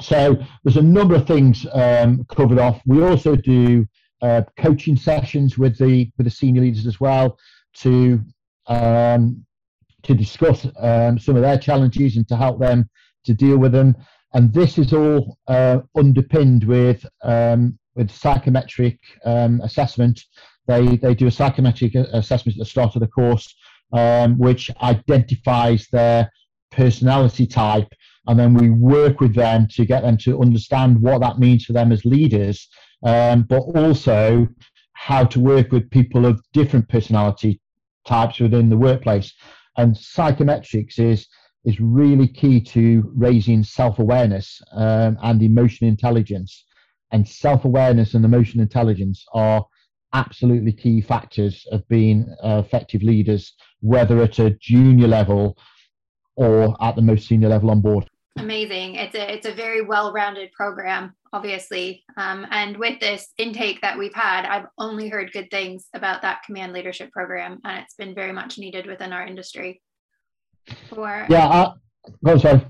so 0.00 0.36
there's 0.64 0.76
a 0.76 0.82
number 0.82 1.14
of 1.14 1.26
things 1.26 1.66
um, 1.72 2.24
covered 2.28 2.58
off 2.58 2.80
we 2.86 3.02
also 3.02 3.36
do 3.36 3.86
uh, 4.22 4.42
coaching 4.58 4.96
sessions 4.96 5.56
with 5.56 5.78
the 5.78 6.10
with 6.16 6.26
the 6.26 6.30
senior 6.30 6.62
leaders 6.62 6.86
as 6.86 7.00
well 7.00 7.38
to 7.74 8.20
um, 8.66 9.44
to 10.02 10.14
discuss 10.14 10.66
um, 10.78 11.18
some 11.18 11.36
of 11.36 11.42
their 11.42 11.58
challenges 11.58 12.16
and 12.16 12.26
to 12.28 12.36
help 12.36 12.60
them 12.60 12.88
to 13.24 13.34
deal 13.34 13.58
with 13.58 13.72
them. 13.72 13.96
And 14.32 14.52
this 14.52 14.78
is 14.78 14.92
all 14.92 15.38
uh, 15.48 15.80
underpinned 15.96 16.64
with 16.64 17.04
um, 17.22 17.78
with 17.96 18.10
psychometric 18.10 18.98
um, 19.24 19.60
assessment. 19.62 20.22
They 20.66 20.96
they 20.96 21.14
do 21.14 21.26
a 21.26 21.30
psychometric 21.30 21.94
assessment 21.94 22.56
at 22.56 22.60
the 22.60 22.64
start 22.64 22.94
of 22.94 23.00
the 23.00 23.08
course, 23.08 23.54
um, 23.92 24.38
which 24.38 24.70
identifies 24.82 25.88
their 25.90 26.30
personality 26.70 27.46
type, 27.46 27.88
and 28.26 28.38
then 28.38 28.54
we 28.54 28.70
work 28.70 29.20
with 29.20 29.34
them 29.34 29.66
to 29.72 29.84
get 29.84 30.02
them 30.02 30.16
to 30.18 30.40
understand 30.40 31.00
what 31.00 31.20
that 31.20 31.38
means 31.38 31.64
for 31.64 31.72
them 31.72 31.92
as 31.92 32.04
leaders, 32.04 32.68
um, 33.04 33.42
but 33.42 33.60
also 33.60 34.46
how 34.92 35.24
to 35.24 35.40
work 35.40 35.72
with 35.72 35.90
people 35.90 36.26
of 36.26 36.40
different 36.52 36.88
personality 36.88 37.60
types 38.06 38.38
within 38.40 38.68
the 38.68 38.76
workplace. 38.76 39.32
And 39.76 39.94
psychometrics 39.94 40.98
is 40.98 41.26
is 41.64 41.78
really 41.78 42.26
key 42.26 42.58
to 42.58 43.10
raising 43.14 43.62
self-awareness 43.62 44.62
um, 44.72 45.18
and 45.22 45.42
emotional 45.42 45.90
intelligence. 45.90 46.64
And 47.12 47.28
self-awareness 47.28 48.14
and 48.14 48.24
emotional 48.24 48.62
intelligence 48.62 49.26
are 49.34 49.66
absolutely 50.12 50.72
key 50.72 51.00
factors 51.02 51.66
of 51.70 51.86
being 51.88 52.34
uh, 52.42 52.62
effective 52.64 53.02
leaders, 53.02 53.54
whether 53.80 54.22
at 54.22 54.38
a 54.38 54.50
junior 54.50 55.06
level 55.06 55.58
or 56.36 56.76
at 56.82 56.96
the 56.96 57.02
most 57.02 57.28
senior 57.28 57.48
level 57.48 57.70
on 57.70 57.80
board. 57.80 58.08
Amazing. 58.38 58.94
It's 58.94 59.14
a 59.14 59.32
it's 59.34 59.46
a 59.46 59.52
very 59.52 59.82
well-rounded 59.82 60.52
program, 60.52 61.14
obviously. 61.32 62.04
Um, 62.16 62.46
and 62.50 62.76
with 62.76 63.00
this 63.00 63.28
intake 63.38 63.80
that 63.82 63.98
we've 63.98 64.14
had, 64.14 64.46
I've 64.46 64.66
only 64.78 65.08
heard 65.08 65.32
good 65.32 65.50
things 65.50 65.86
about 65.94 66.22
that 66.22 66.42
command 66.46 66.72
leadership 66.72 67.10
program, 67.10 67.58
and 67.64 67.82
it's 67.82 67.94
been 67.94 68.14
very 68.14 68.32
much 68.32 68.56
needed 68.56 68.86
within 68.86 69.12
our 69.12 69.26
industry 69.26 69.82
for 70.88 71.26
yeah 71.28 71.46
I, 71.46 71.72
go 72.24 72.38
sorry 72.38 72.66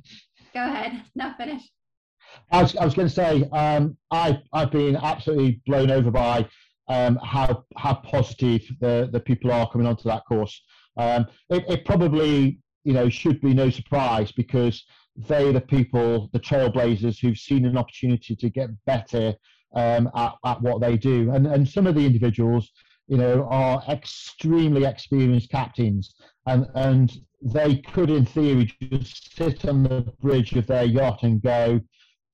go 0.55 0.65
ahead 0.65 1.03
no 1.15 1.33
finish 1.37 1.63
I 2.53 2.63
was, 2.63 2.77
I 2.77 2.85
was 2.85 2.95
going 2.95 3.09
to 3.09 3.15
say 3.15 3.49
um, 3.53 3.97
I, 4.13 4.39
I've 4.53 4.71
been 4.71 4.97
absolutely 4.97 5.61
blown 5.67 5.91
over 5.91 6.13
by 6.13 6.49
um, 6.89 7.19
how 7.25 7.65
how 7.77 7.95
positive 7.95 8.63
the, 8.81 9.09
the 9.13 9.19
people 9.19 9.51
are 9.51 9.69
coming 9.69 9.87
onto 9.87 10.05
that 10.05 10.25
course. 10.27 10.63
Um, 10.97 11.27
it, 11.49 11.65
it 11.69 11.85
probably 11.85 12.61
you 12.85 12.93
know 12.93 13.09
should 13.09 13.41
be 13.41 13.55
no 13.55 13.71
surprise 13.71 14.33
because 14.33 14.85
they're 15.17 15.53
the 15.53 15.61
people, 15.61 16.31
the 16.33 16.41
trailblazers 16.41 17.19
who've 17.21 17.39
seen 17.39 17.65
an 17.67 17.77
opportunity 17.77 18.35
to 18.37 18.49
get 18.49 18.71
better 18.87 19.35
um, 19.75 20.11
at, 20.15 20.35
at 20.45 20.63
what 20.63 20.81
they 20.81 20.97
do. 20.97 21.31
And 21.33 21.47
and 21.47 21.69
some 21.69 21.87
of 21.87 21.95
the 21.95 22.07
individuals, 22.07 22.71
you 23.07 23.17
know, 23.17 23.47
are 23.51 23.83
extremely 23.89 24.85
experienced 24.85 25.51
captains, 25.51 26.15
and 26.47 26.67
and 26.75 27.13
they 27.43 27.77
could, 27.77 28.11
in 28.11 28.27
theory, 28.27 28.71
just 28.83 29.37
sit 29.37 29.65
on 29.65 29.83
the 29.85 30.13
bridge 30.21 30.53
of 30.53 30.67
their 30.67 30.85
yacht 30.85 31.23
and 31.23 31.43
go, 31.43 31.81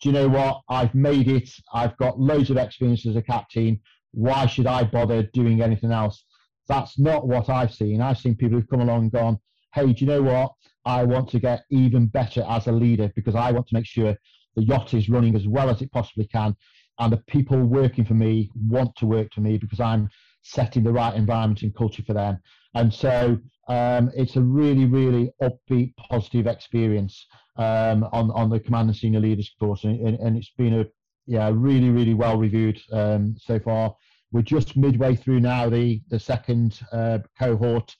Do 0.00 0.08
you 0.08 0.12
know 0.12 0.28
what? 0.28 0.62
I've 0.68 0.94
made 0.94 1.28
it. 1.28 1.48
I've 1.72 1.96
got 1.96 2.18
loads 2.18 2.50
of 2.50 2.56
experience 2.56 3.06
as 3.06 3.16
a 3.16 3.22
captain. 3.22 3.80
Why 4.12 4.46
should 4.46 4.66
I 4.66 4.84
bother 4.84 5.22
doing 5.34 5.62
anything 5.62 5.92
else? 5.92 6.24
That's 6.68 6.98
not 6.98 7.28
what 7.28 7.48
I've 7.48 7.72
seen. 7.72 8.00
I've 8.00 8.18
seen 8.18 8.34
people 8.34 8.58
who've 8.58 8.68
come 8.68 8.80
along 8.80 9.02
and 9.02 9.12
gone, 9.12 9.38
Hey, 9.74 9.92
do 9.92 10.04
you 10.04 10.06
know 10.06 10.22
what? 10.22 10.52
I 10.84 11.04
want 11.04 11.28
to 11.30 11.40
get 11.40 11.64
even 11.70 12.06
better 12.06 12.44
as 12.48 12.66
a 12.66 12.72
leader 12.72 13.10
because 13.16 13.34
I 13.34 13.50
want 13.52 13.66
to 13.68 13.74
make 13.74 13.86
sure 13.86 14.16
the 14.54 14.64
yacht 14.64 14.94
is 14.94 15.08
running 15.08 15.34
as 15.36 15.46
well 15.46 15.68
as 15.68 15.82
it 15.82 15.92
possibly 15.92 16.26
can. 16.26 16.56
and 16.98 17.12
the 17.12 17.18
people 17.18 17.58
working 17.62 18.04
for 18.04 18.14
me 18.14 18.50
want 18.68 18.96
to 18.96 19.06
work 19.06 19.32
for 19.34 19.40
me 19.40 19.58
because 19.58 19.80
I'm 19.80 20.08
setting 20.42 20.84
the 20.84 20.92
right 20.92 21.14
environment 21.14 21.62
and 21.62 21.74
culture 21.74 22.02
for 22.02 22.14
them. 22.14 22.38
And 22.74 22.92
so 22.92 23.38
um, 23.68 24.10
it's 24.14 24.36
a 24.36 24.40
really, 24.40 24.86
really 24.86 25.30
upbeat, 25.42 25.94
positive 25.96 26.46
experience 26.46 27.26
um, 27.56 28.04
on 28.12 28.30
on 28.30 28.50
the 28.50 28.60
command 28.60 28.88
and 28.88 28.96
senior 28.96 29.20
leaders 29.20 29.50
course, 29.58 29.84
and, 29.84 29.98
and 30.00 30.36
it's 30.36 30.52
been 30.56 30.80
a 30.80 30.86
yeah 31.26 31.50
really, 31.52 31.90
really 31.90 32.14
well 32.14 32.36
reviewed 32.38 32.80
um, 32.92 33.34
so 33.38 33.58
far. 33.58 33.94
We're 34.32 34.42
just 34.42 34.76
midway 34.76 35.16
through 35.16 35.40
now 35.40 35.68
the 35.68 36.00
the 36.08 36.20
second 36.20 36.80
uh, 36.92 37.18
cohort, 37.38 37.96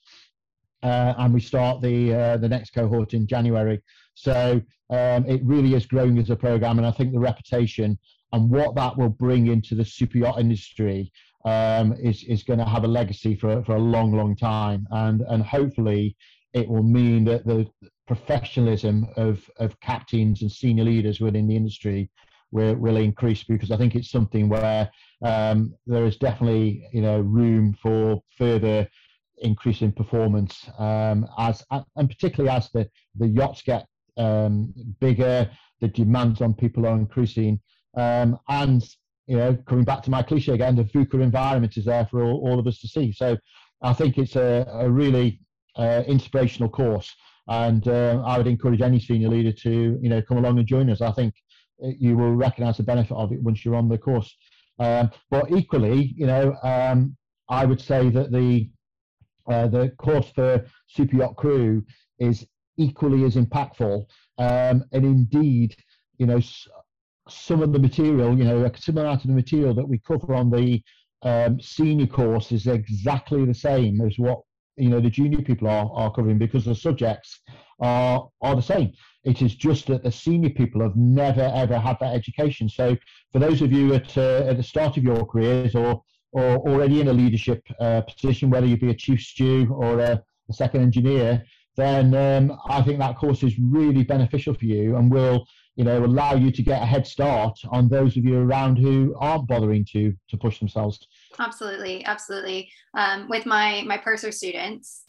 uh, 0.83 1.15
and 1.19 1.35
we 1.35 1.41
start 1.41 1.81
the 1.81 2.15
uh, 2.15 2.37
the 2.37 2.49
next 2.49 2.71
cohort 2.71 3.15
in 3.15 3.27
January. 3.27 3.81
So 4.15 4.61
um, 4.91 5.27
it 5.27 5.41
really 5.45 5.75
is 5.75 5.87
growing 5.87 6.19
as 6.19 6.31
a 6.31 6.37
program, 6.37 6.79
and 6.79 6.87
I 6.87 6.91
think 6.91 7.13
the 7.13 7.19
reputation 7.19 7.99
and 8.33 8.51
what 8.51 8.75
that 8.75 8.97
will 8.97 9.09
bring 9.09 9.47
into 9.49 9.75
the 9.75 9.85
super 9.85 10.19
yacht 10.19 10.41
industry 10.41 11.13
um, 11.45 11.95
is 11.95 12.25
is 12.25 12.43
going 12.43 12.59
to 12.59 12.65
have 12.65 12.85
a 12.85 12.89
legacy 12.89 13.37
for 13.37 13.63
for 13.65 13.77
a 13.77 13.81
long, 13.81 14.13
long 14.13 14.37
time, 14.37 14.87
and 14.91 15.23
and 15.29 15.43
hopefully 15.43 16.17
it 16.53 16.69
will 16.69 16.83
mean 16.83 17.25
that 17.25 17.47
the 17.47 17.67
professionalism 18.07 19.07
of 19.17 19.49
of 19.59 19.79
captains 19.81 20.43
and 20.43 20.51
senior 20.51 20.85
leaders 20.85 21.21
within 21.21 21.47
the 21.47 21.57
industry 21.57 22.11
will 22.51 22.75
will 22.77 22.97
increase 22.97 23.45
because 23.45 23.71
I 23.71 23.77
think 23.77 23.95
it's 23.95 24.11
something 24.11 24.49
where 24.49 24.91
um, 25.23 25.75
there 25.87 26.05
is 26.05 26.17
definitely 26.17 26.89
you 26.93 27.03
know 27.03 27.21
room 27.21 27.75
for 27.81 28.23
further 28.37 28.89
increase 29.39 29.83
in 29.83 29.93
performance 29.93 30.69
um, 30.79 31.27
as 31.39 31.63
and 31.71 32.09
particularly 32.09 32.55
as 32.55 32.71
the 32.71 32.89
the 33.17 33.29
yachts 33.29 33.63
get 33.63 33.87
um, 34.17 34.73
bigger, 35.01 35.51
the 35.81 35.89
demands 35.89 36.41
on 36.41 36.55
people 36.55 36.87
are 36.87 36.97
increasing, 36.97 37.61
um, 37.97 38.39
and 38.49 38.83
you 39.27 39.37
know, 39.37 39.57
coming 39.67 39.85
back 39.85 40.03
to 40.05 40.11
my 40.11 40.23
cliche 40.23 40.53
again, 40.53 40.77
the 40.77 40.85
VUCA 40.85 41.21
environment 41.21 41.77
is 41.77 41.85
there 41.85 42.07
for 42.07 42.23
all, 42.23 42.49
all 42.49 42.59
of 42.61 42.67
us 42.67 42.79
to 42.81 42.89
see. 42.89 43.13
So 43.13 43.37
I 43.83 43.93
think 43.93 44.19
it's 44.19 44.37
a, 44.37 44.65
a 44.71 44.89
really 44.89 45.41
uh, 45.77 46.05
inspirational 46.07 46.71
course, 46.71 47.13
and 47.49 47.87
uh, 47.89 48.23
I 48.25 48.39
would 48.39 48.47
encourage 48.47 48.81
any 48.81 49.01
senior 49.01 49.29
leader 49.29 49.53
to 49.53 49.99
you 50.01 50.09
know 50.09 50.23
come 50.23 50.39
along 50.39 50.59
and 50.59 50.67
join 50.67 50.91
us. 50.91 51.01
I 51.01 51.13
think 51.13 51.35
you 51.79 52.17
will 52.17 52.35
recognise 52.35 52.79
the 52.79 52.83
benefit 52.83 53.17
of 53.17 53.33
it 53.33 53.43
once 53.43 53.65
you're 53.65 53.75
on 53.75 53.89
the 53.89 53.99
course. 53.99 54.35
Um, 54.79 55.11
but 55.31 55.51
equally, 55.51 56.15
you 56.17 56.27
know, 56.27 56.55
um, 56.63 57.17
I 57.49 57.65
would 57.65 57.81
say 57.81 58.11
that 58.11 58.33
the 58.33 58.69
uh, 59.49 59.69
the 59.69 59.91
course 59.99 60.29
for 60.35 60.65
super 60.87 61.17
yacht 61.17 61.37
crew 61.37 61.85
is 62.19 62.47
equally 62.79 63.25
as 63.25 63.37
impactful, 63.37 64.05
um, 64.39 64.85
and 64.93 65.05
indeed, 65.05 65.75
you 66.19 66.27
know, 66.27 66.41
some 67.29 67.63
of 67.63 67.73
the 67.73 67.79
material, 67.79 68.37
you 68.37 68.45
know, 68.45 68.65
a 68.65 68.77
similar 68.79 69.07
amount 69.07 69.23
of 69.23 69.29
the 69.29 69.35
material 69.35 69.75
that 69.75 69.89
we 69.89 69.99
cover 69.99 70.35
on 70.35 70.51
the 70.51 70.83
um, 71.23 71.61
senior 71.61 72.07
course 72.07 72.53
is 72.53 72.67
exactly 72.67 73.45
the 73.45 73.55
same 73.55 74.01
as 74.01 74.19
what 74.19 74.41
you 74.77 74.91
know 74.91 75.01
the 75.01 75.11
junior 75.11 75.41
people 75.41 75.69
are, 75.69 75.91
are 75.95 76.13
covering 76.13 76.39
because 76.39 76.65
the 76.65 76.75
subjects 76.75 77.41
are 77.81 78.29
are 78.43 78.55
the 78.55 78.63
same. 78.63 78.93
It 79.25 79.43
is 79.43 79.55
just 79.55 79.87
that 79.87 80.05
the 80.05 80.13
senior 80.13 80.51
people 80.51 80.83
have 80.83 80.97
never 80.97 81.51
ever 81.55 81.79
had 81.79 81.97
that 82.01 82.15
education. 82.15 82.69
So 82.69 82.97
for 83.33 83.39
those 83.39 83.63
of 83.63 83.73
you 83.73 83.95
at 83.95 84.17
uh, 84.17 84.45
at 84.47 84.57
the 84.57 84.63
start 84.63 84.97
of 84.97 85.05
your 85.05 85.27
careers 85.27 85.75
or 85.75 86.03
or 86.37 86.59
already 86.69 87.01
in 87.01 87.09
a 87.09 87.13
leadership 87.15 87.67
uh, 87.81 88.03
position, 88.03 88.51
whether 88.51 88.67
you 88.67 88.77
be 88.77 88.91
a 88.91 88.95
chief 88.95 89.23
stew 89.23 89.75
or 89.75 89.99
a, 90.01 90.23
a 90.51 90.53
second 90.53 90.83
engineer, 90.83 91.43
then 91.77 92.15
um, 92.15 92.59
I 92.69 92.83
think 92.83 92.99
that 92.99 93.17
course 93.17 93.43
is 93.43 93.59
really 93.59 94.05
beneficial 94.05 94.53
for 94.53 94.67
you 94.67 94.97
and 94.97 95.11
will 95.11 95.47
you 95.77 95.85
know 95.85 96.05
allow 96.05 96.35
you 96.35 96.51
to 96.51 96.63
get 96.63 96.83
a 96.83 96.87
head 96.87 97.07
start 97.07 97.59
on 97.71 97.89
those 97.89 98.19
of 98.19 98.25
you 98.25 98.39
around 98.39 98.77
who 98.77 99.15
aren't 99.19 99.49
bothering 99.49 99.87
to 99.93 100.15
to 100.29 100.37
push 100.37 100.59
themselves. 100.59 101.07
Absolutely 101.39 102.05
absolutely. 102.05 102.71
Um, 102.93 103.29
with 103.31 103.47
my 103.47 103.83
my 103.87 103.97
purser 103.97 104.31
students 104.31 105.05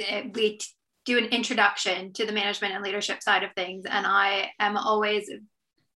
eh, 0.00 0.24
we 0.34 0.58
do 1.04 1.16
an 1.16 1.26
introduction 1.26 2.12
to 2.14 2.26
the 2.26 2.32
management 2.32 2.74
and 2.74 2.82
leadership 2.82 3.22
side 3.22 3.42
of 3.42 3.50
things 3.56 3.84
and 3.90 4.06
i 4.06 4.48
am 4.60 4.76
always 4.76 5.28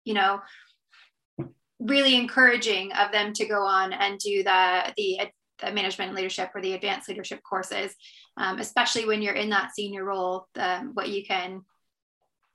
you 0.05 0.15
know 0.15 0.41
really 1.79 2.17
encouraging 2.17 2.93
of 2.93 3.13
them 3.13 3.33
to 3.33 3.47
go 3.47 3.63
on 3.63 3.93
and 3.93 4.19
do 4.19 4.43
the 4.43 4.93
the, 4.97 5.21
the 5.63 5.73
management 5.73 6.15
leadership 6.15 6.51
or 6.55 6.61
the 6.61 6.75
advanced 6.75 7.09
leadership 7.09 7.41
courses 7.43 7.95
um, 8.37 8.59
especially 8.59 9.07
when 9.07 9.23
you're 9.23 9.35
in 9.35 9.51
that 9.51 9.75
senior 9.75 10.05
role 10.05 10.47
um, 10.57 10.91
what 10.95 11.09
you 11.09 11.25
can 11.25 11.63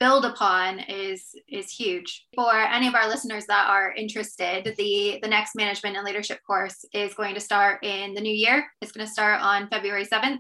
build 0.02 0.26
upon 0.26 0.80
is 0.80 1.36
is 1.48 1.70
huge. 1.70 2.26
For 2.34 2.52
any 2.52 2.88
of 2.88 2.96
our 2.96 3.08
listeners 3.08 3.46
that 3.46 3.70
are 3.70 3.94
interested 3.94 4.74
the 4.76 5.20
the 5.22 5.30
next 5.30 5.56
management 5.56 5.96
and 5.96 6.04
leadership 6.04 6.40
course 6.46 6.84
is 6.92 7.14
going 7.14 7.36
to 7.36 7.40
start 7.40 7.86
in 7.86 8.16
the 8.16 8.20
new 8.20 8.34
year. 8.34 8.66
It's 8.82 8.92
going 8.92 9.06
to 9.06 9.14
start 9.14 9.42
on 9.42 9.70
february 9.70 10.06
7th 10.06 10.40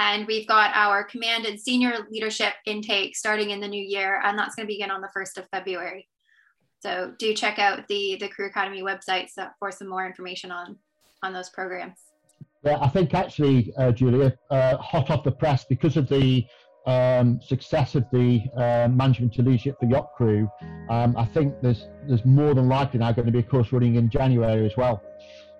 and 0.00 0.26
we've 0.26 0.48
got 0.48 0.74
our 0.74 1.04
command 1.04 1.46
and 1.46 1.60
senior 1.60 2.04
leadership 2.10 2.54
intake 2.66 3.16
starting 3.16 3.50
in 3.50 3.60
the 3.60 3.68
new 3.68 3.82
year 3.82 4.20
and 4.24 4.36
that's 4.36 4.56
going 4.56 4.66
to 4.66 4.74
begin 4.74 4.90
on 4.90 5.02
the 5.02 5.10
1st 5.16 5.38
of 5.38 5.48
february 5.52 6.08
so 6.80 7.12
do 7.18 7.34
check 7.34 7.58
out 7.58 7.86
the 7.88 8.16
the 8.20 8.28
crew 8.28 8.46
academy 8.46 8.82
website 8.82 9.28
for 9.58 9.70
some 9.70 9.88
more 9.88 10.06
information 10.06 10.50
on 10.50 10.76
on 11.22 11.32
those 11.32 11.50
programs 11.50 11.98
yeah 12.64 12.78
i 12.80 12.88
think 12.88 13.14
actually 13.14 13.72
uh, 13.78 13.92
julia 13.92 14.32
uh, 14.50 14.76
hot 14.76 15.10
off 15.10 15.22
the 15.24 15.32
press 15.32 15.64
because 15.64 15.96
of 15.96 16.08
the 16.08 16.44
um, 16.86 17.40
success 17.42 17.94
of 17.94 18.04
the 18.12 18.42
uh, 18.56 18.88
management 18.88 19.34
to 19.34 19.42
leadership 19.42 19.78
for 19.78 19.86
yacht 19.86 20.12
crew, 20.16 20.48
um, 20.88 21.16
I 21.16 21.26
think 21.26 21.54
there's 21.62 21.88
there's 22.08 22.24
more 22.24 22.54
than 22.54 22.68
likely 22.68 23.00
now 23.00 23.12
going 23.12 23.26
to 23.26 23.32
be 23.32 23.40
a 23.40 23.42
course 23.42 23.72
running 23.72 23.96
in 23.96 24.08
January 24.08 24.64
as 24.66 24.76
well. 24.76 25.02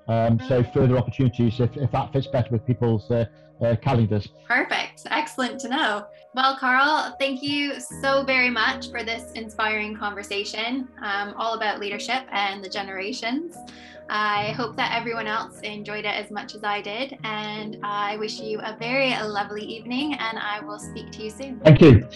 Um, 0.08 0.40
so 0.48 0.64
further 0.64 0.96
opportunities 0.96 1.60
if, 1.60 1.76
if 1.76 1.92
that 1.92 2.12
fits 2.12 2.26
better 2.26 2.50
with 2.50 2.66
people's 2.66 3.10
uh, 3.62 3.76
calendars. 3.76 4.28
Perfect. 4.46 5.02
Excellent 5.10 5.60
to 5.60 5.68
know. 5.68 6.06
Well, 6.34 6.56
Karl, 6.56 7.16
thank 7.18 7.42
you 7.42 7.80
so 7.80 8.22
very 8.22 8.50
much 8.50 8.90
for 8.90 9.02
this 9.02 9.32
inspiring 9.32 9.96
conversation 9.96 10.88
um, 11.02 11.34
all 11.36 11.54
about 11.54 11.80
leadership 11.80 12.24
and 12.30 12.62
the 12.62 12.68
generations. 12.68 13.56
I 14.08 14.52
hope 14.52 14.76
that 14.76 14.92
everyone 14.96 15.28
else 15.28 15.60
enjoyed 15.60 16.04
it 16.04 16.14
as 16.14 16.30
much 16.30 16.54
as 16.54 16.64
I 16.64 16.80
did. 16.80 17.16
And 17.22 17.78
I 17.84 18.16
wish 18.16 18.40
you 18.40 18.60
a 18.60 18.76
very 18.78 19.10
lovely 19.22 19.62
evening, 19.62 20.14
and 20.14 20.38
I 20.38 20.60
will 20.60 20.78
speak 20.78 21.12
to 21.12 21.22
you 21.22 21.30
soon. 21.30 21.60
Thank 21.60 21.80
you. 21.80 22.08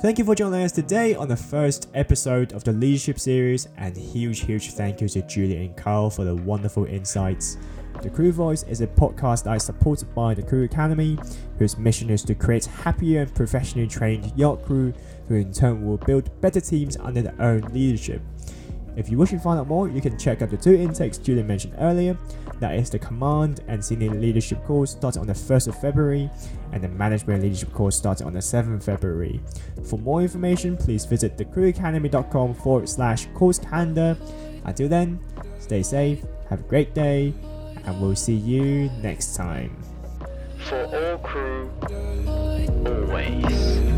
Thank 0.00 0.20
you 0.20 0.24
for 0.24 0.36
joining 0.36 0.62
us 0.62 0.70
today 0.70 1.16
on 1.16 1.26
the 1.26 1.36
first 1.36 1.88
episode 1.92 2.52
of 2.52 2.62
the 2.62 2.70
Leadership 2.70 3.18
Series, 3.18 3.66
and 3.76 3.96
huge, 3.96 4.42
huge 4.42 4.70
thank 4.70 5.00
you 5.00 5.08
to 5.08 5.22
Julia 5.22 5.58
and 5.58 5.76
Karl 5.76 6.08
for 6.08 6.24
the 6.24 6.36
wonderful 6.36 6.84
insights. 6.84 7.56
The 8.00 8.08
Crew 8.08 8.30
Voice 8.30 8.62
is 8.62 8.80
a 8.80 8.86
podcast 8.86 9.42
that 9.42 9.56
is 9.56 9.64
supported 9.64 10.14
by 10.14 10.34
the 10.34 10.42
Crew 10.42 10.62
Academy, 10.62 11.18
whose 11.58 11.76
mission 11.78 12.10
is 12.10 12.22
to 12.22 12.36
create 12.36 12.66
happier 12.66 13.22
and 13.22 13.34
professionally 13.34 13.88
trained 13.88 14.32
yacht 14.36 14.64
crew 14.64 14.94
who 15.26 15.34
in 15.34 15.52
turn 15.52 15.84
will 15.84 15.96
build 15.96 16.40
better 16.40 16.60
teams 16.60 16.96
under 16.98 17.20
their 17.20 17.42
own 17.42 17.62
leadership. 17.72 18.22
If 18.94 19.10
you 19.10 19.18
wish 19.18 19.30
to 19.30 19.40
find 19.40 19.58
out 19.58 19.66
more, 19.66 19.88
you 19.88 20.00
can 20.00 20.16
check 20.16 20.42
out 20.42 20.50
the 20.50 20.56
two 20.56 20.74
intakes 20.74 21.18
Julian 21.18 21.48
mentioned 21.48 21.74
earlier. 21.78 22.16
That 22.60 22.74
is 22.74 22.90
the 22.90 22.98
Command 22.98 23.60
and 23.68 23.84
Senior 23.84 24.10
Leadership 24.10 24.64
course 24.64 24.90
starting 24.90 25.20
on 25.20 25.26
the 25.26 25.32
1st 25.32 25.68
of 25.68 25.80
February, 25.80 26.28
and 26.72 26.82
the 26.82 26.88
Management 26.88 27.42
Leadership 27.42 27.72
course 27.72 27.96
starting 27.96 28.26
on 28.26 28.32
the 28.32 28.40
7th 28.40 28.74
of 28.76 28.84
February. 28.84 29.40
For 29.84 29.98
more 29.98 30.22
information, 30.22 30.76
please 30.76 31.04
visit 31.04 31.36
thecrewacademy.com 31.36 32.54
forward 32.54 32.88
slash 32.88 33.26
course 33.34 33.58
calendar. 33.58 34.16
Until 34.64 34.88
then, 34.88 35.20
stay 35.60 35.82
safe, 35.82 36.24
have 36.50 36.60
a 36.60 36.64
great 36.64 36.94
day, 36.94 37.32
and 37.84 38.00
we'll 38.00 38.16
see 38.16 38.34
you 38.34 38.90
next 39.02 39.36
time. 39.36 39.76
For 40.68 40.84
all 40.84 41.18
crew, 41.18 41.70
always. 42.84 43.97